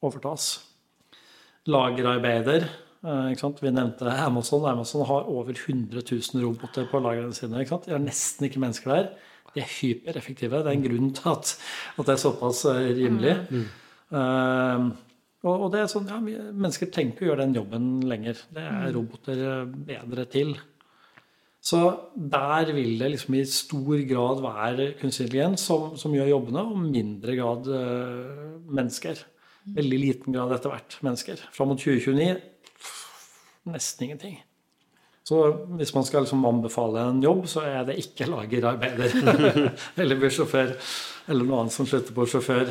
overtas. 0.03 0.74
Lagerarbeider. 1.67 2.67
Uh, 3.05 3.31
Vi 3.61 3.71
nevnte 3.71 4.09
Amazon. 4.09 4.65
Amazon 4.65 5.05
har 5.05 5.29
over 5.29 5.53
100 5.53 6.01
000 6.11 6.43
roboter 6.45 6.87
på 6.89 6.99
lagrene 6.99 7.33
sine. 7.33 7.63
De 7.63 7.91
har 7.91 8.01
nesten 8.01 8.45
ikke 8.45 8.59
mennesker 8.59 8.91
der. 8.91 9.09
de 9.55 9.63
er 9.63 9.71
hypereffektive. 9.79 10.61
Det 10.63 10.71
er 10.71 10.77
en 10.77 10.85
grunn 10.85 11.11
til 11.15 11.31
at, 11.31 11.55
at 11.95 12.05
det 12.05 12.13
er 12.13 12.21
såpass 12.21 12.65
eh, 12.65 12.91
rimelig. 12.97 13.35
Mm. 13.49 13.65
Uh, 14.11 14.89
og, 15.45 15.53
og, 15.53 15.67
det 15.73 15.81
er 15.81 15.91
sånn, 15.91 16.09
ja, 16.09 16.17
Mennesker 16.19 16.89
trenger 16.91 17.13
ikke 17.13 17.27
å 17.27 17.29
gjøre 17.29 17.45
den 17.45 17.59
jobben 17.59 17.89
lenger. 18.09 18.41
Det 18.53 18.63
er 18.63 18.87
mm. 18.89 18.95
roboter 18.97 19.43
bedre 19.87 20.25
til. 20.31 20.55
Så 21.65 21.79
der 22.13 22.69
vil 22.77 22.99
det 22.99 23.13
liksom 23.15 23.37
i 23.39 23.45
stor 23.49 24.01
grad 24.09 24.41
være 24.43 24.91
kunstig 24.99 25.25
intelligens 25.25 25.63
som, 25.65 25.95
som, 25.97 26.13
gjør 26.13 26.35
jobbene, 26.35 26.65
og 26.65 26.83
mindre 26.83 27.37
grad 27.39 27.71
uh, 27.71 28.59
mennesker. 28.69 29.23
Veldig 29.65 29.97
liten 29.97 30.35
grad 30.35 30.51
etter 30.53 30.73
hvert 30.73 30.99
mennesker. 31.05 31.41
Fram 31.55 31.73
mot 31.73 31.81
2029 31.81 32.35
nesten 33.65 34.05
ingenting. 34.05 34.43
Så 35.25 35.39
hvis 35.79 35.93
man 35.95 36.05
skal 36.05 36.25
liksom 36.25 36.43
anbefale 36.45 37.01
en 37.01 37.21
jobb, 37.23 37.47
så 37.49 37.63
er 37.65 37.85
det 37.87 37.97
ikke 38.01 38.27
lagerarbeider 38.29 39.15
eller 40.01 40.19
bussjåfør 40.21 40.75
eller 41.31 41.47
noe 41.47 41.63
annet 41.63 41.73
som 41.73 41.87
slutter 41.89 42.13
på 42.13 42.27
sjåfør. 42.29 42.69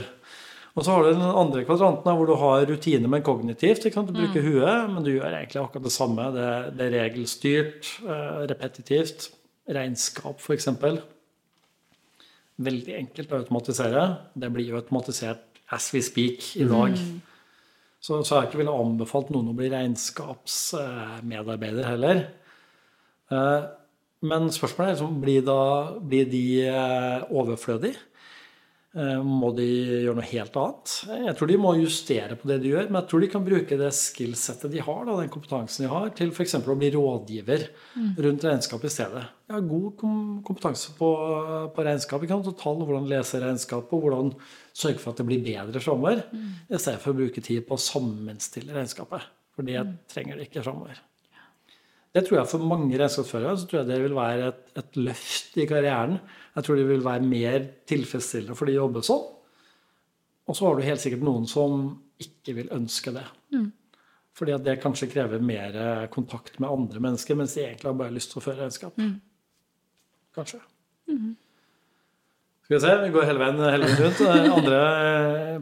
Og 0.74 0.82
så 0.82 0.94
har 0.94 1.04
du 1.04 1.12
den 1.12 1.22
andre 1.22 1.64
kvadranten 1.66 2.16
hvor 2.18 2.30
du 2.30 2.34
har 2.38 2.66
rutiner, 2.66 3.10
men 3.10 3.22
kognitivt. 3.26 3.86
Du 3.86 4.14
bruker 4.14 4.42
mm. 4.42 4.46
huet, 4.46 4.90
men 4.90 5.06
du 5.06 5.12
gjør 5.12 5.34
egentlig 5.34 5.60
akkurat 5.62 5.86
det 5.86 5.94
samme. 5.94 6.28
Det, 6.34 6.46
det 6.78 6.86
er 6.86 6.96
regelstyrt, 6.96 7.90
uh, 8.06 8.42
repetitivt. 8.50 9.28
Regnskap, 9.74 10.42
f.eks. 10.42 10.66
Veldig 12.66 12.96
enkelt 12.98 13.34
å 13.34 13.38
automatisere. 13.42 14.02
Det 14.34 14.50
blir 14.54 14.74
automatisert 14.78 15.53
as 15.72 15.94
we 15.94 16.02
speak 16.04 16.56
i 16.56 16.64
dag. 16.68 16.92
Mm. 16.98 17.22
Så, 18.04 18.18
så 18.22 18.34
har 18.34 18.40
jeg 18.42 18.48
ikke 18.50 18.60
ville 18.60 18.80
anbefalt 18.84 19.28
noen 19.32 19.50
å 19.52 19.54
bli 19.56 19.68
regnskapsmedarbeider 19.72 21.84
heller. 21.88 22.16
Eh, 23.32 23.62
men 24.28 24.52
spørsmålet 24.52 24.90
er 24.90 24.94
liksom, 24.98 25.14
blir, 25.22 25.42
da, 25.46 25.62
blir 26.04 26.26
de 26.28 26.68
eh, 26.68 27.24
overflødige? 27.32 27.96
Eh, 28.94 29.22
må 29.26 29.48
de 29.56 29.64
gjøre 30.04 30.14
noe 30.14 30.26
helt 30.28 30.56
annet? 30.60 30.92
Jeg 31.26 31.34
tror 31.34 31.50
de 31.50 31.56
må 31.58 31.72
justere 31.80 32.36
på 32.38 32.46
det 32.46 32.60
de 32.62 32.70
gjør, 32.70 32.86
men 32.86 33.00
jeg 33.00 33.08
tror 33.10 33.24
de 33.24 33.28
kan 33.32 33.46
bruke 33.46 33.78
det 33.80 33.88
skillsettet 33.98 34.70
de 34.70 34.82
har, 34.86 35.00
da, 35.08 35.16
den 35.18 35.32
kompetansen 35.34 35.86
de 35.86 35.90
har, 35.90 36.12
til 36.14 36.30
f.eks. 36.30 36.54
å 36.62 36.76
bli 36.78 36.92
rådgiver 36.94 37.64
mm. 37.96 38.12
rundt 38.26 38.46
regnskap 38.46 38.86
i 38.86 38.92
stedet. 38.94 39.24
Jeg 39.50 39.56
har 39.56 39.66
god 39.66 40.04
kompetanse 40.46 40.94
på, 40.98 41.08
på 41.74 41.86
regnskap, 41.88 42.22
Jeg 42.22 42.30
kan 42.30 42.46
tall, 42.60 42.84
hvordan 42.86 43.10
lese 43.10 43.42
regnskap, 43.42 43.90
og 43.90 44.06
hvordan 44.06 44.30
sørge 44.70 45.02
for 45.02 45.10
at 45.10 45.22
det 45.22 45.26
blir 45.32 45.42
bedre 45.42 45.82
framover, 45.82 46.22
mm. 46.30 46.52
i 46.70 46.78
stedet 46.78 47.02
for 47.02 47.10
å 47.10 47.18
bruke 47.18 47.42
tid 47.42 47.66
på 47.66 47.74
å 47.74 47.82
sammenstille 47.90 48.78
regnskapet. 48.78 49.26
For 49.58 49.66
det 49.66 49.80
mm. 49.82 49.98
trenger 50.10 50.38
de 50.38 50.46
ikke 50.46 50.62
framover. 50.62 51.02
Det 52.14 52.22
tror 52.22 52.38
jeg 52.38 52.50
for 52.52 52.62
mange 52.62 52.94
regnskapsførere 52.94 53.56
så 53.58 53.66
tror 53.66 53.80
jeg 53.80 53.90
det 53.90 54.02
vil 54.04 54.14
være 54.14 54.50
et, 54.52 54.66
et, 54.78 54.98
løft 55.02 55.56
i 55.58 55.66
karrieren. 55.66 56.20
Jeg 56.54 56.66
tror 56.66 56.78
det 56.78 56.86
vil 56.86 57.02
være 57.02 57.26
mer 57.26 57.64
tilfredsstillende 57.90 58.54
for 58.54 58.70
de 58.70 58.76
jobber 58.76 59.02
sånn. 59.02 59.24
Og 60.44 60.54
så 60.54 60.68
har 60.68 60.78
du 60.78 60.86
helt 60.86 61.02
sikkert 61.02 61.24
noen 61.26 61.48
som 61.50 61.88
ikke 62.22 62.54
vil 62.60 62.70
ønske 62.76 63.10
det. 63.16 63.24
Mm. 63.56 63.72
Fordi 64.38 64.54
at 64.54 64.62
det 64.66 64.78
kanskje 64.82 65.10
krever 65.10 65.42
mer 65.42 65.74
kontakt 66.14 66.60
med 66.62 66.70
andre 66.70 67.02
mennesker, 67.02 67.38
mens 67.38 67.56
de 67.56 67.64
egentlig 67.64 67.90
har 67.90 67.98
bare 67.98 68.14
lyst 68.14 68.30
til 68.30 68.38
å 68.38 68.46
føre 68.46 68.62
regnskap. 68.62 68.94
Mm. 69.00 69.16
Kanskje. 70.38 70.62
Mm. 71.10 71.34
Skal 72.64 72.76
vi 72.76 72.82
se, 72.86 72.96
vi 73.02 73.14
går 73.14 73.26
hele 73.28 73.42
veien, 73.42 73.62
hele 73.74 73.90
veien 73.90 74.02
rundt. 74.06 74.26
Andre, 74.54 74.82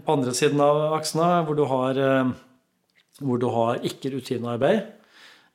på 0.04 0.20
andre 0.20 0.34
siden 0.36 0.60
av 0.62 0.98
aksene, 0.98 1.30
hvor 1.48 1.56
du 1.56 1.64
har, 1.70 1.98
eh, 1.98 2.34
hvor 3.24 3.40
du 3.40 3.48
har 3.56 3.80
ikke 3.88 4.12
rutinearbeid 4.12 4.98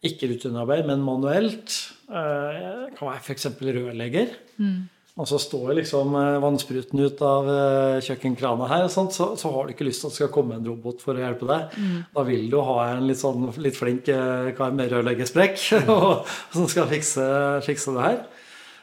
ikke 0.05 0.29
rutinearbeid, 0.33 0.85
men 0.85 1.01
manuelt. 1.05 1.73
Det 2.07 2.93
kan 2.97 3.09
være 3.09 3.23
f.eks. 3.23 3.49
rørlegger. 3.61 4.35
Mm. 4.61 4.85
Og 5.17 5.25
så 5.25 5.39
står 5.41 5.71
liksom 5.79 6.13
eh, 6.13 6.35
vannspruten 6.43 7.01
ut 7.01 7.21
av 7.25 7.47
eh, 7.49 7.99
kjøkkenkrana 8.05 8.67
her, 8.69 8.83
og 8.85 8.93
sånt, 8.93 9.15
så, 9.17 9.31
så, 9.39 9.49
har 9.53 9.65
du 9.65 9.73
ikke 9.73 9.87
lyst 9.87 10.03
til 10.03 10.09
at 10.09 10.13
det 10.13 10.19
skal 10.19 10.33
komme 10.33 10.59
en 10.59 10.67
robot 10.67 11.01
for 11.01 11.17
å 11.17 11.23
hjelpe 11.23 11.47
deg. 11.49 11.73
Mm. 11.73 11.95
Da 12.13 12.25
vil 12.27 12.43
du 12.51 12.59
ha 12.61 12.75
en 12.91 13.07
litt, 13.09 13.21
sånn, 13.21 13.47
litt 13.63 13.79
flink 13.79 14.11
kar 14.57 14.75
med 14.77 14.93
rørleggersprekk 14.93 15.57
som 16.55 16.69
skal 16.69 16.89
fikse, 16.91 17.25
fikse, 17.65 17.95
det 17.97 18.05
her. 18.05 18.21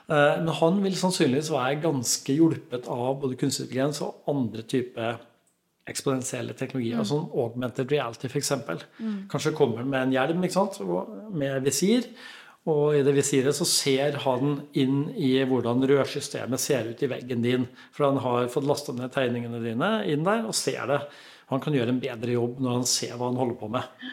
Men 0.04 0.50
han 0.58 0.82
vil 0.84 0.98
sannsynligvis 1.00 1.48
være 1.54 1.78
ganske 1.80 2.34
hjulpet 2.36 2.90
av 2.92 3.14
både 3.22 3.38
kunstig 3.40 3.70
intelligens 3.70 4.02
og 4.04 4.26
andre 4.28 4.66
typer 4.68 5.14
eksponentielle 5.90 6.54
teknologier, 6.56 7.02
mm. 7.02 7.08
sånn 7.08 7.26
augmented 7.32 7.90
reality 7.92 8.30
f.eks. 8.30 8.52
Mm. 8.96 9.18
Kanskje 9.32 9.52
kommer 9.56 9.84
med 9.84 10.06
en 10.06 10.14
hjelm 10.14 10.46
sant? 10.52 10.80
med 11.34 11.60
visir, 11.66 12.08
og 12.64 12.96
i 12.96 13.02
det 13.04 13.12
visiret 13.12 13.56
så 13.56 13.66
ser 13.68 14.16
han 14.24 14.56
inn 14.80 15.10
i 15.20 15.34
hvordan 15.44 15.84
rørsystemet 15.90 16.62
ser 16.62 16.88
ut 16.88 17.02
i 17.04 17.10
veggen 17.12 17.44
din. 17.44 17.66
For 17.92 18.08
han 18.08 18.22
har 18.24 18.48
fått 18.52 18.64
lasta 18.68 18.94
ned 18.96 19.12
tegningene 19.12 19.60
dine 19.60 19.90
inn 20.08 20.24
der 20.24 20.46
og 20.48 20.56
ser 20.56 20.88
det. 20.88 21.02
Han 21.52 21.60
kan 21.60 21.76
gjøre 21.76 21.92
en 21.92 22.00
bedre 22.00 22.38
jobb 22.38 22.62
når 22.64 22.78
han 22.78 22.88
ser 22.88 23.18
hva 23.18 23.28
han 23.28 23.40
holder 23.40 23.58
på 23.60 23.68
med. 23.74 24.06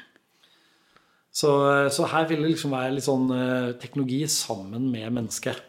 Så, 1.32 1.51
så 1.95 2.09
her 2.11 2.28
vil 2.28 2.43
det 2.43 2.51
liksom 2.57 2.76
være 2.76 2.97
litt 2.97 3.07
sånn 3.07 3.30
eh, 3.32 3.69
teknologi 3.80 4.26
sammen 4.28 4.89
med 4.91 5.15
mennesket. 5.15 5.61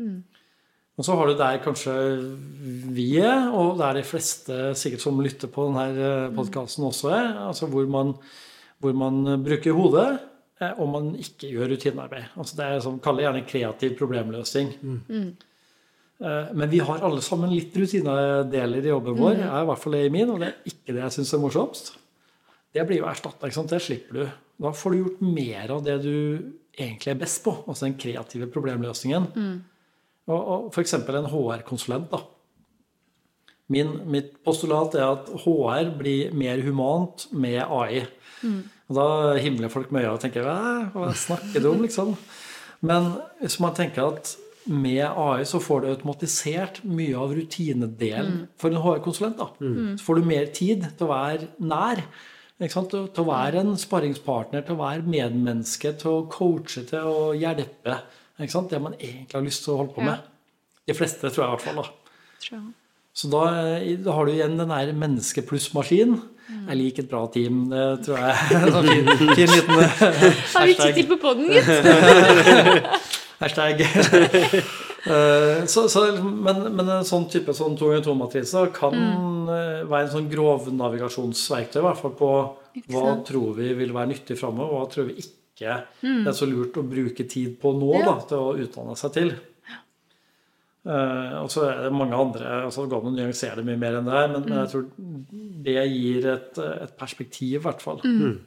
Mm. 0.00 0.22
Og 1.00 1.04
så 1.06 1.14
har 1.16 1.30
du 1.30 1.38
der 1.38 1.60
kanskje 1.64 1.92
vi 2.92 3.14
er, 3.24 3.46
og 3.56 3.78
det 3.78 3.86
er 3.86 3.96
de 3.96 4.04
fleste 4.04 4.56
sikkert 4.76 5.00
som 5.00 5.20
lytter 5.24 5.48
på 5.48 5.70
denne 5.70 5.84
eh, 5.96 6.32
podkasten 6.36 6.84
også 6.84 7.08
er, 7.16 7.30
altså 7.46 7.70
hvor 7.72 7.86
man, 7.88 8.12
hvor 8.84 8.98
man, 9.00 9.22
bruker 9.40 9.72
hodet, 9.72 10.18
eh, 10.60 10.74
og 10.76 10.90
man 10.92 11.14
ikke 11.16 11.54
gjør 11.54 11.72
rutinearbeid. 11.72 12.34
Altså 12.36 12.58
det 12.58 12.66
er 12.66 12.84
som 12.84 13.00
kaller 13.00 13.24
gjerne 13.24 13.46
kreativ 13.48 13.96
problemløsning. 13.96 14.74
Mm. 14.82 15.30
Eh, 16.20 16.52
men 16.52 16.68
vi 16.74 16.82
har 16.84 17.00
alle 17.08 17.24
sammen 17.24 17.54
litt 17.54 17.80
rutinedeler 17.80 18.84
i 18.84 18.92
jobben 18.92 19.16
vår. 19.16 19.38
Mm. 19.38 19.42
Jeg 19.46 19.50
er 19.54 19.64
i 19.64 19.72
hvert 19.72 19.84
fall 19.86 19.96
det 19.96 20.04
i 20.04 20.14
min, 20.18 20.34
og 20.36 20.44
det 20.44 20.50
er 20.50 20.70
ikke 20.74 20.92
det 20.92 21.04
jeg 21.06 21.16
syns 21.16 21.32
er 21.32 21.44
morsomst. 21.46 21.92
Det 22.76 22.84
blir 22.86 23.00
jo 23.00 23.08
erstatta. 23.08 23.48
Det 23.48 23.80
slipper 23.80 24.20
du. 24.20 24.38
Da 24.60 24.76
får 24.76 24.92
du 24.92 25.00
gjort 25.00 25.24
mer 25.24 25.76
av 25.78 25.84
det 25.88 25.96
du 26.04 26.14
egentlig 26.76 27.14
er 27.14 27.20
best 27.24 27.40
på, 27.48 27.56
altså 27.64 27.88
den 27.88 27.96
kreative 28.00 28.52
problemløsningen. 28.52 29.32
Mm. 29.32 29.60
Og, 30.28 30.40
og 30.40 30.68
F.eks. 30.74 30.94
en 30.98 31.30
HR-konsulent. 31.32 32.10
da. 32.12 32.20
Min, 33.70 33.94
mitt 34.10 34.34
postulat 34.44 34.96
er 34.98 35.06
at 35.12 35.30
HR 35.44 35.92
blir 35.98 36.34
mer 36.34 36.60
humant 36.66 37.28
med 37.30 37.62
AI. 37.62 38.04
Mm. 38.42 38.62
Og 38.90 38.96
Da 38.98 39.08
himler 39.38 39.70
folk 39.70 39.92
med 39.94 40.02
øya 40.02 40.14
og 40.16 40.22
tenker 40.22 40.46
hva 40.46 41.10
snakker 41.14 41.62
du 41.62 41.70
om, 41.70 41.82
liksom? 41.86 42.16
Men 42.82 43.12
hvis 43.42 43.60
man 43.62 43.76
tenker 43.76 44.08
at 44.08 44.32
med 44.70 45.04
AI 45.06 45.44
så 45.48 45.60
får 45.62 45.80
du 45.80 45.88
automatisert 45.90 46.82
mye 46.84 47.16
av 47.16 47.32
rutinedelen 47.36 48.32
mm. 48.32 48.42
for 48.60 48.72
en 48.72 48.82
HR-konsulent. 48.82 49.38
da. 49.38 49.48
Mm. 49.60 49.96
Så 49.98 50.04
får 50.04 50.18
du 50.18 50.28
mer 50.28 50.50
tid 50.56 50.84
til 50.96 51.06
å 51.06 51.12
være 51.12 51.50
nær. 51.62 52.02
Til 52.60 53.22
å 53.22 53.24
være 53.24 53.62
en 53.62 53.76
sparringspartner, 53.80 54.66
til 54.66 54.76
å 54.76 54.82
være 54.82 55.08
medmenneske, 55.08 55.94
til 55.96 56.10
å 56.18 56.26
coache, 56.28 56.82
til 56.90 57.08
å 57.08 57.30
hjelpe. 57.32 58.02
Det 58.40 58.82
man 58.82 58.96
egentlig 58.98 59.36
har 59.36 59.46
lyst 59.46 59.64
til 59.66 59.74
å 59.74 59.80
holde 59.82 59.94
på 59.96 60.04
med. 60.04 60.28
De 60.88 60.96
fleste, 60.96 61.28
tror 61.28 61.44
jeg 61.44 61.48
i 61.48 61.54
hvert 61.54 61.66
fall. 61.66 61.80
da. 61.82 62.60
Så 63.12 63.28
da, 63.28 63.44
da, 64.00 64.12
har 64.16 64.26
du 64.26 64.32
igjen 64.32 64.58
den 64.58 64.70
der 64.72 64.92
menneske 64.96 65.44
pluss 65.46 65.68
maskin. 65.76 66.16
Mm. 66.50 66.66
Jeg 66.70 66.78
liker 66.80 67.04
et 67.04 67.10
bra 67.10 67.24
team. 67.30 67.62
Det 67.70 67.86
tror 68.06 68.18
jeg 68.18 68.30
er 68.30 68.36
fin, 68.88 69.10
fin 69.38 69.54
liten 69.54 69.82
Har 70.54 70.66
vi 70.66 70.76
ikke 70.76 70.92
tid 70.96 71.10
på 71.10 71.18
poden, 71.20 71.50
gitt? 71.52 71.68
hashtag. 73.40 73.84
Eh, 75.00 75.64
så, 75.64 75.88
så, 75.88 76.00
men, 76.20 76.58
men, 76.76 76.88
en 76.92 77.06
sånn 77.08 77.22
type 77.32 77.54
sånn 77.56 77.72
2-2-matrise 77.80 78.66
kan 78.76 78.92
mm. 78.92 79.28
Eh, 79.48 79.78
være 79.88 80.02
en 80.04 80.10
sånn 80.12 80.26
grov 80.28 80.66
navigasjonsverktøy, 80.76 81.78
i 81.80 81.84
hvert 81.86 82.02
fall 82.02 82.12
på 82.18 82.28
hva 82.92 83.14
tror 83.24 83.54
vi 83.56 83.70
vil 83.78 83.94
være 83.96 84.10
nyttig 84.10 84.36
framover, 84.36 84.68
og 84.68 84.82
hva 84.82 84.90
tror 84.92 85.08
vi 85.08 85.16
ikke 85.22 85.39
ikke 85.60 85.76
mm. 86.00 86.24
det 86.24 86.32
er 86.32 86.36
så 86.40 86.48
lurt 86.48 86.80
å 86.80 86.86
bruke 86.88 87.26
tid 87.28 87.54
på 87.60 87.72
nå 87.76 87.92
ja. 87.98 88.04
da, 88.08 88.16
til 88.32 88.40
å 88.40 88.58
utdanne 88.64 88.96
seg 88.98 89.16
til. 89.16 89.32
Uh, 90.80 91.42
og 91.42 91.50
så 91.52 91.66
er 91.68 91.82
det 91.84 91.90
mange 91.92 92.16
andre 92.16 92.62
altså 92.64 92.86
Det 92.86 92.88
går 92.94 93.02
an 93.02 93.10
å 93.10 93.18
nyansere 93.18 93.58
det 93.58 93.66
mye 93.68 93.80
mer 93.82 93.98
enn 93.98 94.06
det 94.06 94.14
her, 94.16 94.30
men, 94.32 94.46
mm. 94.46 94.54
jeg 94.56 94.70
tror 94.72 94.86
det 95.66 95.82
gir 95.92 96.28
et, 96.32 96.60
et 96.86 96.94
perspektiv, 96.96 97.58
i 97.58 97.64
hvert 97.66 97.84
fall. 97.84 98.00
Mm. 98.00 98.38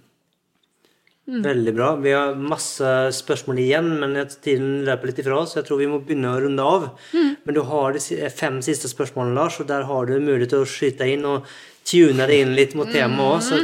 Mm. 1.23 1.43
Veldig 1.45 1.73
bra. 1.77 1.89
Vi 2.03 2.11
har 2.11 2.33
masse 2.35 2.87
spørsmål 3.15 3.61
igjen, 3.63 3.85
men 4.01 4.17
tiden 4.43 4.81
løper 4.87 5.07
litt 5.07 5.21
ifra 5.23 5.37
oss. 5.39 5.53
Jeg 5.55 5.63
tror 5.69 5.79
vi 5.79 5.87
må 5.87 6.01
begynne 6.03 6.33
å 6.33 6.41
runde 6.43 6.65
av. 6.67 6.89
Mm. 7.15 7.29
Men 7.45 7.55
du 7.55 7.61
har 7.69 7.95
de 7.95 8.01
fem 8.33 8.57
siste 8.65 8.91
spørsmålene, 8.91 9.37
Lars, 9.37 9.61
og 9.63 9.69
der 9.69 9.87
har 9.87 10.09
du 10.09 10.17
mulighet 10.17 10.51
til 10.51 10.65
å 10.65 10.73
skyte 10.73 11.07
inn. 11.13 11.23
og 11.29 11.47
tune 11.83 12.27
det 12.29 12.37
inn 12.39 12.53
litt 12.55 12.77
mot 12.79 12.87
temaet 12.87 13.19
òg. 13.27 13.41
Så, 13.43 13.57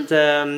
um, 0.43 0.55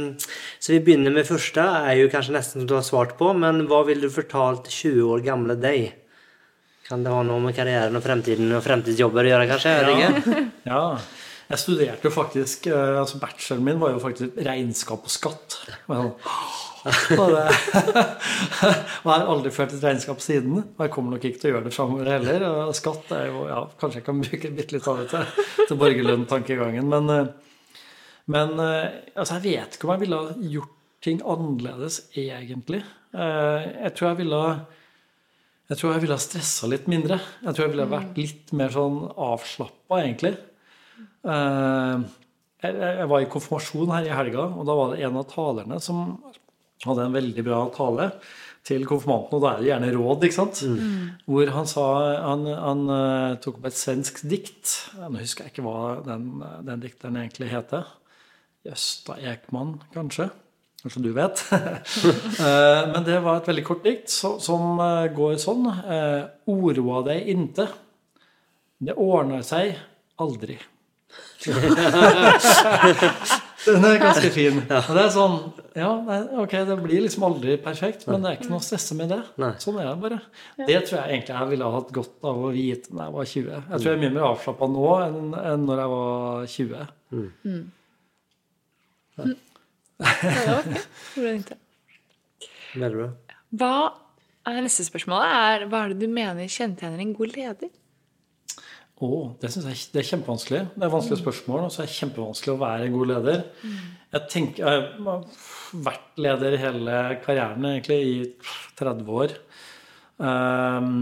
så, 0.58 0.72
vi 0.74 0.80
begynner 0.82 1.14
med 1.14 1.28
første. 1.28 1.62
er 1.62 2.00
jo 2.00 2.10
kanskje 2.10 2.34
nesten 2.34 2.62
som 2.64 2.70
du 2.70 2.74
har 2.74 2.86
svart 2.86 3.14
på, 3.20 3.32
men 3.38 3.68
hva 3.70 3.84
ville 3.86 4.08
du 4.08 4.14
fortalt 4.14 4.66
20 4.66 5.12
år 5.14 5.22
gamle 5.26 5.58
deg? 5.62 5.92
Kan 6.88 7.06
det 7.06 7.14
ha 7.14 7.22
noe 7.24 7.40
med 7.44 7.56
karrieren 7.56 7.96
og 7.96 8.04
fremtiden 8.04 8.50
og 8.58 8.66
fremtidsjobber 8.66 9.30
å 9.30 9.34
gjøre, 9.36 9.50
kanskje? 9.54 9.76
Ja. 9.78 10.42
ja. 10.74 10.84
Jeg 11.52 11.60
studerte 11.60 12.08
jo 12.08 12.14
faktisk 12.16 12.70
altså 12.72 13.18
Bacheloren 13.20 13.66
min 13.66 13.80
var 13.80 13.92
jo 13.92 14.02
faktisk 14.02 14.38
regnskap 14.40 15.06
og 15.06 15.12
skatt. 15.12 15.58
Og 15.92 16.16
det, 16.84 17.46
jeg 18.62 19.06
har 19.06 19.30
aldri 19.30 19.52
ført 19.54 19.76
et 19.76 19.86
regnskap 19.86 20.24
siden. 20.24 20.60
Og 20.64 20.84
jeg 20.86 20.94
kommer 20.96 21.16
nok 21.16 21.28
ikke 21.30 21.42
til 21.42 21.52
å 21.52 21.54
gjøre 21.56 21.68
det 21.70 21.76
framover 21.76 22.12
heller. 22.16 22.46
Og 22.66 22.76
skatt 22.78 23.14
er 23.18 23.30
jo 23.30 23.46
ja, 23.50 23.62
Kanskje 23.82 24.02
jeg 24.02 24.08
kan 24.10 24.22
bruke 24.24 24.54
bitte 24.58 24.78
litt 24.78 24.90
av 24.90 25.02
det 25.02 25.08
til, 25.14 25.48
til 25.62 25.82
borgerlønn-tankegangen. 25.82 26.92
Men, 26.92 27.32
men 28.34 28.54
altså, 28.62 29.38
jeg 29.38 29.46
vet 29.48 29.78
ikke 29.78 29.90
om 29.90 29.96
jeg 29.96 30.06
ville 30.06 30.22
ha 30.22 30.38
gjort 30.58 30.78
ting 31.02 31.24
annerledes, 31.26 32.04
egentlig. 32.14 32.84
Jeg 33.14 33.94
tror 33.98 34.12
jeg 34.12 34.22
ville 34.22 34.44
jeg 35.72 35.80
tror 35.80 35.94
jeg 35.94 36.02
ville 36.04 36.16
ha 36.18 36.20
stressa 36.20 36.68
litt 36.68 36.88
mindre. 36.92 37.16
Jeg 37.46 37.56
tror 37.56 37.64
jeg 37.64 37.72
ville 37.72 37.92
vært 37.94 38.18
litt 38.20 38.50
mer 38.60 38.74
sånn 38.74 39.06
avslappa, 39.08 40.02
egentlig. 40.02 40.34
Jeg 42.62 43.06
var 43.08 43.24
i 43.24 43.30
konfirmasjon 43.32 43.94
her 43.96 44.10
i 44.10 44.12
helga, 44.12 44.50
og 44.52 44.68
da 44.68 44.76
var 44.76 44.92
det 44.92 45.06
en 45.08 45.20
av 45.22 45.30
talerne 45.32 45.78
som 45.80 46.02
hadde 46.90 47.06
en 47.08 47.16
veldig 47.16 47.46
bra 47.46 47.62
tale 47.76 48.10
til 48.66 48.84
konfirmanten, 48.86 49.38
og 49.38 49.42
da 49.42 49.54
er 49.54 49.62
det 49.62 49.70
gjerne 49.72 49.94
råd, 49.96 50.26
ikke 50.28 50.38
sant? 50.38 50.62
Mm. 50.70 51.08
Hvor 51.26 51.54
han 51.56 51.70
sa 51.70 51.86
Han, 52.28 52.44
han 52.46 52.84
tok 53.42 53.58
opp 53.58 53.66
et 53.72 53.78
svensk 53.78 54.22
dikt. 54.30 54.76
Nå 55.02 55.18
husker 55.18 55.48
jeg 55.48 55.56
ikke 55.56 55.66
hva 55.66 55.96
den, 56.06 56.28
den 56.68 56.84
dikteren 56.84 57.18
egentlig 57.24 57.50
heter. 57.54 57.90
Jøsta 58.68 59.18
Ekman, 59.18 59.80
kanskje. 59.96 60.30
Kanskje 60.82 61.02
du 61.04 61.12
vet. 61.14 61.46
Eh, 62.42 62.88
men 62.90 63.04
det 63.06 63.20
var 63.22 63.38
et 63.38 63.48
veldig 63.52 63.64
kort 63.68 63.84
dikt 63.86 64.10
som 64.10 64.80
eh, 64.82 65.12
går 65.14 65.36
sånn. 65.42 65.68
Eh, 65.70 66.24
Oroa 66.50 67.04
deg 67.06 67.28
inte. 67.30 67.68
Det 68.82 68.96
ordner 68.98 69.44
seg 69.46 69.76
aldri. 70.22 70.58
Den 73.66 73.86
er 73.86 74.00
ganske 74.02 74.30
fin. 74.34 74.58
Og 74.90 74.92
det 74.98 75.02
er 75.04 75.12
sånn 75.14 75.36
Ja, 75.78 75.90
ok, 76.42 76.54
det 76.68 76.78
blir 76.82 77.04
liksom 77.06 77.26
aldri 77.28 77.58
perfekt, 77.62 78.08
men 78.10 78.24
det 78.24 78.32
er 78.32 78.40
ikke 78.40 78.50
noe 78.52 78.62
å 78.62 78.66
stresse 78.66 78.98
med 78.98 79.12
det. 79.14 79.20
Sånn 79.64 79.78
er 79.82 79.90
det 79.92 79.98
bare. 80.02 80.20
Det 80.68 80.80
tror 80.88 80.98
jeg 81.00 81.18
egentlig 81.18 81.36
jeg 81.36 81.52
ville 81.54 81.68
ha 81.70 81.76
hatt 81.78 81.92
godt 81.96 82.28
av 82.32 82.42
å 82.42 82.52
vite 82.56 82.92
da 82.96 83.06
jeg 83.08 83.16
var 83.18 83.30
20. 83.34 83.52
Jeg 83.52 83.68
tror 83.76 83.90
jeg 83.90 83.98
er 83.98 84.04
mye 84.06 84.16
mer 84.18 84.28
avslappa 84.32 84.70
nå 84.72 84.88
enn, 85.06 85.20
enn 85.54 85.68
når 85.70 85.84
jeg 85.84 85.94
var 85.94 86.50
20. 86.56 86.90
Mm. 87.12 87.62
Ja. 89.22 89.30
Veldig 92.74 92.96
bra. 92.98 93.10
Hva 93.62 93.74
er 94.48 94.64
neste 94.66 94.86
spørsmål 94.88 95.22
er 95.28 95.68
hva 95.70 95.86
er 95.86 95.94
det 95.94 96.02
du 96.08 96.12
mener 96.12 96.50
kjennetegner 96.50 97.04
en 97.04 97.14
god 97.18 97.36
leder? 97.38 97.72
Oh, 99.02 99.32
det 99.42 99.50
synes 99.50 99.66
jeg 99.66 99.94
det 99.96 100.04
er 100.04 100.10
kjempevanskelig. 100.12 100.62
Det 100.76 100.86
er 100.86 100.94
vanskelige 100.94 101.24
spørsmål, 101.24 101.64
og 101.66 101.74
så 101.74 101.82
er 101.82 101.90
det 101.90 101.96
kjempevanskelig 101.98 102.54
å 102.54 102.62
være 102.62 102.86
en 102.86 102.94
god 102.94 103.10
leder. 103.10 103.42
Mm. 103.66 103.80
Jeg, 104.14 104.28
tenker, 104.30 104.68
jeg 104.68 104.84
har 105.08 105.24
vært 105.88 106.22
leder 106.22 106.58
hele 106.62 107.00
karrieren, 107.24 107.66
egentlig, 107.72 107.98
i 108.06 108.52
30 108.78 109.10
år. 109.24 109.34
Um, 110.22 110.94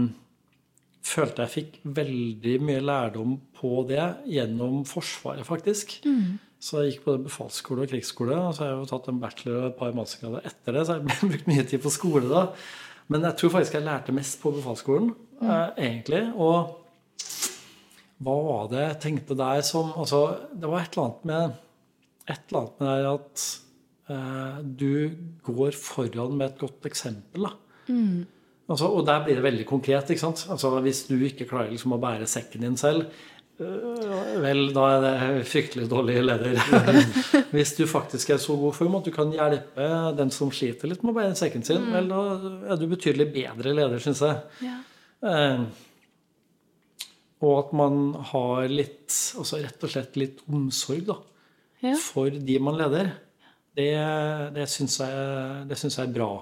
følte 1.04 1.44
jeg 1.44 1.54
fikk 1.58 1.78
veldig 2.00 2.56
mye 2.64 2.80
lærdom 2.88 3.36
på 3.60 3.84
det 3.90 4.06
gjennom 4.32 4.80
Forsvaret, 4.88 5.44
faktisk. 5.44 5.98
Mm. 6.08 6.38
Så 6.60 6.80
jeg 6.80 6.94
gikk 6.94 7.06
både 7.08 7.24
befalsskole 7.28 7.84
og 7.84 7.92
krigsskole. 7.92 8.36
Og 8.36 8.56
så 8.56 8.64
har 8.64 8.72
jeg 8.72 8.80
jo 8.80 8.90
tatt 8.94 9.12
en 9.12 9.20
bachelor 9.20 9.60
og 9.60 9.70
et 9.70 9.80
par 9.80 9.96
mastergrader 9.96 10.48
etter 10.48 10.76
det, 10.76 10.86
så 10.86 10.96
jeg 10.96 11.08
har 11.08 11.30
brukt 11.34 11.52
mye 11.52 11.68
tid 11.68 11.84
på 11.84 11.92
skole 11.92 12.28
da. 12.32 12.46
Men 13.10 13.24
jeg 13.26 13.40
tror 13.40 13.56
faktisk 13.56 13.76
jeg 13.76 13.88
lærte 13.88 14.14
mest 14.14 14.38
på 14.40 14.52
befalsskolen, 14.54 15.12
mm. 15.40 15.48
eh, 15.50 15.68
egentlig. 15.90 16.24
Og 16.40 16.79
hva 18.20 18.36
var 18.44 18.68
det 18.72 18.82
jeg 18.84 19.00
tenkte 19.06 19.36
der 19.38 19.62
som 19.64 19.94
Altså, 19.96 20.20
det 20.52 20.68
var 20.68 20.82
et 20.82 20.96
eller 20.96 21.06
annet 21.06 21.24
med 21.30 21.58
et 22.30 22.42
eller 22.50 22.60
annet 22.60 22.82
med 22.84 23.08
at 23.14 23.46
eh, 24.12 24.60
du 24.82 24.92
går 25.46 25.78
foran 25.78 26.36
med 26.36 26.50
et 26.50 26.60
godt 26.60 26.86
eksempel. 26.90 27.48
da. 27.48 27.56
Mm. 27.88 28.26
Altså, 28.70 28.86
og 28.86 29.02
der 29.08 29.24
blir 29.24 29.40
det 29.40 29.46
veldig 29.46 29.66
konkret. 29.66 30.10
ikke 30.10 30.22
sant? 30.22 30.46
Altså, 30.50 30.70
Hvis 30.84 31.06
du 31.08 31.16
ikke 31.16 31.48
klarer 31.48 31.72
liksom 31.72 31.96
å 31.96 32.02
bære 32.02 32.28
sekken 32.30 32.68
din 32.68 32.76
selv, 32.78 33.08
Øh, 33.60 34.40
vel, 34.40 34.70
da 34.72 34.86
er 34.88 35.02
det 35.04 35.48
fryktelig 35.48 35.84
dårlig 35.90 36.22
leder. 36.24 36.56
Hvis 37.54 37.74
du 37.76 37.84
faktisk 37.88 38.32
er 38.32 38.40
så 38.40 38.56
god 38.56 38.72
form 38.72 38.96
at 38.96 39.04
du 39.04 39.12
kan 39.12 39.32
hjelpe 39.34 39.88
den 40.16 40.32
som 40.32 40.52
sliter 40.54 40.88
litt 40.88 41.04
med 41.04 41.12
å 41.12 41.18
bære 41.18 41.36
sekken 41.36 41.66
sin, 41.66 41.84
mm. 41.84 41.90
vel, 41.92 42.08
da 42.08 42.22
er 42.72 42.80
du 42.80 42.86
betydelig 42.88 43.28
bedre 43.34 43.74
leder, 43.76 44.00
syns 44.00 44.22
jeg. 44.24 44.40
Ja. 44.64 44.78
Og 47.40 47.56
at 47.56 47.72
man 47.76 48.12
har 48.32 48.68
litt, 48.68 49.08
altså 49.40 49.62
rett 49.62 49.86
og 49.86 49.92
slett 49.92 50.18
litt 50.20 50.42
omsorg 50.50 51.06
da, 51.08 51.16
ja. 51.80 51.96
for 51.96 52.30
de 52.30 52.58
man 52.60 52.76
leder. 52.76 53.14
Det, 53.76 53.90
det 54.56 54.66
syns 54.68 54.98
jeg, 55.00 55.68
jeg, 55.70 55.92
er 56.02 56.12
bra. 56.12 56.32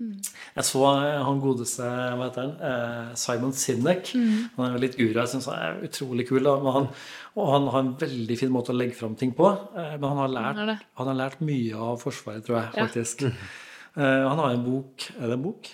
Jeg 0.00 0.64
så 0.64 0.82
eh, 0.88 1.18
han 1.26 1.40
godeste 1.42 1.84
hva 1.84 2.26
heter 2.26 2.46
han, 2.46 2.52
eh, 2.64 3.10
Simon 3.20 3.52
Sinek. 3.56 4.12
Mm. 4.16 4.46
Han 4.56 4.66
er 4.66 4.74
jo 4.74 4.82
litt 4.86 4.96
guru. 4.98 5.12
Jeg 5.18 5.32
syns 5.34 5.48
han 5.50 5.60
er 5.60 5.82
utrolig 5.86 6.26
kul. 6.30 6.48
Han, 6.48 6.88
og 7.36 7.50
han 7.52 7.68
har 7.74 7.84
en 7.84 7.92
veldig 8.00 8.38
fin 8.40 8.52
måte 8.54 8.72
å 8.72 8.78
legge 8.78 8.96
fram 8.96 9.16
ting 9.20 9.34
på. 9.36 9.50
Eh, 9.76 9.94
men 9.98 10.08
han 10.08 10.22
har, 10.24 10.32
lært, 10.38 10.86
han 11.00 11.12
har 11.12 11.18
lært 11.18 11.44
mye 11.44 11.84
av 11.90 12.00
Forsvaret, 12.00 12.46
tror 12.46 12.62
jeg, 12.62 12.72
faktisk. 12.78 13.28
Ja. 13.28 13.34
Mm. 13.90 14.06
Han 14.06 14.38
har 14.38 14.52
en 14.54 14.60
bok 14.62 15.02
Er 15.18 15.24
det 15.26 15.34
en 15.34 15.40
bok? 15.42 15.66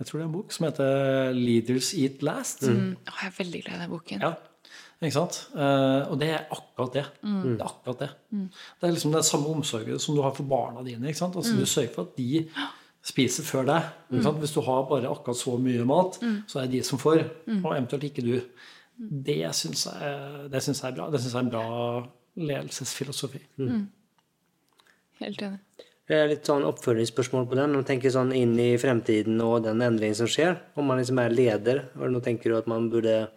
Jeg 0.00 0.08
tror 0.08 0.18
det 0.18 0.24
er 0.24 0.28
en 0.28 0.34
bok 0.34 0.52
som 0.56 0.66
heter 0.66 1.32
'Leaders 1.36 1.92
Eat 1.94 2.22
Last'. 2.24 2.64
Mm. 2.64 2.96
Oh, 3.04 3.18
jeg 3.20 3.28
er 3.28 3.36
veldig 3.36 3.60
glad 3.64 3.76
i 3.76 3.82
den 3.82 3.90
boken. 3.90 4.24
Ja. 4.24 4.32
Ikke 5.00 5.16
sant? 5.16 5.36
og 6.10 6.18
det 6.20 6.28
er 6.28 6.42
akkurat 6.52 6.92
det. 6.92 7.04
Mm. 7.22 7.42
Det 7.42 7.60
er 7.60 7.64
akkurat 7.64 8.02
det. 8.02 8.10
Mm. 8.30 8.48
Det 8.80 8.88
er 8.88 8.92
liksom 8.92 9.12
den 9.12 9.22
samme 9.24 9.48
omsorgen 9.48 9.98
som 9.98 10.16
du 10.16 10.20
har 10.22 10.34
for 10.36 10.44
barna 10.44 10.84
dine. 10.84 11.08
ikke 11.08 11.18
sant? 11.18 11.36
Altså, 11.36 11.56
Du 11.56 11.66
sørger 11.66 11.94
for 11.94 12.02
at 12.02 12.16
de 12.18 12.48
spiser 13.02 13.44
før 13.44 13.64
deg. 13.64 13.88
Mm. 14.10 14.26
Hvis 14.42 14.52
du 14.52 14.60
har 14.60 14.82
bare 14.88 15.08
akkurat 15.08 15.36
så 15.36 15.56
mye 15.56 15.84
mat, 15.84 16.18
mm. 16.22 16.42
så 16.46 16.60
er 16.60 16.68
det 16.68 16.72
de 16.72 16.82
som 16.82 16.98
får, 16.98 17.24
mm. 17.46 17.64
og 17.64 17.76
eventuelt 17.76 18.04
ikke 18.04 18.26
du. 18.26 18.40
Det 19.00 19.54
syns 19.56 19.86
jeg, 19.86 20.50
det 20.52 20.66
jeg 20.68 20.90
er 20.90 20.96
bra. 20.96 21.08
Det 21.10 21.20
syns 21.20 21.34
jeg 21.34 21.40
er 21.40 21.46
en 21.46 21.54
bra 21.54 22.06
ledelsesfilosofi. 22.36 23.40
Mm. 23.56 23.68
mm. 23.68 23.88
Helt 25.20 25.42
enig. 25.42 25.58
Det 26.10 26.18
litt 26.26 26.48
sånn 26.48 26.64
oppfølgingsspørsmål 26.66 27.44
på 27.46 27.54
den. 27.54 27.70
Om 27.70 27.84
man 27.84 27.86
tenker 27.86 28.10
sånn 28.10 28.32
inn 28.34 28.56
i 28.58 28.72
fremtiden 28.82 29.38
og 29.44 29.60
den 29.62 29.82
endringen 29.86 30.18
som 30.18 30.30
skjer, 30.30 30.56
om 30.74 30.88
man 30.90 30.98
liksom 30.98 31.20
er 31.22 31.30
leder, 31.30 31.84
og 32.00 32.10
nå 32.10 32.22
tenker 32.24 32.50
du 32.50 32.56
at 32.58 32.70
man 32.70 32.88
burde 32.90 33.28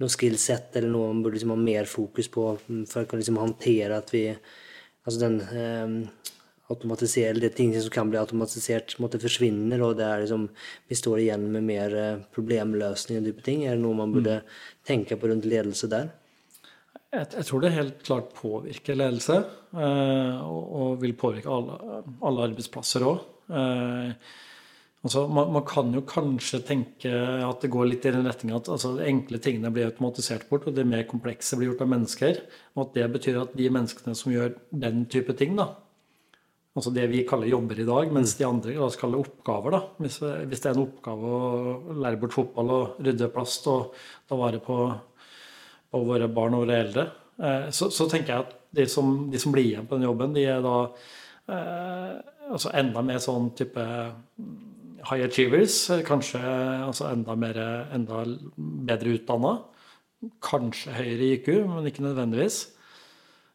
noe 0.00 0.12
skillset 0.12 0.78
eller 0.78 0.92
noe 0.92 1.10
man 1.10 1.20
burde 1.24 1.36
liksom 1.36 1.52
ha 1.52 1.58
mer 1.60 1.88
fokus 1.88 2.30
på 2.32 2.46
for 2.88 3.02
å 3.02 3.08
kunne 3.08 3.20
liksom 3.20 3.40
håndtere 3.40 4.00
at 4.00 4.14
vi 4.16 4.30
Altså 5.06 5.20
den 5.20 5.36
eh, 5.54 6.32
automatisere, 6.74 7.38
det 7.38 7.52
ting 7.54 7.70
som 7.78 7.92
kan 7.94 8.08
bli 8.10 8.18
automatisert, 8.18 8.96
måtte 8.98 9.20
forsvinner, 9.22 9.78
og 9.86 10.00
det 10.00 10.02
er 10.02 10.24
liksom, 10.24 10.48
vi 10.90 10.98
står 10.98 11.20
igjen 11.22 11.44
med 11.52 11.62
mer 11.62 11.94
eh, 11.94 12.24
problemløsning 12.34 13.20
og 13.20 13.28
type 13.28 13.44
ting? 13.46 13.62
Er 13.62 13.76
det 13.76 13.84
noe 13.84 13.94
man 13.94 14.10
burde 14.10 14.40
mm. 14.40 14.56
tenke 14.88 15.14
på 15.14 15.30
rundt 15.30 15.46
ledelse 15.46 15.86
der? 15.92 16.10
Jeg, 17.14 17.28
jeg, 17.36 17.46
tror 17.46 17.62
det 17.62 17.76
helt 17.76 18.02
klart 18.04 18.34
påvirker 18.36 18.98
ledelse, 18.98 19.38
eh, 19.78 20.42
og, 20.42 20.64
og, 20.64 20.98
vil 21.02 21.14
påvirke 21.18 21.52
alle, 21.52 22.02
alle 22.26 22.48
arbeidsplasser 22.48 23.06
òg. 23.06 23.22
Eh, 23.46 24.10
altså, 25.06 25.22
man, 25.30 25.52
man, 25.54 25.64
kan 25.68 25.94
jo 25.94 26.02
kanskje 26.08 26.60
tenke 26.66 27.12
at 27.46 27.62
det 27.62 27.70
går 27.72 27.88
litt 27.92 28.08
i 28.10 28.12
den 28.16 28.26
retninga 28.26 28.58
at 28.58 28.70
altså, 28.74 28.96
de 28.98 29.06
enkle 29.06 29.40
tingene 29.42 29.70
blir 29.72 29.88
automatisert 29.88 30.48
bort, 30.50 30.66
og 30.66 30.76
det 30.76 30.86
mer 30.88 31.06
komplekse 31.08 31.58
blir 31.58 31.70
gjort 31.70 31.86
av 31.86 31.92
mennesker. 31.94 32.42
Og 32.74 32.88
at 32.88 32.98
det 32.98 33.08
betyr 33.14 33.42
at 33.44 33.56
de 33.56 33.72
menneskene 33.78 34.18
som 34.18 34.34
gjør 34.34 34.56
den 34.74 35.06
type 35.12 35.38
ting, 35.38 35.54
da, 35.56 35.70
altså 36.76 36.92
det 36.92 37.06
vi 37.14 37.24
kaller 37.28 37.48
jobber 37.54 37.80
i 37.80 37.88
dag, 37.88 38.12
mens 38.12 38.34
de 38.36 38.50
andre 38.50 38.74
la 38.76 38.90
oss 38.90 38.98
kalle 39.00 39.22
oppgaver. 39.22 39.78
da. 39.78 39.84
Hvis, 40.02 40.18
hvis, 40.20 40.60
det 40.60 40.72
er 40.72 40.74
en 40.74 40.88
oppgave 40.88 41.36
å 41.38 41.98
lære 42.02 42.20
bort 42.20 42.34
fotball 42.36 42.72
og 42.74 43.04
rydde 43.06 43.30
plast 43.32 43.70
og 43.72 43.94
ta 44.28 44.36
vare 44.36 44.60
på, 44.60 44.82
på 45.90 46.02
våre 46.06 46.28
barn 46.32 46.56
og 46.56 46.64
våre 46.64 46.80
eldre, 46.84 47.08
eh, 47.40 47.68
så, 47.74 47.90
så, 47.94 48.08
tenker 48.10 48.34
jeg 48.34 48.46
at 48.46 48.56
de 48.76 48.86
som, 48.90 49.12
de 49.32 49.40
som, 49.40 49.54
blir 49.54 49.70
igjen 49.70 49.88
på 49.88 49.98
den 49.98 50.08
jobben, 50.08 50.34
de 50.36 50.46
er 50.50 50.64
da 50.64 50.76
eh, 51.52 52.14
altså 52.52 52.72
enda 52.76 53.02
mer 53.06 53.22
sånn 53.22 53.50
type 53.58 53.82
mm, 53.82 54.54
high 55.06 55.26
achievers. 55.26 55.78
Kanskje 56.06 56.42
altså 56.42 57.10
enda, 57.10 57.36
mer, 57.38 57.60
enda 57.94 58.24
bedre 58.56 59.16
utdanna. 59.18 59.56
Kanskje 60.44 60.94
høyere 60.96 61.34
IQ, 61.36 61.52
men 61.70 61.90
ikke 61.90 62.06
nødvendigvis. 62.06 62.64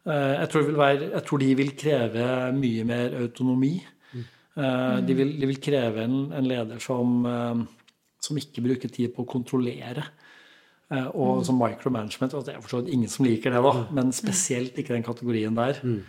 Eh, 0.07 0.33
jeg 0.39 0.49
tror, 0.49 0.71
være, 0.77 1.09
jeg 1.11 1.23
tror, 1.27 1.41
de 1.41 1.49
vil 1.59 1.75
kreve 1.77 2.27
mye 2.57 2.85
mer 2.87 3.17
autonomi. 3.21 3.75
Mm. 4.11 4.25
De, 5.07 5.15
vil, 5.15 5.35
de, 5.39 5.47
vil, 5.47 5.61
kreve 5.63 6.03
en, 6.03 6.17
en 6.35 6.47
leder 6.47 6.81
som, 6.83 7.21
eh, 7.29 7.61
som, 8.21 8.39
ikke 8.41 8.65
bruker 8.65 8.91
tid 8.91 9.13
på 9.15 9.23
å 9.23 9.29
kontrollere. 9.29 10.07
Og 10.91 11.37
mm. 11.37 11.43
som 11.47 11.59
micromanagement. 11.59 12.33
Altså 12.33 12.49
det 12.49 12.57
er 12.57 12.63
forstått 12.65 12.89
ingen 12.91 13.11
som 13.11 13.23
liker 13.23 13.53
det, 13.53 13.61
da, 13.63 13.75
mm. 13.77 13.93
men 13.95 14.11
spesielt 14.15 14.79
ikke 14.81 14.95
den 14.97 15.05
kategorien 15.07 15.55
der. 15.55 15.79
Mm. 15.85 16.01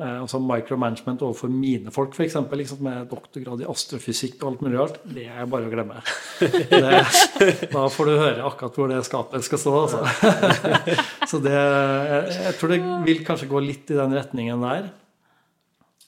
Eh, 0.00 0.20
altså 0.22 0.38
micromanagement 0.40 1.20
overfor 1.26 1.50
mine 1.52 1.92
folk, 1.92 2.14
f.eks. 2.16 2.38
Liksom, 2.56 2.78
med 2.86 3.10
doktorgrad 3.10 3.60
i 3.60 3.66
astrofysikk 3.68 4.38
og 4.40 4.46
alt 4.52 4.62
mulig 4.64 4.78
rart, 4.80 4.96
det 5.12 5.26
er 5.28 5.50
bare 5.50 5.68
å 5.68 5.72
glemme. 5.72 6.00
Det, 6.40 7.02
da 7.74 7.82
får 7.92 8.08
du 8.08 8.14
høre 8.14 8.46
akkurat 8.48 8.78
hvor 8.80 8.88
det 8.88 9.02
skapet 9.04 9.44
skal 9.44 9.60
stå. 9.60 9.74
Altså. 9.82 10.00
Så 11.30 11.42
det, 11.44 11.52
jeg, 11.52 12.54
tror 12.56 12.72
det 12.72 12.80
vil 13.10 13.20
kanskje 13.26 13.50
gå 13.50 13.60
litt 13.64 13.92
i 13.92 13.98
den 13.98 14.16
retningen 14.16 14.64
der. 14.64 14.88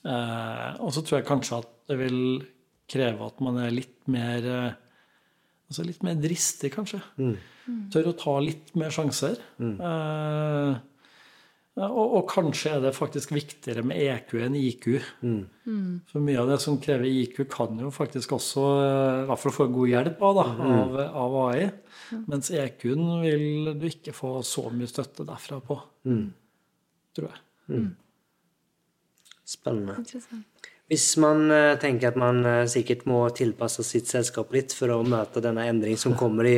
Eh, 0.09 0.71
og 0.81 0.91
så 0.95 1.05
tror 1.05 1.21
jeg 1.21 1.29
kanskje 1.29 1.61
at 1.61 1.69
det 1.93 1.99
vil 2.01 2.17
kreve 2.91 3.29
at 3.29 3.45
man 3.45 3.61
er 3.63 3.77
litt 3.77 4.01
mer 4.11 4.49
eh, 4.49 4.81
Altså 5.73 5.87
litt 5.89 6.03
mer 6.05 6.19
dristig, 6.21 6.69
kanskje. 6.75 6.99
Mm. 7.17 7.37
Tør 7.95 8.11
å 8.11 8.19
ta 8.21 8.33
litt 8.45 8.75
mer 8.77 8.93
sjanser. 8.93 9.39
Mm. 9.57 9.79
Eh, 9.81 10.75
og, 11.81 12.03
og, 12.03 12.27
kanskje 12.29 12.75
er 12.75 12.83
det 12.85 12.91
faktisk 12.93 13.31
viktigere 13.33 13.81
med 13.89 14.03
EQ 14.05 14.35
enn 14.45 14.59
IQ. 14.61 14.91
Mm. 15.25 15.39
For 16.11 16.21
mye 16.21 16.43
av 16.43 16.53
det 16.53 16.59
som 16.61 16.77
krever 16.77 17.09
IQ, 17.09 17.47
kan 17.55 17.81
jo 17.81 17.89
faktisk 17.95 18.35
også, 18.37 18.67
i 19.23 19.25
hvert 19.31 19.41
fall 19.41 19.57
få 19.57 19.69
god 19.73 19.93
hjelp 19.95 20.21
av, 20.29 20.43
da, 20.43 20.45
mm. 20.61 20.75
av, 20.75 21.01
av 21.23 21.39
AI. 21.47 21.65
Mm. 22.13 22.29
Mens 22.29 22.53
EQ-en 22.61 23.09
vil 23.25 23.73
du 23.81 23.89
ikke 23.89 24.13
få 24.13 24.35
så 24.45 24.69
mye 24.69 24.93
støtte 24.93 25.25
derfra 25.25 25.63
på, 25.65 25.81
mm. 26.13 26.23
tror 27.17 27.33
jeg. 27.33 27.45
Mm. 27.73 27.91
Spennende. 29.57 29.97
Hvis 30.93 31.15
man 31.17 31.47
uh, 31.49 31.79
tenker 31.81 32.11
at 32.11 32.19
man 32.21 32.43
uh, 32.45 32.69
sikkert 32.69 33.07
må 33.09 33.23
tilpasse 33.33 33.81
sitt 33.87 34.11
selskap 34.11 34.51
litt 34.53 34.75
for 34.77 34.93
å 34.93 34.99
møte 35.01 35.41
denne 35.41 35.65
endringen 35.71 36.01
som 36.01 36.13
kommer 36.19 36.45
i 36.45 36.57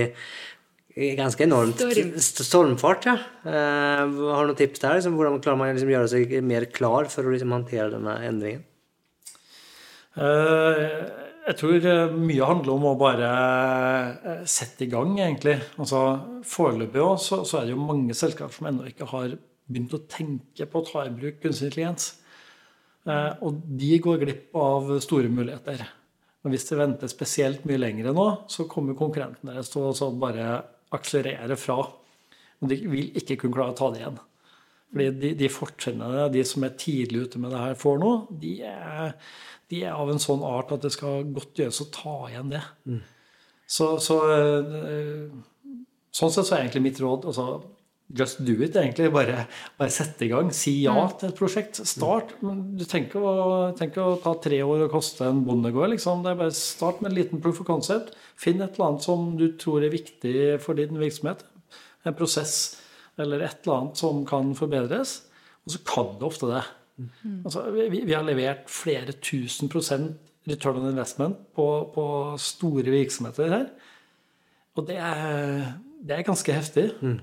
ganske 1.15 1.43
enormt 1.47 1.79
Storm. 1.79 2.17
stormfart, 2.19 3.07
ja. 3.07 3.15
Uh, 3.47 4.03
har 4.35 4.43
du 4.43 4.51
noen 4.51 4.59
tips 4.59 4.83
der? 4.83 4.97
Liksom, 4.99 5.15
hvordan 5.19 5.39
klarer 5.43 5.61
man 5.61 5.71
liksom 5.71 5.93
gjøre 5.93 6.11
seg 6.11 6.35
mer 6.47 6.67
klar 6.75 7.07
for 7.13 7.27
å 7.27 7.35
liksom, 7.35 7.55
håndtere 7.55 7.93
denne 7.95 8.17
endringen? 8.27 8.67
Jeg 10.15 11.57
tror 11.59 11.87
mye 12.15 12.47
handler 12.47 12.77
om 12.77 12.85
å 12.87 12.99
bare 12.99 13.31
sette 14.47 14.87
i 14.87 14.91
gang, 14.93 15.17
egentlig. 15.19 15.57
Altså, 15.83 16.05
Foreløpig 16.47 17.03
også, 17.03 17.41
så, 17.43 17.59
er 17.59 17.67
det 17.67 17.75
jo 17.75 17.87
mange 17.87 18.15
selskaper 18.15 18.55
som 18.55 18.71
ennå 18.71 18.87
ikke 18.91 19.11
har 19.11 19.35
begynt 19.67 19.97
å 19.99 20.05
tenke 20.11 20.69
på 20.71 20.83
å 20.83 20.87
ta 20.87 21.03
i 21.09 21.15
bruk 21.15 21.43
kunstig 21.43 21.73
intelligens. 21.73 22.13
Uh, 23.05 23.33
og 23.45 23.61
de 23.81 23.99
går 24.01 24.23
glipp 24.23 24.57
av 24.57 24.95
store 25.05 25.29
muligheter. 25.33 25.83
Og 26.45 26.53
hvis 26.53 26.67
de 26.69 26.79
venter 26.79 27.11
spesielt 27.11 27.65
mye 27.69 27.81
lenger 27.81 28.13
nå, 28.17 28.27
så 28.53 28.67
kommer 28.69 28.97
konkurrentene 28.97 29.55
deres 29.55 29.73
til 29.73 29.87
å 29.89 30.11
bare 30.21 30.61
akselerere 30.95 31.57
fra. 31.61 31.79
Og 32.61 32.71
de 32.71 32.79
vil 32.89 33.11
ikke 33.17 33.39
kunne 33.41 33.57
klare 33.57 33.75
å 33.75 33.79
ta 33.79 33.91
det 33.93 34.03
igjen. 34.03 34.21
Fordi 34.95 35.09
de, 35.19 35.33
de 35.41 35.51
fortrinnene 35.51 36.29
de 36.31 36.45
som 36.47 36.65
er 36.67 36.77
tidlig 36.79 37.25
ute 37.27 37.41
med 37.43 37.51
det 37.51 37.63
her, 37.63 37.79
får 37.81 37.97
nå, 37.99 38.13
de 38.45 38.53
er, 38.69 39.17
de 39.73 39.81
er, 39.83 39.97
av 39.97 40.13
en 40.13 40.23
sånn 40.23 40.45
art 40.47 40.71
at 40.77 40.85
det 40.85 40.93
skal 40.95 41.25
godt 41.35 41.65
gjøres 41.65 41.83
å 41.83 41.91
ta 41.97 42.15
igjen 42.29 42.53
det. 42.53 42.63
Mm. 42.87 43.01
Så, 43.65 43.89
så, 44.05 44.19
eh, 44.31 45.25
sånn 46.15 46.31
sett 46.31 46.47
så 46.47 46.55
er 46.55 46.67
egentlig 46.67 46.85
mitt 46.85 47.01
råd 47.03 47.27
altså, 47.33 47.49
Just 48.13 48.43
do 48.45 48.53
it, 48.63 48.77
egentlig. 48.77 49.09
Bare, 49.15 49.47
bare 49.79 49.93
sette 49.93 50.27
i 50.27 50.31
gang. 50.31 50.51
Si 50.55 50.75
ja 50.83 50.95
mm. 50.95 51.17
til 51.19 51.31
et 51.31 51.39
prosjekt. 51.39 51.81
Start. 51.89 52.35
Men 52.45 52.61
du 52.79 52.85
tenker 52.89 53.25
å, 53.25 53.35
tenker 53.79 54.05
å 54.05 54.19
ta 54.23 54.35
tre 54.45 54.61
år 54.63 54.85
og 54.87 54.93
koste 54.93 55.27
en 55.27 55.41
bondegård. 55.47 55.95
Liksom. 55.95 56.23
Det 56.23 56.35
er 56.35 56.41
bare 56.43 56.55
Start 56.55 57.01
med 57.01 57.11
en 57.11 57.19
liten 57.19 57.43
proof 57.43 57.63
of 57.65 57.69
concept. 57.69 58.13
Finn 58.41 58.61
et 58.61 58.77
eller 58.77 58.93
annet 58.93 59.07
som 59.07 59.33
du 59.41 59.49
tror 59.61 59.87
er 59.87 59.95
viktig 59.95 60.37
for 60.63 60.79
din 60.79 61.01
virksomhet. 61.01 61.47
En 62.05 62.17
prosess 62.17 62.77
eller 63.21 63.47
et 63.47 63.65
eller 63.65 63.81
annet 63.81 64.01
som 64.05 64.23
kan 64.29 64.53
forbedres. 64.59 65.23
Og 65.65 65.75
så 65.75 65.81
kan 65.89 66.15
du 66.21 66.27
ofte 66.29 66.51
det. 66.51 66.63
Mm. 67.01 67.41
Altså, 67.41 67.65
vi, 67.75 67.89
vi, 67.97 68.13
har 68.13 68.27
levert 68.27 68.69
flere 68.71 69.17
tusen 69.17 69.73
prosent 69.73 70.21
return 70.47 70.83
on 70.83 70.91
investment 70.91 71.41
på, 71.57 71.67
på 71.95 72.05
store 72.39 72.93
virksomheter 72.93 73.49
her. 73.51 73.71
Og 74.77 74.87
det 74.89 74.99
er, 75.01 75.73
det 76.05 76.19
er 76.19 76.27
ganske 76.27 76.53
heftig. 76.55 76.91
Mm. 77.01 77.19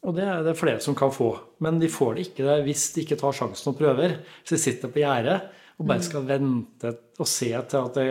Og 0.00 0.16
det 0.16 0.24
er 0.24 0.44
det 0.46 0.56
flere 0.56 0.80
som 0.80 0.96
kan 0.96 1.12
få. 1.12 1.34
Men 1.64 1.80
de 1.80 1.90
får 1.92 2.16
det 2.16 2.28
ikke 2.30 2.60
hvis 2.64 2.86
de 2.94 3.04
ikke 3.04 3.18
tar 3.20 3.36
sjansen 3.36 3.72
og 3.72 3.80
prøver. 3.80 4.20
Hvis 4.40 4.54
de 4.54 4.60
sitter 4.62 4.92
på 4.92 5.02
gjerdet 5.02 5.40
og 5.80 5.86
bare 5.88 6.00
mm. 6.00 6.06
skal 6.06 6.24
vente 6.28 6.94
og 7.20 7.28
se 7.28 7.48
til 7.48 7.80
at, 7.80 7.96
de, 7.96 8.06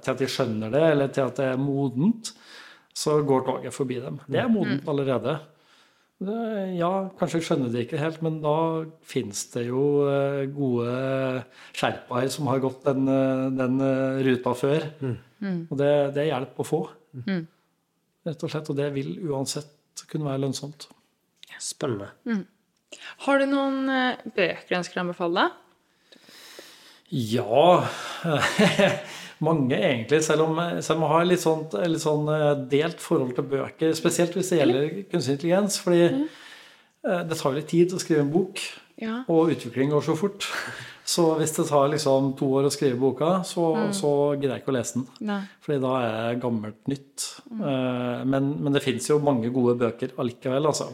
til 0.00 0.12
at, 0.12 0.20
de, 0.20 0.28
skjønner 0.28 0.72
det, 0.72 0.84
eller 0.94 1.10
til 1.12 1.26
at 1.28 1.40
det 1.40 1.48
er 1.52 1.60
modent, 1.60 2.30
så 2.96 3.18
går 3.28 3.44
toget 3.46 3.76
forbi 3.76 3.98
dem. 4.00 4.20
Det 4.24 4.40
er 4.40 4.48
mm. 4.48 4.56
modent 4.56 4.88
allerede. 4.88 5.34
Ja, 6.76 6.90
kanskje 7.16 7.40
skjønner 7.44 7.72
de 7.72 7.84
ikke 7.84 8.00
helt, 8.00 8.20
men 8.24 8.42
da 8.44 8.54
fins 9.08 9.46
det 9.54 9.66
jo 9.70 9.84
eh, 10.04 10.42
gode 10.52 10.90
sherpaer 11.72 12.28
som 12.32 12.50
har 12.52 12.60
gått 12.60 12.84
den, 12.84 13.08
eh, 13.08 13.46
den 13.56 13.80
eh, 13.84 14.20
ruta 14.26 14.52
før. 14.52 14.84
Mm. 15.00 15.60
Og 15.70 15.74
det, 15.80 15.92
det 16.16 16.26
er 16.26 16.32
hjelp 16.34 16.60
å 16.60 16.68
få, 16.68 16.82
rett 18.28 18.44
og 18.44 18.52
slett. 18.52 18.68
Og 18.68 18.76
det 18.76 18.90
vil 18.96 19.14
uansett 19.30 20.04
kunne 20.12 20.28
være 20.28 20.44
lønnsomt. 20.44 20.90
Spennende. 21.60 22.10
Mm. 22.28 22.44
Har 23.26 23.38
du 23.38 23.46
noen 23.46 23.84
bøker 24.34 24.66
du 24.66 24.78
ønsker 24.80 24.98
å 24.98 25.04
anbefale? 25.04 25.50
Ja 27.10 27.86
Mange, 29.40 29.72
egentlig. 29.78 30.20
Selv 30.26 30.44
om, 30.44 30.58
selv 30.84 30.98
om 30.98 31.06
jeg 31.06 31.12
har 31.14 31.24
litt 31.24 31.40
sånn, 31.40 31.62
litt 31.88 32.02
sånn, 32.02 32.26
eh, 32.28 32.50
delt 32.68 33.00
forhold 33.00 33.32
til 33.38 33.46
bøker. 33.48 33.94
Spesielt 33.96 34.34
hvis 34.36 34.50
det 34.52 34.58
gjelder 34.58 34.90
kunstig 35.08 35.38
intelligens. 35.38 35.78
fordi 35.80 36.02
mm. 36.12 36.26
det 37.30 37.38
tar 37.40 37.56
litt 37.56 37.70
tid 37.72 37.94
å 37.96 38.00
skrive 38.02 38.26
en 38.26 38.34
bok. 38.34 38.60
Ja. 39.00 39.22
Og 39.32 39.54
utvikling 39.54 39.94
går 39.94 40.04
så 40.04 40.16
fort. 40.20 40.44
Så 41.10 41.24
hvis 41.40 41.50
det 41.56 41.64
tar 41.66 41.88
liksom 41.90 42.34
to 42.38 42.46
år 42.60 42.68
å 42.68 42.70
skrive 42.70 42.94
boka, 43.00 43.40
så, 43.42 43.64
mm. 43.74 43.94
så 43.96 44.10
greier 44.36 44.52
jeg 44.52 44.62
ikke 44.62 44.70
å 44.70 44.74
lese 44.76 45.00
den. 45.00 45.06
Nei. 45.26 45.40
Fordi 45.64 45.78
da 45.82 45.94
er 45.98 46.12
jeg 46.12 46.36
gammelt 46.44 46.90
nytt. 46.92 47.24
Mm. 47.48 47.62
Eh, 47.70 48.20
men, 48.30 48.50
men, 48.60 48.76
det 48.76 48.82
fins 48.84 49.08
jo 49.10 49.16
mange 49.24 49.50
gode 49.50 49.74
bøker 49.80 50.12
allikevel, 50.22 50.68
altså. 50.70 50.92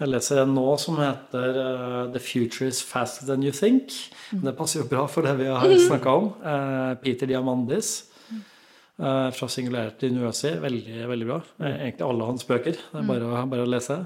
Jeg 0.00 0.08
leser 0.08 0.38
en 0.40 0.54
nå 0.56 0.64
som 0.80 0.96
heter 0.96 1.56
uh, 1.60 2.06
'The 2.08 2.20
Future 2.24 2.70
Is 2.72 2.80
Faster 2.80 3.26
Than 3.28 3.42
You 3.44 3.52
Think'. 3.52 3.98
Mm. 4.32 4.46
Det 4.46 4.54
passer 4.56 4.80
jo 4.80 4.88
bra 4.88 5.04
for 5.12 5.26
det 5.28 5.34
vi 5.36 5.50
har 5.52 5.74
snakka 5.76 6.14
om. 6.16 6.30
Uh, 6.40 6.94
Peter 7.04 7.28
Diamandis 7.28 8.08
uh, 8.32 9.28
fra 9.36 9.48
Singularity 9.52 10.08
University. 10.08 10.54
Veldig, 10.62 11.04
veldig 11.10 11.28
bra. 11.28 11.38
Egentlig 11.60 12.06
alle 12.08 12.30
hans 12.32 12.48
bøker. 12.48 12.80
Det 12.80 13.02
er 13.02 13.10
bare, 13.12 13.44
bare 13.52 13.66
å 13.66 13.72
lese. 13.74 13.98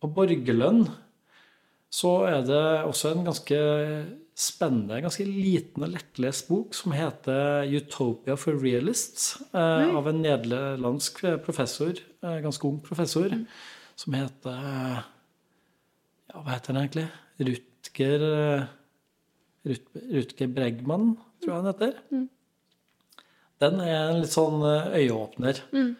og 0.00 0.10
Borgerlønn 0.16 0.86
så 1.94 2.14
er 2.26 2.40
det 2.48 2.64
også 2.88 3.12
en 3.12 3.28
ganske 3.28 3.58
spennende, 4.34 4.98
ganske 5.04 5.22
liten 5.28 5.84
og 5.86 5.92
lettlest 5.92 6.48
bok 6.48 6.74
som 6.74 6.96
heter 6.96 7.68
'Utopia 7.68 8.34
for 8.34 8.58
Realists', 8.58 9.36
av 9.54 10.08
en 10.08 10.22
nederlandsk 10.24 11.22
professor, 11.44 11.94
ganske 12.44 12.68
ung 12.68 12.78
professor, 12.84 13.28
mm. 13.30 13.44
som 14.00 14.16
heter 14.18 14.62
Ja, 16.30 16.40
hva 16.40 16.54
heter 16.54 16.72
han 16.72 16.80
egentlig? 16.84 17.08
Rutger 17.44 18.24
Rut, 19.64 19.84
Rutger 19.96 20.48
Bregman, 20.52 21.14
tror 21.40 21.52
jeg 21.52 21.60
han 21.62 21.70
heter. 21.70 22.00
Mm. 22.12 22.24
Den 23.64 23.78
er 23.84 23.94
en 23.98 24.18
litt 24.20 24.34
sånn 24.34 24.64
eh, 24.68 24.96
øyeåpner. 25.00 25.60
Mm. 25.72 25.92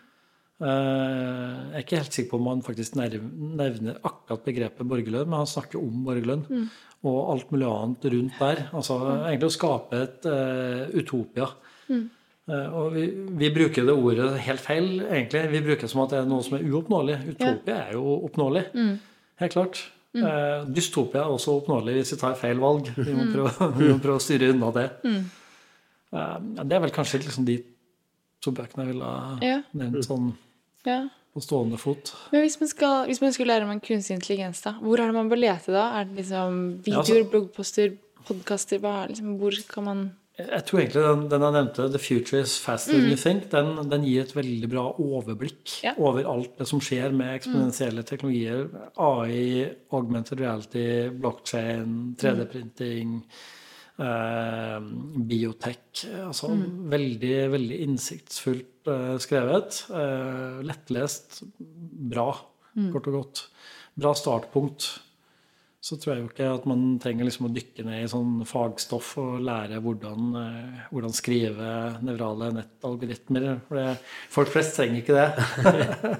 Eh, 0.64 1.54
jeg 1.70 1.78
er 1.78 1.84
ikke 1.86 2.00
helt 2.02 2.16
sikker 2.18 2.32
på 2.32 2.40
om 2.42 2.50
han 2.50 2.64
faktisk 2.66 2.98
nevner 2.98 4.02
akkurat 4.02 4.44
begrepet 4.44 4.90
borgerlønn, 4.90 5.30
men 5.30 5.40
han 5.40 5.48
snakker 5.48 5.80
om 5.80 6.02
borgerlønn. 6.08 6.44
Mm 6.50 6.66
og 7.04 7.30
alt 7.34 7.50
mulig 7.52 7.68
annet 7.68 8.06
rundt 8.14 8.38
der. 8.40 8.60
Altså 8.72 8.98
egentlig 9.12 9.50
å 9.50 9.54
skape 9.54 10.02
et 10.06 10.28
uh, 10.28 10.84
utopia. 10.96 11.50
Mm. 11.90 12.04
Uh, 12.44 12.76
og 12.76 12.92
vi, 12.92 13.06
vi, 13.40 13.48
bruker 13.54 13.86
det 13.88 13.94
ordet 13.94 14.28
helt 14.44 14.60
feil, 14.60 14.88
egentlig. 15.06 15.46
Vi 15.52 15.62
bruker 15.64 15.86
det 15.86 15.92
som 15.92 16.02
at 16.04 16.12
det 16.12 16.20
er 16.20 16.28
noe 16.28 16.44
som 16.44 16.58
er 16.58 16.66
uoppnåelig. 16.68 17.18
Utopia 17.32 17.72
ja. 17.72 17.80
er 17.88 17.96
jo 17.96 18.18
oppnåelig. 18.28 18.64
Mm. 18.74 18.94
Helt 19.42 19.56
klart. 19.56 19.80
Mm. 20.14 20.22
Uh, 20.26 20.68
dystopia 20.76 21.24
er 21.24 21.34
også 21.34 21.56
oppnåelig 21.58 21.96
hvis 21.98 22.14
vi 22.14 22.20
tar 22.20 22.38
feil 22.38 22.60
valg. 22.62 22.92
Vi 22.98 23.10
må 23.10 23.26
mm. 23.26 23.34
prøve, 23.34 23.70
vi 23.80 23.90
må 23.90 23.98
prøve 24.04 24.20
å 24.20 24.24
styre 24.24 24.52
unna 24.54 24.70
det. 24.76 24.88
Mm. 25.08 25.24
det 26.60 26.76
er 26.76 26.82
vel 26.84 26.94
kanskje 26.94 27.24
liksom 27.24 27.48
de 27.48 27.58
to 28.44 28.52
bøkene 28.54 28.84
jeg 28.84 28.92
ville 28.92 29.08
ha 29.08 29.36
ja. 29.42 29.60
nevnt 29.74 30.06
sånn. 30.06 30.32
Ja 30.86 31.04
på 31.34 31.42
stående 31.42 31.78
fot. 31.82 32.12
Men 32.30 32.44
hvis 32.44 32.60
man, 32.60 32.68
skal, 32.70 33.08
hvis 33.08 33.20
man 33.22 33.32
skulle 33.34 33.50
lære 33.50 33.66
om 33.66 33.72
en 33.74 33.82
kunstig 33.82 34.14
intelligens, 34.14 34.60
da, 34.62 34.76
hvor 34.78 35.00
er 35.02 35.10
det 35.10 35.16
man 35.16 35.30
bør 35.32 35.40
lete 35.42 35.74
da? 35.74 35.88
Er 35.98 36.06
det 36.06 36.20
liksom 36.20 36.60
videoer, 36.84 37.08
ja, 37.08 37.16
altså, 37.16 37.30
bloggposter, 37.32 37.96
podkaster? 38.28 38.84
Liksom, 39.10 39.32
hvor 39.40 39.56
kan 39.72 39.86
man 39.88 40.04
jeg 40.38 40.64
tror 40.66 40.80
egentlig 40.80 41.02
den, 41.02 41.20
den, 41.30 41.42
jeg 41.46 41.54
nevnte, 41.54 41.88
'The 41.88 41.98
Future 42.02 42.40
Is 42.42 42.58
Faster 42.58 42.92
Than 42.92 43.04
mm. 43.04 43.10
You 43.12 43.18
Think', 43.20 43.50
den, 43.52 43.90
den, 43.90 44.06
gir 44.08 44.24
et 44.24 44.34
veldig 44.34 44.70
bra 44.70 44.84
overblikk 44.98 45.76
ja. 45.84 45.92
over 45.94 46.26
alt 46.26 46.56
det 46.58 46.66
som 46.66 46.80
skjer 46.82 47.14
med 47.14 47.36
eksponentielle 47.36 48.02
mm. 48.02 48.08
teknologier. 48.08 48.64
AI, 48.98 49.68
augmented 49.94 50.40
reality, 50.42 50.88
blockchain, 51.14 52.16
3D-printing. 52.18 53.20
Eh, 53.94 54.80
biotech. 55.30 56.02
Altså 56.24 56.50
mm. 56.50 56.90
veldig, 56.90 57.34
veldig 57.52 57.80
innsiktsfullt 57.86 58.90
eh, 58.90 59.14
skrevet. 59.22 59.84
Eh, 59.94 60.60
lettlest. 60.66 61.44
Bra, 62.10 62.32
mm. 62.74 62.90
kort 62.90 63.06
og 63.12 63.20
godt. 63.20 63.44
Bra 63.94 64.16
startpunkt. 64.18 64.88
Så 65.84 65.98
tror 66.00 66.14
jeg 66.14 66.22
jo 66.22 66.28
ikke 66.30 66.46
at 66.48 66.66
man 66.68 66.84
trenger 67.02 67.26
liksom 67.28 67.50
å 67.50 67.52
dykke 67.52 67.84
ned 67.84 68.06
i 68.06 68.08
sånn 68.08 68.38
fagstoff 68.48 69.10
og 69.20 69.42
lære 69.44 69.82
hvordan, 69.84 70.30
eh, 70.40 70.84
hvordan 70.88 71.12
skrive 71.12 71.72
nevrale 72.06 72.48
nettalgoritmer. 72.56 73.50
For 73.68 73.98
folk 74.38 74.54
flest 74.54 74.78
trenger 74.78 75.02
ikke 75.02 75.18
det. 75.18 76.14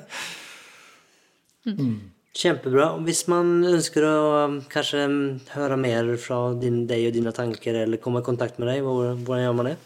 mm. 1.81 1.97
Kjempebra. 2.35 2.91
Hvis 3.07 3.25
man 3.31 3.57
ønsker 3.71 4.05
å 4.05 4.21
um, 4.43 4.61
kanskje 4.69 5.07
um, 5.09 5.19
høre 5.55 5.81
mer 5.81 6.13
fra 6.21 6.43
din, 6.61 6.83
deg 6.91 7.09
og 7.09 7.17
dine 7.17 7.33
tanker, 7.33 7.79
eller 7.87 8.03
komme 8.03 8.21
i 8.21 8.27
kontakt 8.27 8.61
med 8.61 8.69
deg, 8.69 8.85
hvordan 8.85 9.45
gjør 9.47 9.59
man 9.63 9.71
det? 9.71 9.77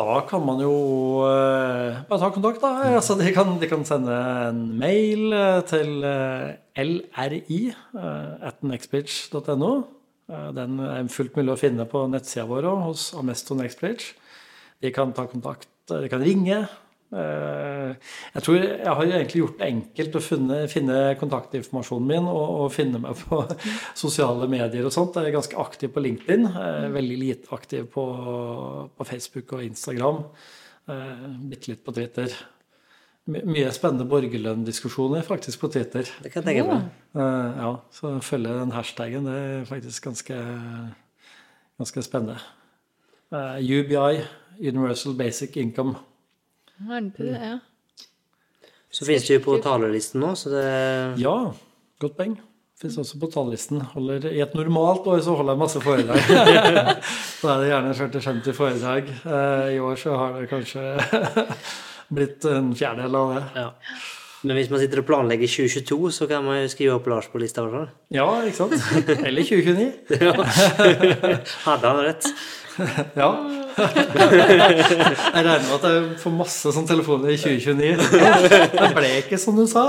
Da 0.00 0.20
kan 0.24 0.40
man 0.46 0.60
jo 0.64 0.72
uh, 1.28 1.98
bare 2.08 2.20
ta 2.22 2.30
kontakt, 2.32 2.62
da. 2.62 2.70
Altså, 2.96 3.18
de, 3.20 3.28
kan, 3.36 3.52
de, 3.60 3.68
kan, 3.68 3.82
sende 3.84 4.16
en 4.48 4.62
mail 4.80 5.26
uh, 5.36 5.60
til 5.68 6.00
uh, 6.00 6.54
lri 6.80 7.60
at 8.00 8.62
nextbridge.no. 8.64 9.72
Den 10.56 10.78
er 10.80 11.10
fullt 11.12 11.36
mulig 11.36 11.52
å 11.52 11.58
finne 11.58 11.84
på 11.90 12.06
nettsida 12.08 12.46
vår 12.48 12.68
hos 12.86 13.10
Amesto 13.18 13.56
Nextbridge. 13.58 14.14
De 14.80 14.92
kan 14.94 15.12
ta 15.12 15.26
kontakt, 15.28 15.68
de 15.90 16.08
kan 16.08 16.22
ringe. 16.24 16.62
Jeg 17.10 18.42
tror 18.44 18.56
jeg 18.60 18.86
har 18.86 19.00
egentlig 19.02 19.40
gjort 19.40 19.56
det 19.58 19.66
enkelt 19.66 20.14
å 20.14 20.22
finne, 20.22 20.58
finne 20.70 20.98
kontaktinformasjonen 21.18 22.06
min 22.06 22.28
og, 22.30 22.44
og, 22.60 22.68
finne 22.70 23.00
meg 23.02 23.18
på 23.24 23.40
sosiale 24.04 24.46
medier 24.52 24.86
og 24.86 24.94
sånt. 24.94 25.18
Jeg 25.18 25.32
er 25.32 25.34
ganske 25.34 25.58
aktiv 25.58 25.90
på 25.90 26.04
LinkedIn. 26.04 26.46
Veldig 26.94 27.18
lite 27.18 27.52
aktiv 27.56 27.90
på, 27.90 28.06
på 28.94 29.08
Facebook 29.08 29.56
og 29.58 29.66
Instagram. 29.66 30.22
Bitte 31.50 31.72
litt 31.72 31.82
på 31.86 31.98
Twitter 31.98 32.38
mye 33.30 33.70
spennende 33.74 34.06
borgerlønndiskusjoner 34.10 35.24
faktisk 35.26 35.62
på 35.62 35.70
Twitter. 35.72 36.08
Det 36.22 36.32
kan 36.32 36.42
jeg 36.42 36.60
tenke 36.60 36.66
meg. 36.68 36.88
Ja, 37.14 37.72
så 37.94 38.16
følge 38.24 38.56
den 38.56 38.74
hashtagen, 38.74 39.28
det 39.28 39.36
er 39.36 39.66
faktisk 39.68 40.08
ganske, 40.08 40.38
ganske 41.80 42.04
spennende. 42.06 42.38
Eh, 43.30 43.60
UBI, 43.62 44.22
Universal 44.60 45.14
Basic 45.18 45.56
Income. 45.56 45.94
Er 46.80 47.10
det, 47.16 47.32
ja. 47.36 47.56
Så 48.90 49.06
finnes 49.06 49.26
det 49.26 49.36
jo 49.36 49.42
på 49.44 49.58
talerlisten 49.62 50.22
nå, 50.22 50.32
så 50.38 50.52
det 50.52 50.68
Ja, 51.20 51.34
godt 52.02 52.16
poeng. 52.18 52.38
Fins 52.80 52.96
også 52.96 53.18
på 53.20 53.28
talerlisten. 53.28 53.82
I 54.30 54.40
et 54.40 54.54
normalt 54.56 55.04
år 55.12 55.20
så 55.20 55.34
holder 55.36 55.52
jeg 55.52 55.60
masse 55.60 55.82
foredrag. 55.84 56.22
da 57.42 57.50
er 57.52 57.60
det 57.60 57.68
gjerne 57.68 57.92
40-50 57.98 58.56
foredrag. 58.56 59.10
Uh, 59.26 59.66
I 59.74 59.82
år 59.84 60.00
så 60.00 60.16
har 60.16 60.38
det 60.38 60.48
kanskje 60.48 60.86
blitt 62.16 62.48
en 62.48 62.72
fjerdedel 62.72 63.20
av 63.20 63.34
det. 63.36 63.44
Ja. 63.60 63.68
Men 64.48 64.56
hvis 64.56 64.70
man 64.72 64.80
sitter 64.80 65.02
og 65.02 65.08
planlegger 65.10 65.52
2022, 65.52 65.98
så 66.16 66.28
kan 66.30 66.46
man 66.46 66.62
jo 66.62 66.70
skrive 66.72 66.96
opp 66.96 67.10
Lars 67.12 67.28
på 67.28 67.42
lista. 67.42 67.66
Hvertfall. 67.66 67.90
Ja, 68.16 68.24
ikke 68.48 68.62
sant? 68.62 69.20
Eller 69.28 69.44
2029. 69.44 69.90
Hadde 71.66 71.92
han 71.92 72.00
rett? 72.06 72.30
ja. 73.20 73.28
Jeg 73.80 75.44
regner 75.44 75.66
med 75.66 75.74
at 75.76 75.86
jeg 75.88 76.06
får 76.22 76.34
masse 76.36 76.72
sånne 76.76 76.90
telefoner 76.90 77.34
i 77.34 77.38
2029. 77.40 77.96
Det 78.76 78.90
ble 78.96 79.12
ikke 79.22 79.40
som 79.40 79.58
du 79.58 79.66
sa. 79.70 79.88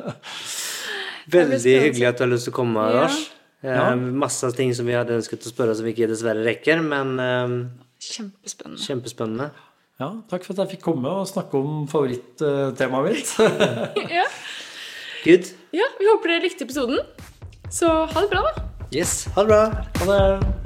Veldig 1.36 1.76
hyggelig 1.86 2.08
at 2.10 2.18
du 2.18 2.24
har 2.26 2.32
lyst 2.32 2.48
til 2.48 2.54
å 2.54 2.58
komme, 2.60 2.86
Lars. 2.94 3.20
Ja. 3.64 3.92
Masse 3.96 4.48
ting 4.56 4.72
som 4.76 4.88
vi 4.88 4.96
hadde 4.96 5.18
ønsket 5.18 5.44
å 5.46 5.52
spørre 5.52 5.76
som 5.76 5.86
vi 5.86 5.92
ikke 5.94 6.08
dessverre 6.10 6.44
rekker, 6.46 6.80
men 6.84 7.16
um, 7.20 7.58
Kjempespennende. 8.00 8.80
Kjempespennende. 8.80 9.50
Ja, 10.00 10.14
takk 10.30 10.46
for 10.46 10.54
at 10.54 10.62
jeg 10.64 10.78
fikk 10.78 10.86
komme 10.86 11.12
og 11.12 11.28
snakke 11.28 11.60
om 11.60 11.84
favorittemaet 11.90 13.10
mitt. 13.10 13.34
ja. 14.16 14.24
Good. 15.26 15.52
Ja, 15.76 15.90
vi 16.00 16.08
håper 16.08 16.32
dere 16.32 16.46
likte 16.46 16.64
episoden. 16.64 17.04
Så 17.70 17.92
ha 18.08 18.24
det 18.24 18.32
bra, 18.32 18.48
da. 18.48 18.64
Yes, 18.90 19.28
ha 19.36 19.44
det 19.44 19.52
bra. 19.52 19.62
Ha 20.00 20.08
det. 20.08 20.59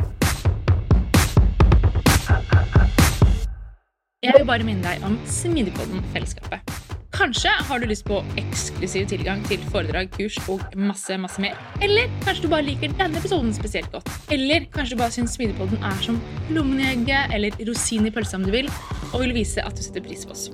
Jeg 4.24 4.32
vil 4.38 4.46
bare 4.48 4.64
minne 4.64 4.80
deg 4.80 5.02
om 5.04 5.18
Smidigpodden-fellesskapet. 5.28 6.70
Kanskje 7.14 7.50
har 7.68 7.78
du 7.78 7.84
lyst 7.86 8.06
på 8.08 8.22
eksklusiv 8.40 9.04
tilgang 9.10 9.42
til 9.46 9.60
foredrag, 9.68 10.08
kurs 10.16 10.38
og 10.50 10.64
masse 10.80 11.18
masse 11.20 11.42
mer. 11.44 11.58
Eller 11.84 12.08
kanskje 12.24 12.46
du 12.46 12.50
bare 12.54 12.64
liker 12.66 12.94
denne 12.96 13.20
episoden 13.20 13.52
spesielt 13.54 13.92
godt. 13.92 14.08
Eller 14.32 14.64
kanskje 14.72 14.96
du 14.96 15.02
bare 15.02 15.14
syns 15.14 15.36
Smidigpodden 15.36 15.84
er 15.84 16.00
som 16.02 16.18
lommen 16.56 16.80
i 16.80 16.88
egget 16.94 17.36
eller 17.36 17.60
rosin 17.68 18.08
i 18.08 18.14
pølsa 18.16 18.40
om 18.40 18.48
du 18.48 18.50
vil, 18.56 18.72
og 19.12 19.20
vil 19.26 19.36
vise 19.36 19.62
at 19.62 19.76
du 19.76 19.84
setter 19.84 20.08
pris 20.08 20.24
på 20.24 20.32
oss. 20.34 20.48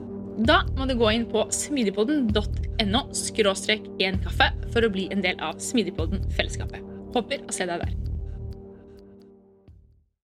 Da 0.51 0.65
må 0.75 0.91
du 0.91 0.99
gå 0.99 1.15
inn 1.15 1.31
på 1.31 1.47
smidigpodden.no 1.55 3.07
skråstrek 3.17 3.87
en 4.03 4.21
kaffe 4.27 4.51
for 4.75 4.83
å 4.83 4.93
bli 4.93 5.07
en 5.15 5.23
del 5.23 5.39
av 5.39 5.63
Smidigpodden-fellesskapet. 5.63 6.83
Håper 7.15 7.47
å 7.47 7.55
se 7.55 7.71
deg 7.71 7.87
der. 7.87 8.10